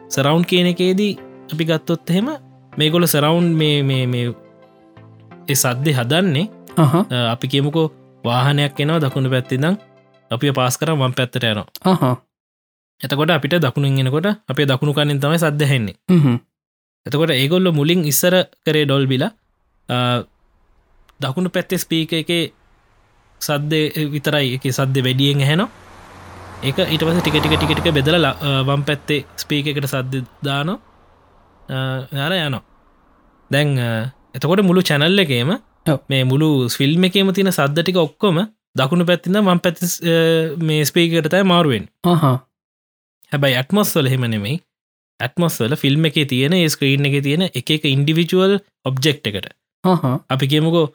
[0.08, 1.12] සරවන්් කියන එකේදී
[1.52, 2.32] අපි ගත්තොත් එහෙම
[2.72, 4.26] මේගොල සරවන්් මේ
[5.54, 6.46] සද්දෙ හදන්නේ
[7.32, 7.88] අපි කියමුකෝ
[8.24, 9.74] වාහනයක් එනවා දකුණු පැත්තිදම්
[10.30, 11.66] අපි පාස් කර වම් පැත්තට යනවා
[13.00, 15.96] එතකොට අපිට දකුණු එනකොට අපේ දකුණු කනින් තමයි සද්දහෙන්නේ
[17.06, 18.34] එතකොට ඒගොල්ල මුලින් ඉස්සර
[18.64, 19.32] කරේ ඩොල්බිලා
[21.20, 22.30] දකුණු පැත්තේ ස්පීක එක
[23.40, 23.80] සද්දය
[24.12, 25.84] විතරයි එක සද්ද වැඩියෙන් හැනවා
[26.62, 28.16] ඒක ඊට පස ටික ටික ටිකටික බෙදල
[28.64, 30.80] වම් පැත්තේ ස්පීක එකට සද්ද දානො
[31.68, 32.62] යාර යනවා.
[33.50, 33.68] දැන්
[34.34, 35.52] එතකොට මුළු චැනල්ල එකේම.
[36.08, 38.40] මේ මුළු ස්ෆිල්ම් එකේම තියෙන සද්ද ටික ඔක්කොම
[38.76, 39.86] දකුණු පැත්තින්න වම් පැත්ති
[40.60, 42.24] මේ ස්පීකටතයි මාරුවෙන් අහ
[43.32, 44.60] හැබැයි ඇත්මොස් වල හෙම නෙමෙයි.
[45.20, 49.48] ඇත්මොස් වල ෆිල්ම් එක තියෙන ඒ ස්ක්‍රීන් එක තියෙන එක එක ඉන්ඩිවිචුවල් ඔබ්ජෙක්් එකට.
[50.28, 50.86] අපි කියමුකෝ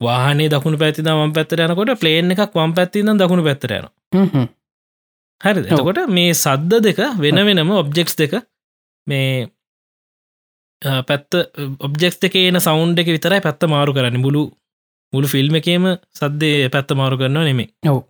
[0.00, 3.88] වාහනේ දකුණු පැත්ති වම් පැත්තර යනකොට පලේන් එකක් වම් පැත්තින්න දකුණු පැත්තරයන
[5.40, 8.36] හරි එතකොට මේ සද්ද දෙක වෙන වෙනම ඔබ්ජෙක්ස් දෙක
[9.06, 9.48] මේ
[11.08, 11.40] පැත්ත
[11.80, 14.20] ඔබ්ජෙක්ස් දෙක එන සෞන්් එක විතරයි පැත්ත මාරු කරන්න.
[14.24, 14.42] මුළු
[15.12, 15.84] මුළු ෆිල්ම් එකේම
[16.18, 18.00] සද්දේ පැත්ත මාරු කරනවා නෙමේ ඔව්.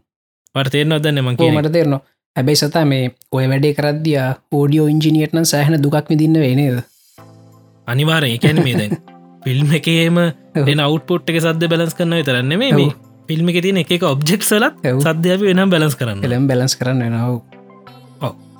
[0.54, 2.02] වර්තයෙන්න්න අදන්න මං ඕ කියන මට තේරනවා
[2.36, 4.18] හැබැයි සතා මේ ඔය වැඩේ කරද්දිය
[4.52, 6.82] ඕඩියෝ ඉංජිනියට්න සෑහන දුකක් විදින්න වේනේද
[7.86, 8.98] අනිවාරය එකැන මේ දැන්
[9.44, 12.74] ෆිල්ම් එකේම එන අවට්පොට් එක සද්ද බලස් කරන්න විතරන්න මේ.
[12.76, 12.92] ඔව්.
[13.28, 15.00] ෆිල්ම් එක තියෙන එක ඔබ්ජෙක්් සලත් ඔව්.
[15.00, 17.40] සද්‍යප වෙනම් බලස් කරන්න එලම් බැලස් කරන්න නව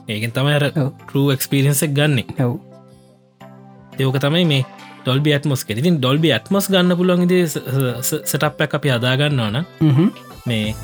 [0.09, 0.91] ඒකෙන් තමයිර ඔව්.
[1.05, 2.27] ටරූ එක්ස්පිරියන්සක් ගන්නේ.
[2.39, 2.57] ඇව්
[4.01, 4.64] ඒක තමයි මේ
[5.05, 7.37] ඩොල්බි ඇත්මස් කෙරතින් ඩොල්බි ඇත්මස් ගන්න පුළන්ගද
[8.25, 10.11] සටප්පැක් අපි අදාගන්න ඕන හ්ම්.
[10.47, 10.75] මේ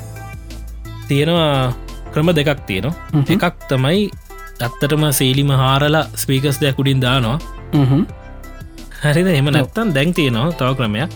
[1.07, 1.73] තියෙනවා
[2.13, 2.93] ක්‍රම දෙකක් තියෙනවා.
[3.35, 4.01] එකක් තමයි
[4.67, 7.37] ඇත්තටම සේලිම හාරලා ස්පීකස් දෙයක් උඩින් දානවා.
[9.03, 9.27] හරිද?
[9.39, 11.11] එම නැත්තන් දැන් තියෙනවා තව ක්‍රමයක්.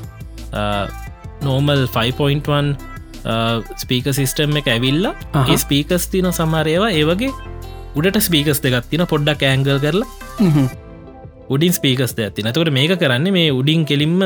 [1.48, 2.76] නෝමල් 5.1
[3.84, 5.16] ස්පීක සිිස්ටම් එක ඇවිල්ලා.
[5.50, 7.32] ඒ ස්පීකස් තින සමාරයවා ඒවගේ
[7.98, 10.08] උඩට ස්පීකස් දෙගත් තින පොඩ්ඩක් ඇංගල් කරලා.
[11.54, 14.22] උඩින් ස්පීකස් ඇති නතකට මේක කරන්නේ මේ උඩින් කෙලින්ම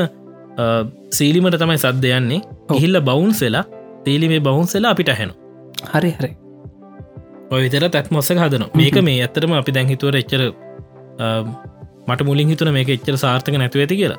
[1.18, 2.40] සීලිමට තමයි සද්දයන්නේ
[2.76, 3.64] ඉහිල්ල බවුන් වෙලා
[4.04, 5.32] තේලිමේ බවුන් වෙලා අපිට හැන
[5.92, 6.30] හරි හරි
[7.54, 10.42] ඔය විතර තැත්මොස්ස හදන මේක මේ ඇත්තරම අපි දැංහිතුවර එච්චර
[12.08, 14.18] මට මුලින් හිතුන මේක එච්චර සාර්ථක නැතුව ඇති කියලා.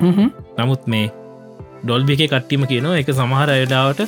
[0.59, 1.07] නමුත් මේ
[1.83, 4.01] ඩොල්බි එක කට්ටිම කියනවා එක සමහර අයඩාවට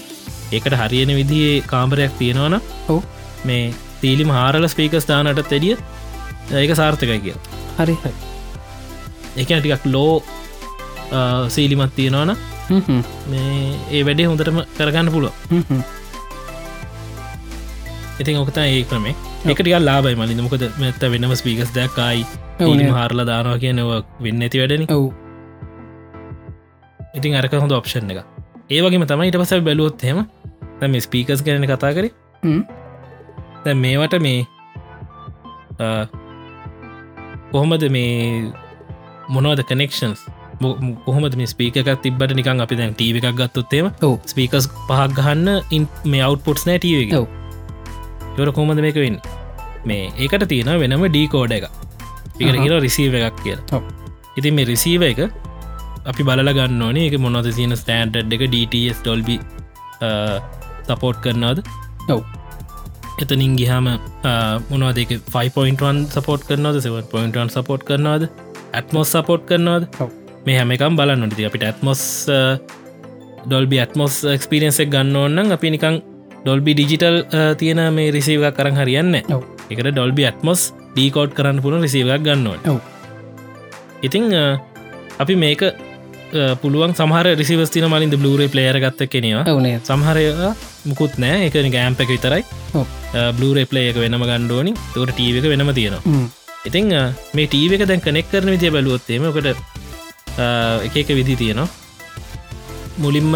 [0.55, 2.57] ඒකට හරියන විදිේ කාම්බරයක් තියෙනවන
[2.93, 2.99] ඔව්.
[3.45, 5.75] මේ තීලිම හාරල ස්පීකස් දානට තෙඩිය
[6.61, 7.35] ඒක සාර්ථකයි කිය
[7.77, 7.95] හරි
[9.41, 10.15] එක ටිකක් ලෝ
[11.55, 12.31] සීලිමත් තියෙනවන
[13.31, 13.53] මේ
[13.91, 15.33] ඒ වැඩේ හොඳටම කරගන්න පුළුව
[18.19, 19.15] ඉතින් ඔකතා ඒ ක්‍රමේ.
[19.45, 22.25] එකටික ලාබයි මලින් මොකද මෙත්ත වෙනම ස්පීකස් දැක්කයි.
[22.99, 23.91] හාරලා දානවා කියනව
[24.23, 24.85] වෙන්න ඇති වැඩන.
[24.97, 25.05] ඔව්.
[27.17, 28.19] ඉතින් අරක හොඳ ඔප්ෂන් එක
[28.69, 30.19] ඒවගේම තමයි ඉට පස බැලුවොත් හෙම
[30.81, 32.11] දැ මේ ස්පීකස් ගැන කතා කරේ.
[33.65, 34.39] දැ මේවට මේ
[37.53, 38.51] කොහොමද මේ
[39.29, 40.21] මොනවද කනෙක්ෂන්ස්
[41.07, 43.91] කොහොමද මේ ස්පීකක් තිබට නිකන් අපි දැන් ටීව එකක් ගත්තොත්තේම
[44.33, 47.27] ස්පීකස් පහක් ගහන්න ඉන් මේ අවට්පොට්ස් නෑ ටීව ඔව්.
[48.39, 49.19] යොර කොහොමද මේක වෙන්න?
[49.89, 51.69] මේ ඒකට තියෙන වෙනම ඩීකෝඩ එක.
[52.39, 53.81] කියෙන රිසීව එකක් කියලා.
[54.39, 55.21] ඉතින් මේ රිසීව එක
[56.09, 59.37] අපි බලල ගන්න ඕනේ එක මොනොද තියෙන ස්ටන්ඩ් එක DTS ඩොල්බි
[60.89, 61.59] සපෝට් කරනවාද?
[62.13, 62.21] ඔව්.
[63.23, 63.87] එතනින් ගිහාම
[64.71, 66.79] මොනවාද එක 5.1 සපෝට් කරනවද?
[66.85, 68.29] 7.1 සපෝට් කරනවාද?
[68.73, 69.89] ඇත්මොස් සපෝට් කරනවාද.
[70.45, 72.03] මේ හැමකම් බලන්න ති අපිට ඇත්මොස්
[73.47, 75.99] ඩොල්බි ඇත්මොස් එක්ස්පිරියන්සක් ගන්න ඕන්න අපි නිකං
[76.43, 77.17] ඩොල්බි ඩිජිටල්
[77.59, 79.15] තියෙන මේ රිසිවක් කරන්න හරියන්න.
[79.71, 80.61] එකට ඩොල්බි ඇත්මොස්
[80.95, 82.59] ඩීකෝඩ් කරන්න පුළ රිසිවක් ගන්න ඕන.
[82.65, 82.79] ඔව්.
[84.03, 84.25] ඉතිං
[85.19, 85.71] අපි මේක අ,
[86.61, 90.25] පුළුවන් සමහර රිසිවස්තින මලින්ද බ්ලූරේ ප්ලේයර ගත්ත කෙනවා ඔවනේ සමහරය
[90.85, 92.43] මුකුත් නෑ එක ගෑම්ප එක විතරයි.
[93.37, 96.03] බ්ලූරේ ප්ලේ එක වෙනම ගණ්ඩෝනි තොට ටීව එක වෙනම තියෙනවා.
[96.65, 96.87] ඉතිං
[97.33, 99.55] මේ ටීව එක දැන් කනෙක් කරන විදිය බැලුවොත්තේම කට
[100.87, 101.67] එක එක විදි තියෙනවා.
[102.97, 103.31] මුලින්ම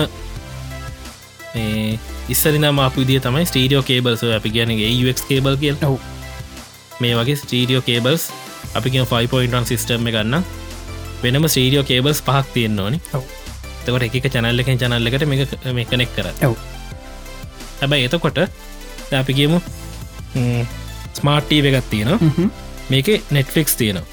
[1.55, 1.99] මේ
[2.34, 5.57] ඉස්සරිනම් අප විදිිය තමයි ස්ටීඩියෝ කේබල්ස අපි කියනගේ UX කේබල්
[5.89, 5.97] ඔව්.
[7.01, 8.23] මේ වගේ ස්ටීඩියෝ කේබල්ස්
[8.77, 10.43] අපි කිය 5.1 සිිස්ටම් ගන්න
[11.23, 12.99] වෙනම ස්ටීඩියෝ කේබල්ස් පහක් තියෙන්න්න ඕනි.
[13.85, 15.25] තකට එක චැනල්ල එක චැනල්ලකට
[15.77, 16.27] මේ කනෙක් කර.
[17.81, 18.38] හැබැයි එතකොට
[19.21, 19.59] අපි කියමු
[21.19, 22.49] ස්මාර්ට්ටීව එකත් තියෙන හ්ම්.
[22.89, 24.05] මේක නෙට්ෆික්ස් තියෙනවා.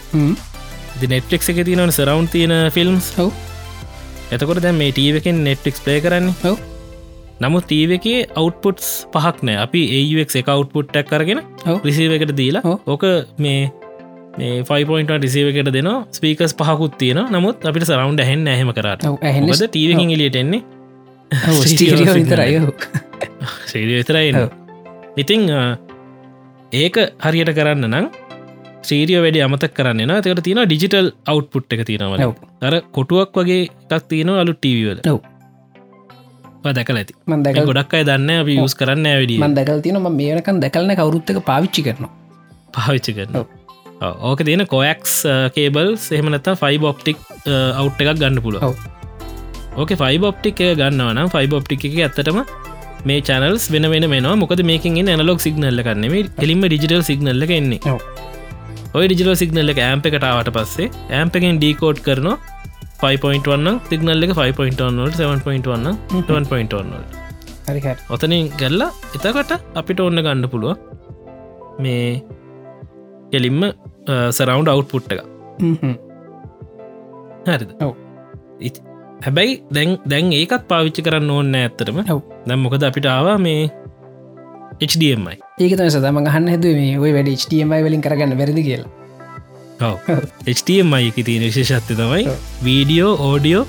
[1.12, 3.30] නෙට්ලික් එක තියනවන සරවන්් තියෙන ෆිල්ම්ස් ඔව්.
[4.34, 6.58] එතකොට දැ මේ ටීවකෙන් නෙට්ලික්ස් පේ කරන්නේ ඔව්.
[7.40, 8.06] නමුත් ටීව එක
[8.36, 9.56] අවට්පුට්ස් පහක් නෑ.
[9.64, 11.40] අපි ඒක් එක අවට්පුට්ටක් කරගෙන.
[11.84, 12.62] රිසිව එකට දීලා.
[12.86, 13.04] ඕක
[13.38, 13.70] මේ
[14.38, 19.06] මේ 5පොයින්ට රිසිව එකට දෙන ස්පීකස් පහකුත් තියෙන නමුත් අපිට සරවන්් හැන් ඇහෙම කරට.
[19.06, 20.62] ඔව්, ඇහෙන්නේ ද ටීවකින් එලියටෙන්නේ
[21.48, 22.56] ඔව්, ස්ටීරියෝ විතරයි.
[25.22, 25.42] ඉතිං
[26.72, 28.06] ඒක හරියට කරන්න නම්
[28.82, 32.20] ශ්‍රීරිය වැඩි අමතක් කරන්න තකට තියෙන ඩිජිටල් අවට්පුට් එක තියෙනවල.
[32.62, 35.00] අර කොටුවක් වගේ එකක් තියෙන අලු ටීවල.
[36.78, 37.14] දැකල ඇති.
[37.30, 40.92] මන් දැකල් ගොඩක් අය දන්න අපි යස් කරන්න ඇවිඩිය මන් දැකල් තියන ම මේනකන් දැකලන
[41.00, 42.12] කවරුත්තක පාවිච්චි කරනවා.
[42.76, 43.42] පාවිච්චි කරන.
[44.28, 45.14] ඕක තියෙන කොයක්ස්
[45.56, 47.18] කේබල් සෙහමනත්තා ෆයි බොප්ටික්
[47.80, 48.62] අවට් එකක් ගන්න පුළුව.
[49.80, 52.40] ඕක ෆයි බොප්ටික් එක ගන්නවනම් ෆයි බොප්ටික් එක ඇත්තටම
[53.08, 56.14] මේ චනල්ස් වෙන වෙන මෙනවා මොකද මේකින් ඇනලොක් සිගනල්ල කන්නෙම
[56.44, 57.96] එලින්ම ඩිජිටල් සිගනල්ල එන්නේ.
[58.96, 60.88] ඔය ඩිජිටල් සිගනල්ල ඇම්ප එකටාවට පස්සේ
[61.18, 62.36] ඇම්පකෙන් ඩීකෝඩ් කරනවා
[63.02, 64.76] 5.1 සිගනල්ල 5.1
[65.18, 65.94] 7.1
[66.28, 66.84] 7.1
[67.68, 67.94] හරි හරි.
[68.14, 70.76] ඔතනින් ගැල්ලා එතකට අපිට ඔන්න ගන්න පුළුව
[71.84, 72.06] මේ
[73.32, 73.60] කෙලින්ම
[74.36, 75.20] සරවන්් අවට්පුට් එක.
[77.48, 77.70] හරිද?
[79.24, 81.98] හැබැයි දැන් දැන් ඒකත් පාවිච්චි කරන්න ඕන්න ඇත්තටම.
[82.14, 82.20] ඔව්.
[82.48, 83.62] දැම් මොකද අපිට ආවා මේ
[84.80, 88.99] HDMI ඒක තම සදම ගහන්න හැද මේ ඔය වැඩ ටමයි වලින් කරගන්න වැරදි කියලා
[89.80, 92.28] HDMI එක තියෙන විශේෂත්ය තමයි.
[92.64, 93.66] වීඩියෝ ඕඩියෝ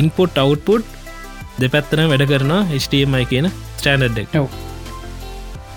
[0.00, 0.84] ඉන්පොට් අවට්පුට්
[1.62, 2.52] දෙපැත්තන වැඩ කරන
[2.84, 3.46] HDMI කියන
[3.78, 4.34] ස්ටෑන්ඩ් එක.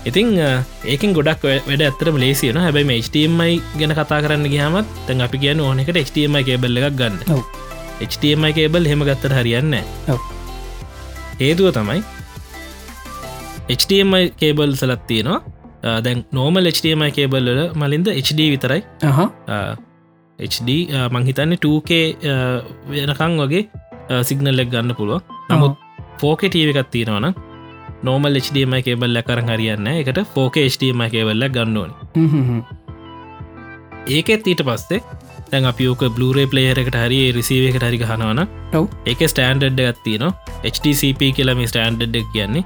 [0.09, 5.61] ඉතිං ඒකින් ගොඩක් වැඩ ඇතරම ලේසියන හැබැයි HDMI ගැන කතා කරන්න ගහමත් තැන් අපි කියන්න
[5.61, 7.43] ඕනෙකට HDMI කේබල් එකක් ගන්න.
[8.09, 9.75] HDMI කේබල් හෙම ගත්තර හරියන්න.
[11.39, 12.01] හේතුව තමයි
[13.69, 18.81] HDMI කේබල් සලත් තියෙනවා දැන් නෝමල් HDMI කේබල්ල මලින්ද HD විතරයි.
[20.39, 20.69] HD
[21.15, 21.91] මංහිතන්නේ 2K
[22.25, 23.63] ආ, වෙනකං වගේ
[24.23, 25.73] සිගනල්ලෙක් ගන්න පුළුව නමුත්
[26.21, 27.27] ෆෝක ටීව එකත් තියෙනවන
[28.07, 31.91] නෝමල් HDMI කේබල්ල කරන් හරියන්න එකට ෆෝක HDMI කේබල්ල ගන්නඕන
[34.07, 35.01] ඒකෙත් ඊට පස්සේ
[35.51, 38.41] දැන් අපියෝක බ්ලරේ පලේයර එකට හරි රිසිව එකට හරි හනවන
[38.73, 38.85] ඔව්.
[39.05, 40.25] ඒක ස්ටන්ඩ් එකත් තියන
[40.63, 42.63] HTCP කියලම ස්ටන්ඩ් එක කියන්නේ.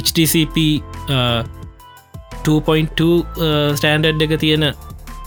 [0.00, 0.56] HTCP
[2.46, 3.08] 2.2
[3.78, 4.64] ස්ටන්ඩ් එක තියෙන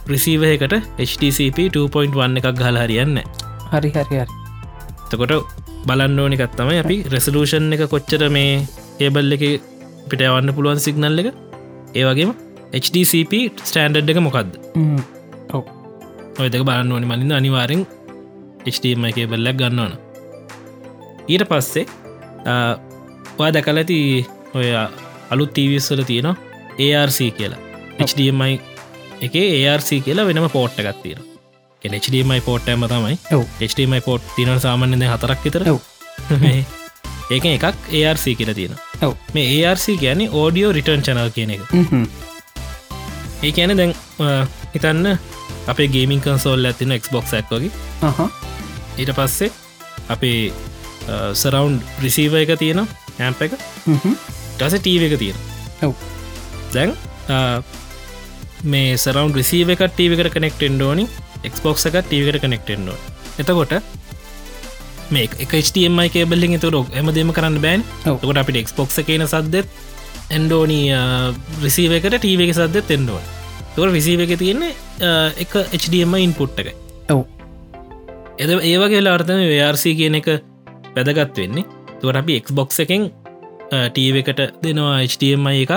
[0.07, 0.75] ප්‍රසිීව එකට
[1.09, 3.19] HTCP 2.1 එකක් ගහල හරියන්න
[3.73, 4.33] හරි හරි හරි.
[5.09, 5.33] තකොට
[5.87, 8.63] බලන්න ඕනිකත් තමයි අපි රෙසලූෂන් එක කොච්චර මේ
[9.05, 9.43] ඒබල් එක
[10.09, 11.29] පිට යවන්න පුළුවන් සිගනල් එක.
[11.99, 12.31] ඒවගේම
[12.83, 13.33] HDCP
[13.69, 14.99] ස්ටන්ඩ් එක මොකක්ද හ්ම්.
[16.39, 17.81] ඔය දෙක බලන්න ඕනි මලින්ද අනිවාරෙන්
[18.67, 19.93] HDMI කේබල්ලක් ගන්නවන
[21.31, 21.85] ඊට පස්සේ
[23.39, 23.99] ඔයා දැකල ඇති
[24.57, 24.67] ඔය
[25.33, 26.35] අලුත් තීවිස්වල තියෙන
[26.79, 27.59] ARC කියලා
[27.99, 28.53] HDMI
[29.21, 29.35] එක
[29.71, 31.21] ARC කියලා වෙනම පෝට්ට එකක් තියෙන
[32.05, 33.17] HDMI පෝට් ඇම තමයි.
[33.61, 35.63] HDMI පෝට් තින සාමාන්‍යද හතරක් විතර
[37.31, 37.65] ඒක එකක්
[38.09, 38.75] ARC කියල තියෙන.
[39.33, 41.61] මේ ARC ගැන ඕඩියෝ රිටර්න් චනල් කියන එක.
[43.43, 43.93] ඒ ඇන දැන්
[44.73, 45.17] හිතන්න
[45.67, 47.71] අපේ ගේමින් කන්සෝල් ඇතින එක්බොක් ඇක් වගේ.
[48.97, 49.51] ඊට පස්සේ
[50.09, 50.51] අපේ
[51.33, 52.83] සරවන්් ප්‍රිසීව එක තියෙන
[53.19, 53.57] ඇම්ප එක.
[54.57, 55.37] ටස ටීව එක තියෙන.
[56.77, 56.95] දැන්
[58.65, 61.05] මේ සරවන්් රිසීව එක ටීවකට කනෙක්ටෙන් ෝනි
[61.43, 62.97] එක්බොක් එක ටීවකට කනෙක්ටෙන්ඩෝ
[63.37, 63.73] එතකොට
[65.11, 67.83] මේ එක HTMI කේබල්ලින් තුර එම දෙම කරන්න බෑන්.
[68.05, 68.17] ඔව්.
[68.21, 69.67] කොට අපිට එක්ස්පොක් කියන සද්දෙත්
[70.31, 70.89] එන්ඩෝනී
[71.63, 73.21] රිසීව එකට ටීව එක සද්දෙත් එන්ඩුව
[73.75, 74.73] තුර රිසීව එක තියෙන්නේ
[75.37, 76.73] එක HDMI ඉන්පුට් එක
[77.09, 77.25] ඔව්.
[78.39, 80.29] එද ඒවගේ ලාර්තම වRC කියන එක
[80.95, 81.65] වැදගත් වෙන්නේ.
[82.01, 83.11] තුවට අපි එක්බොක් එකෙන්
[83.91, 85.71] ටීව එකට දෙනවා HDMI එක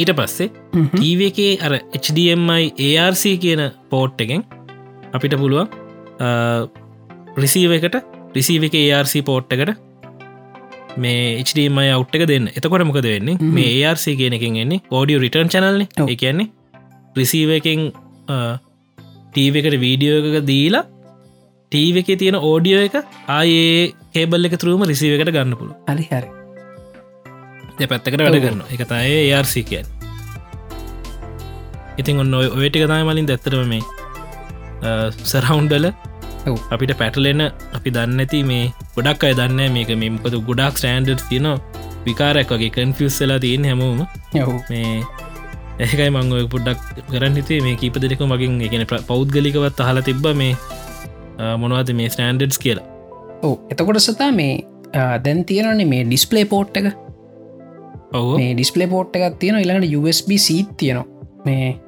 [0.00, 0.48] ඊට පස්සේ.
[0.92, 2.64] ටීව එකේ අර HDMI
[3.04, 3.62] ARC කියන
[3.92, 4.44] පෝට් එකෙන්
[5.16, 5.68] අපිට පුළුවන්
[7.36, 7.96] රිසීව එකට
[8.36, 9.72] රිසීව එක ARC පෝට් එකට
[11.04, 13.36] මේ HDMI අවට් එක දෙන්න එතකොට මොකද වෙන්නේ.
[13.58, 15.86] මේ ARC කියන එකෙන් එන්නේ ඕඩියෝ රිටර්න් චනල්න.
[16.14, 16.48] එකන්නේ
[17.16, 17.80] රිසීව එකෙන්
[19.32, 20.84] ටීව එකට වීඩියෝ එකක දීලා
[21.72, 22.96] ටීව එක තියෙන ඕඩියෝ එක
[23.28, 25.76] ආයේ කේබල් එක තුරුම රිසීව එකට ගන්න පුළුව
[26.10, 26.28] හරි
[27.78, 28.40] දෙ පැත්තකට වැඩ.
[28.46, 29.86] කරන එක තයි ARC කියන්
[32.00, 33.84] ඉතින් ඔන්න ඔය ඔයටික තයි මලින් දැත්තරම මේ
[35.32, 36.56] සරවුන්්ඩල ඔව්.
[36.74, 37.42] අපිට පැටලෙන
[37.76, 38.64] අපි දන්න ඇති මේ
[38.96, 41.48] ගොඩක් අය දන්න මේක මෙමකද ගොඩක් ස්ටන්ඩර් තියන
[42.08, 44.02] විකාරයක් වගේ කන්ෆියස්ලා තියෙන් හැමෝම.
[44.70, 44.90] මේ
[45.84, 50.52] ඒකයි මංග පුඩක් කරන්න හිතේ මේ කීප දෙක මගින් එකන පෞද්ගලිකවත් අහලා තිබ්බ මේ
[51.62, 52.86] මොනවද මේ ස්ටන්ඩඩ්ස් කියලා.
[53.46, 54.54] ඕ එතකොට සතා මේ
[55.24, 56.86] දැන් තියෙනනේ මේ ඩිස්පලේ පෝට් එක
[58.12, 61.06] මේ ඩිස්පලේ පෝට් එකක් තියෙන ඉළඟට USB සීත් තියෙනවා.
[61.46, 61.78] මේ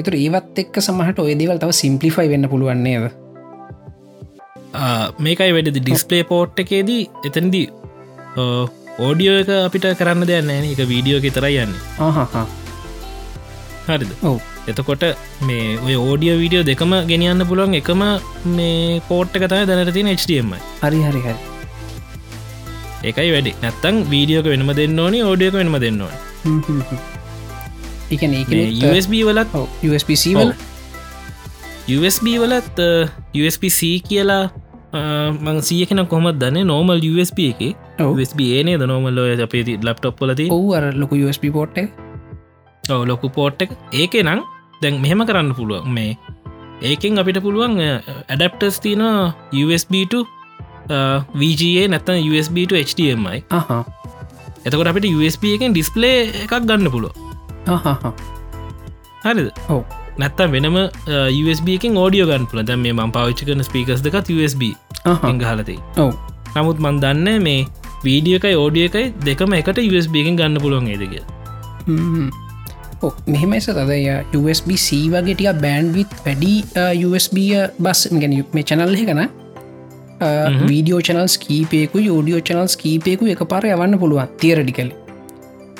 [0.00, 3.10] එතුර ඒවත් එක් සමහට ඔය දෙවල් තව සිම්පලිෆයි වෙන්න පුළුවන්නේද
[5.26, 7.66] මේකයි වැඩ ඩිස්පලේ පෝට් එකේදී එතැන්දී
[8.98, 11.74] ඕඩියෝ එක අපිට කරන්න දෙයන්න එක වීඩියෝ තරයි යන්න
[13.88, 14.12] හරිද?
[14.22, 14.38] ඔව්.
[14.68, 15.02] එතකොට
[15.48, 17.74] මේ ඔය ඕඩියෝ වීඩියෝ දෙකම ගෙනියන්න පුළුවන්.
[17.80, 18.04] එකම
[18.58, 21.53] මේ පෝට් එක තයි දැනට තින HDMI හරි හරි හරි
[23.10, 23.52] එකයි වැඩි.
[23.62, 26.14] නැත්තං වීඩියෝක වෙනම දෙන්න ඕනි ෝඩියක වෙනම දෙන්න ඕන.
[28.90, 29.50] USB වලත්
[29.88, 30.52] USBC වල?
[31.96, 32.78] USB වලත්
[33.40, 34.44] USBC කියලා
[35.44, 36.66] මං සියකෙන කොම දන්න?
[36.72, 37.60] නෝමල් USB එක.
[38.12, 41.76] USB ඒනේ නොමල් ඔය අපේ ලප්ටොප් පලති ඔවර ලොකු USB පෝට්
[42.94, 43.70] ඔව ලොකු පෝට් එක.
[44.00, 44.40] ඒක නම්
[44.82, 45.84] දැන් මෙහෙම කරන්න පුළුවන්.
[45.96, 46.12] මේ
[46.88, 49.02] ඒකෙන් අපිට පුළුවන් ඇඩප්ටස් තින
[49.64, 50.14] USB2
[51.40, 53.38] වGA නැත්තන් USBට HDMI
[54.66, 57.12] එතකොට අපට USB එකෙන් ඩිස්පලේ එකක් ගන්න පුළුව
[59.24, 59.48] හරිද?
[59.68, 59.82] ඔව.
[60.20, 60.76] නැත්තම් වෙනම
[61.42, 64.62] USB එකෙන් ෝඩියෝ ගන්න පුල දැම් මේ මං පාවිච්චි කරන ස්පිකස් දෙකත් USB
[65.42, 66.12] ගහලතේ ඔව.
[66.56, 67.66] නමුත් මන් දන්න මේ
[68.04, 71.14] වීඩිය එකයි ෝඩිය එකයි දෙකම එකට USB එකෙන් ගන්න පුළුවන් ඒදක
[73.28, 73.96] මෙහෙමස තදය
[74.40, 76.52] USBC වගේටිය බෑන්විත් වැඩි
[77.08, 77.38] USB
[77.78, 79.24] බස් ගැන මේ චනල්හ කන
[80.20, 84.92] වීඩියෝ චනල්ස් කීපයකු යෝඩියෝ චනල්ස් කීපයකු එක පාර යවන්න පුළුවන් තියරඩිකල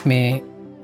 [0.05, 0.43] මේ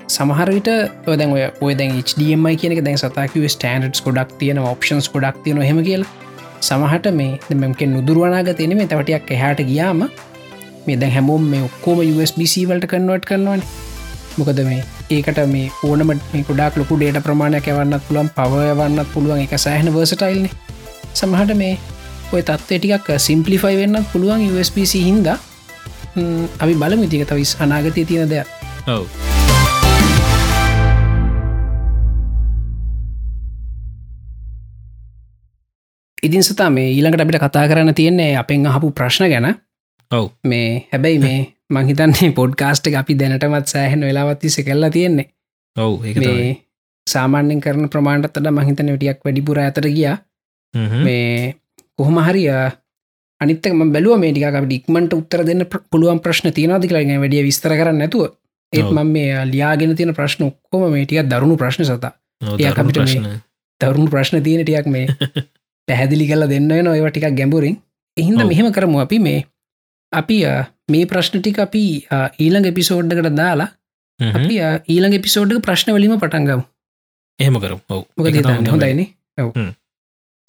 [0.09, 0.69] සමහරවිට
[1.07, 6.03] ඔදැන් ඔය දැන් HDMI කියනක දැන් සතාකිව ස්ටන්ඩස් ගොඩක් තියෙන ඔප්ෂන්ස් ගොඩක් තියෙන හෙම කියල.
[6.61, 10.03] සමහට මේ දෙමක නුදුරුවනාග තියෙන මේ තවටයක් එහට ගියාම
[10.87, 13.63] මේ දැන් හැමෝම් මේ ඔක්කෝම USBC වලට කන්නවට කරනවන.
[14.37, 19.55] මොකද මේ ඒකට මේ ඕනමට මේ කුඩක් ලොකු ඩේට ප්‍රමාණයක් යවන්නත් පුළුවන් පවයවන්නත් පුළුවන් එක
[19.65, 20.47] සෑහන වර්සටයිල්න
[21.13, 21.73] සමහට මේ
[22.31, 25.37] ඔය තත්වේ ටිකක් සිම්පලිෆයි වෙන්නත් පුළුවන් USBC හින්දා.
[26.59, 28.47] අපි බලමු තික තවිස් අනාගතය තියෙන දෙයක්.
[28.87, 29.03] ඔව.
[36.23, 39.55] ඉදින් සතා මේ ඊළඟට අපිට කතා කරන්න තියෙන්නේ අපෙන් අහපු ප්‍රශ්න ගැන.
[40.11, 40.31] ඔව්.
[40.43, 41.39] මේ හැබැයි මේ
[41.73, 45.27] මංහිතන්නේ පොඩ්කාස්ට් අපි දැනටමත් සෑහෙන වෙලාවත්තිස කෙල්ලා තියෙන්නේ.
[45.75, 46.51] ඔව් මේ
[47.07, 50.17] සාමාන්‍යෙන් කරන ප්‍රමාණටතට මහිතන ටියක් වැඩිපුර ඇතර ගියා.
[51.03, 51.55] මේ
[51.99, 52.43] කොහොම හරි
[53.41, 58.33] අනිත්තක බැලුව මේටික අප ඉක්මට උත්තර දෙන්න පුළුවන් ප්‍රශ්න තියනදිකලගෙන වැඩිය විස්තර කරන්න නැතුව.
[58.73, 58.93] ඒත් ඔව්.
[58.93, 62.13] මම මේ ලියාගෙන තියෙන ප්‍රශ්න ඔක්කොම මේ ටික දරුණු ප්‍රශ්න සතා.
[62.91, 63.25] ප්‍රශ්න.
[63.81, 65.07] දරුණු ප්‍රශ්න තියෙන ටියක් මේ
[65.87, 67.77] පැහැදිලි කල දෙන්න වෙන ඒව ටිකක් ගැඹුරින්.
[68.17, 68.47] එහින්ද ඔව්.
[68.47, 69.45] මෙහෙම කරමු අපි මේ
[70.13, 70.41] අපි
[70.87, 71.83] මේ ප්‍රශ්න ටික අපි
[72.39, 73.69] ඊළඟ එපිසෝඩ්ඩකට දාලා.
[74.19, 74.55] අපි
[74.87, 76.65] ඊළඟ එපිසෝඩ්ක ප්‍රශ්න වලීම පටන්ගම්
[77.39, 78.05] එහෙම කරු ඔව්.
[78.67, 79.07] හොඳයින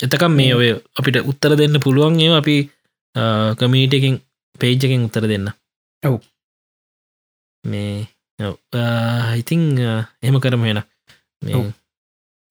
[0.02, 0.68] එතකම් මේ ඔය
[0.98, 2.56] අපිට උත්තර දෙන්න පුළුවන් ඒ අපි
[3.58, 4.16] කමීටකින්
[4.58, 5.48] පේජ්ජකින් උත්තර දෙන්න.
[6.02, 6.16] ඔව්.
[7.64, 8.06] මේ
[9.36, 10.82] ඉතිං එහෙම කරම වෙන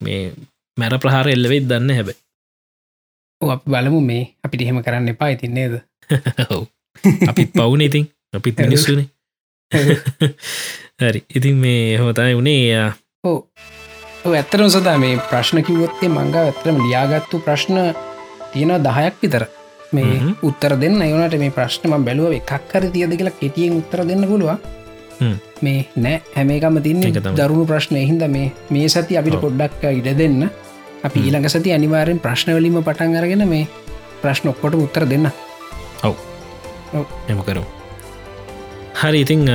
[0.01, 0.21] මේ
[0.77, 2.09] මැර ප්‍රහාර එල්ලවෙත් දන්න හැබ
[3.41, 4.23] අප බලමු මේ.
[4.43, 5.81] අපිට එහෙම කරන්න එපා ඉතින්නේද
[6.55, 6.63] ඔව්.
[7.27, 8.07] අපිත් පවුන ඉතින්.
[8.33, 9.07] අපිත් මිනිස්සුනේ.
[11.01, 11.19] හරි.
[11.29, 12.91] ඉතින් මේ හොතයි වනේ
[13.23, 13.39] ඕ
[14.25, 17.77] ඇත්තරම සදා මේ ප්‍රශ්න කිවොත්තේ මංගා ඇත්තරම ලියාගත්තු ප්‍රශ්න
[18.53, 19.43] තියෙන දහයක් විතර
[19.91, 20.35] මේ.
[20.43, 24.59] උත්තර දෙන්න යනට මේ ප්‍රශ්නම බැලුව එකක්කර තියද කියලා කෙටියෙන් උත්තර දෙන්න පුළුවන්.
[25.61, 27.01] මේ නෑ හැමේකම තින්න.
[27.37, 29.41] දරුණු ප්‍රශ්න එහින්ද මේ මේ සති අපිට ඔව්.
[29.45, 30.49] පොඩ්ඩක් ඉඩ දෙන්න
[31.03, 31.19] අපි.
[31.19, 33.67] ඊළඟ සති අනිවාරෙන් ප්‍රශ්නවලීම පටන් අරගෙන මේ
[34.21, 35.29] ප්‍රශ්න ඔක්කොට උත්තර දෙන්න
[37.31, 37.63] එම කරු
[39.01, 39.47] හරි ඉතිං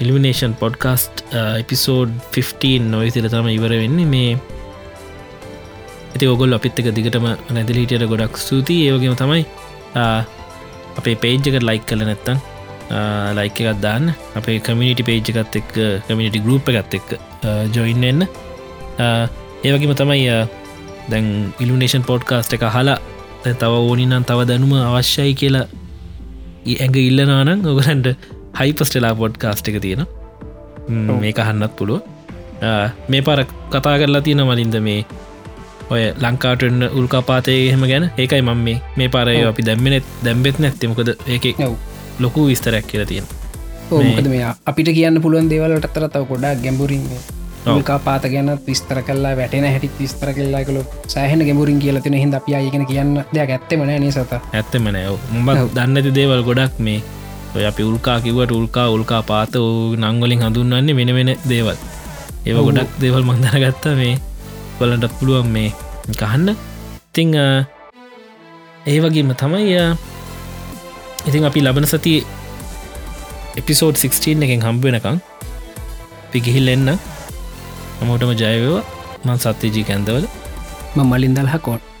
[0.00, 1.22] ඉල්ිනේෂන් පොඩ්කාස්ට්
[1.62, 4.06] එපිසෝඩ් 15 නොයිසිල තම ඉවර වෙන්නේ.
[4.06, 4.32] මේ
[6.12, 9.42] ඇති ඔගොල් අපිත්තක දිගටම නැදිලිටියට ගොඩක් සූතියි ඒවගේම තමයි
[9.94, 10.20] ආ,
[10.98, 12.38] අපේ පේජ්ජකට ලයික් කල නැත්තන්
[13.38, 14.12] ලයික uh, එකත් දාන්න.
[14.38, 15.72] අපේ කමිනිටි පේජ්ජකත් එක්
[16.08, 17.08] කමිනිටි ගරුප් එකත් එක්
[17.74, 18.22] ජොයින්න එන්න
[19.64, 20.46] ඒවගේම තමයි ආ,
[21.10, 21.26] දැන්
[21.60, 22.98] ඉල්ිනේෂන් පොඩ්කාස්ට් එක හලා
[23.44, 25.66] තව ඕනිනම් තව දැනුම අවශ්‍යයි කියලා
[26.66, 28.08] ඊ ඇඟ ඉල්ලනානං ඔගලන්ට
[28.58, 30.02] හයිපස්ටලා පොඩ්කාස්ට් එක තියෙන.
[30.88, 31.20] ම්, ඔව්.
[31.22, 32.00] මේක හන්නත් පුළුව
[33.08, 33.40] මේ පර
[33.72, 35.00] කතා කරලා තියෙන මලින්ද මේ
[35.90, 38.04] ඔය ලංකාටන්න උල්කාපාතය එහෙම ගැන.
[38.18, 39.34] ඒකයි මම මේ මේ පාරය.
[39.46, 41.44] අපි දැම්මනෙත් දැම්බෙත් නැත්තමකද ඒක
[42.20, 43.26] ලොකු විස්තරයක් කියලා තියෙන
[43.90, 47.02] ඕමකද මේ අපිට කියන්න පුළුවන් දේවලට අතර තව ගොඩා ගැඹුරින්
[47.66, 50.82] උල්කා පාත ගැන විස්තර කල්ලා වැටෙන හැටි විස්තර කල්ලා කළු
[51.14, 54.18] සෑහන ගෙමුරින් කියලතින හිද අපි අයගෙන කියන්න දෙයක් ඇත්තෙමන නිසත
[54.52, 55.06] ඇත්තම නෑ.
[55.34, 57.02] උඹ දන්නති දේවල් ගොඩක් මේ
[57.56, 59.54] ඔය අපි උල්කා කිවට උල්කා උල්කා පාත
[60.02, 61.78] නංගලින් හඳුන්වන්නේ වෙන වෙන දේවල්.
[62.46, 64.14] ඒව ගොඩක් දේවල් මන්දර ගත්තා මේ
[64.78, 65.70] කොලට පුළුවන් මේ
[66.20, 67.32] කහන්න ඉතිං
[68.86, 69.80] ඒ වගේම තමයි
[71.28, 72.14] ඉතින් අපි ලබන සති
[73.60, 75.18] එපිසෝඩ් 16 එකෙන් හම්බෙනකං
[76.30, 76.88] පිගිහිල් එන්න.
[77.98, 78.84] හැමෝටම ජයවවා
[79.24, 80.24] මන් සත්‍යජී කැන්දවල.
[80.96, 81.95] මලින්දල් හකෝට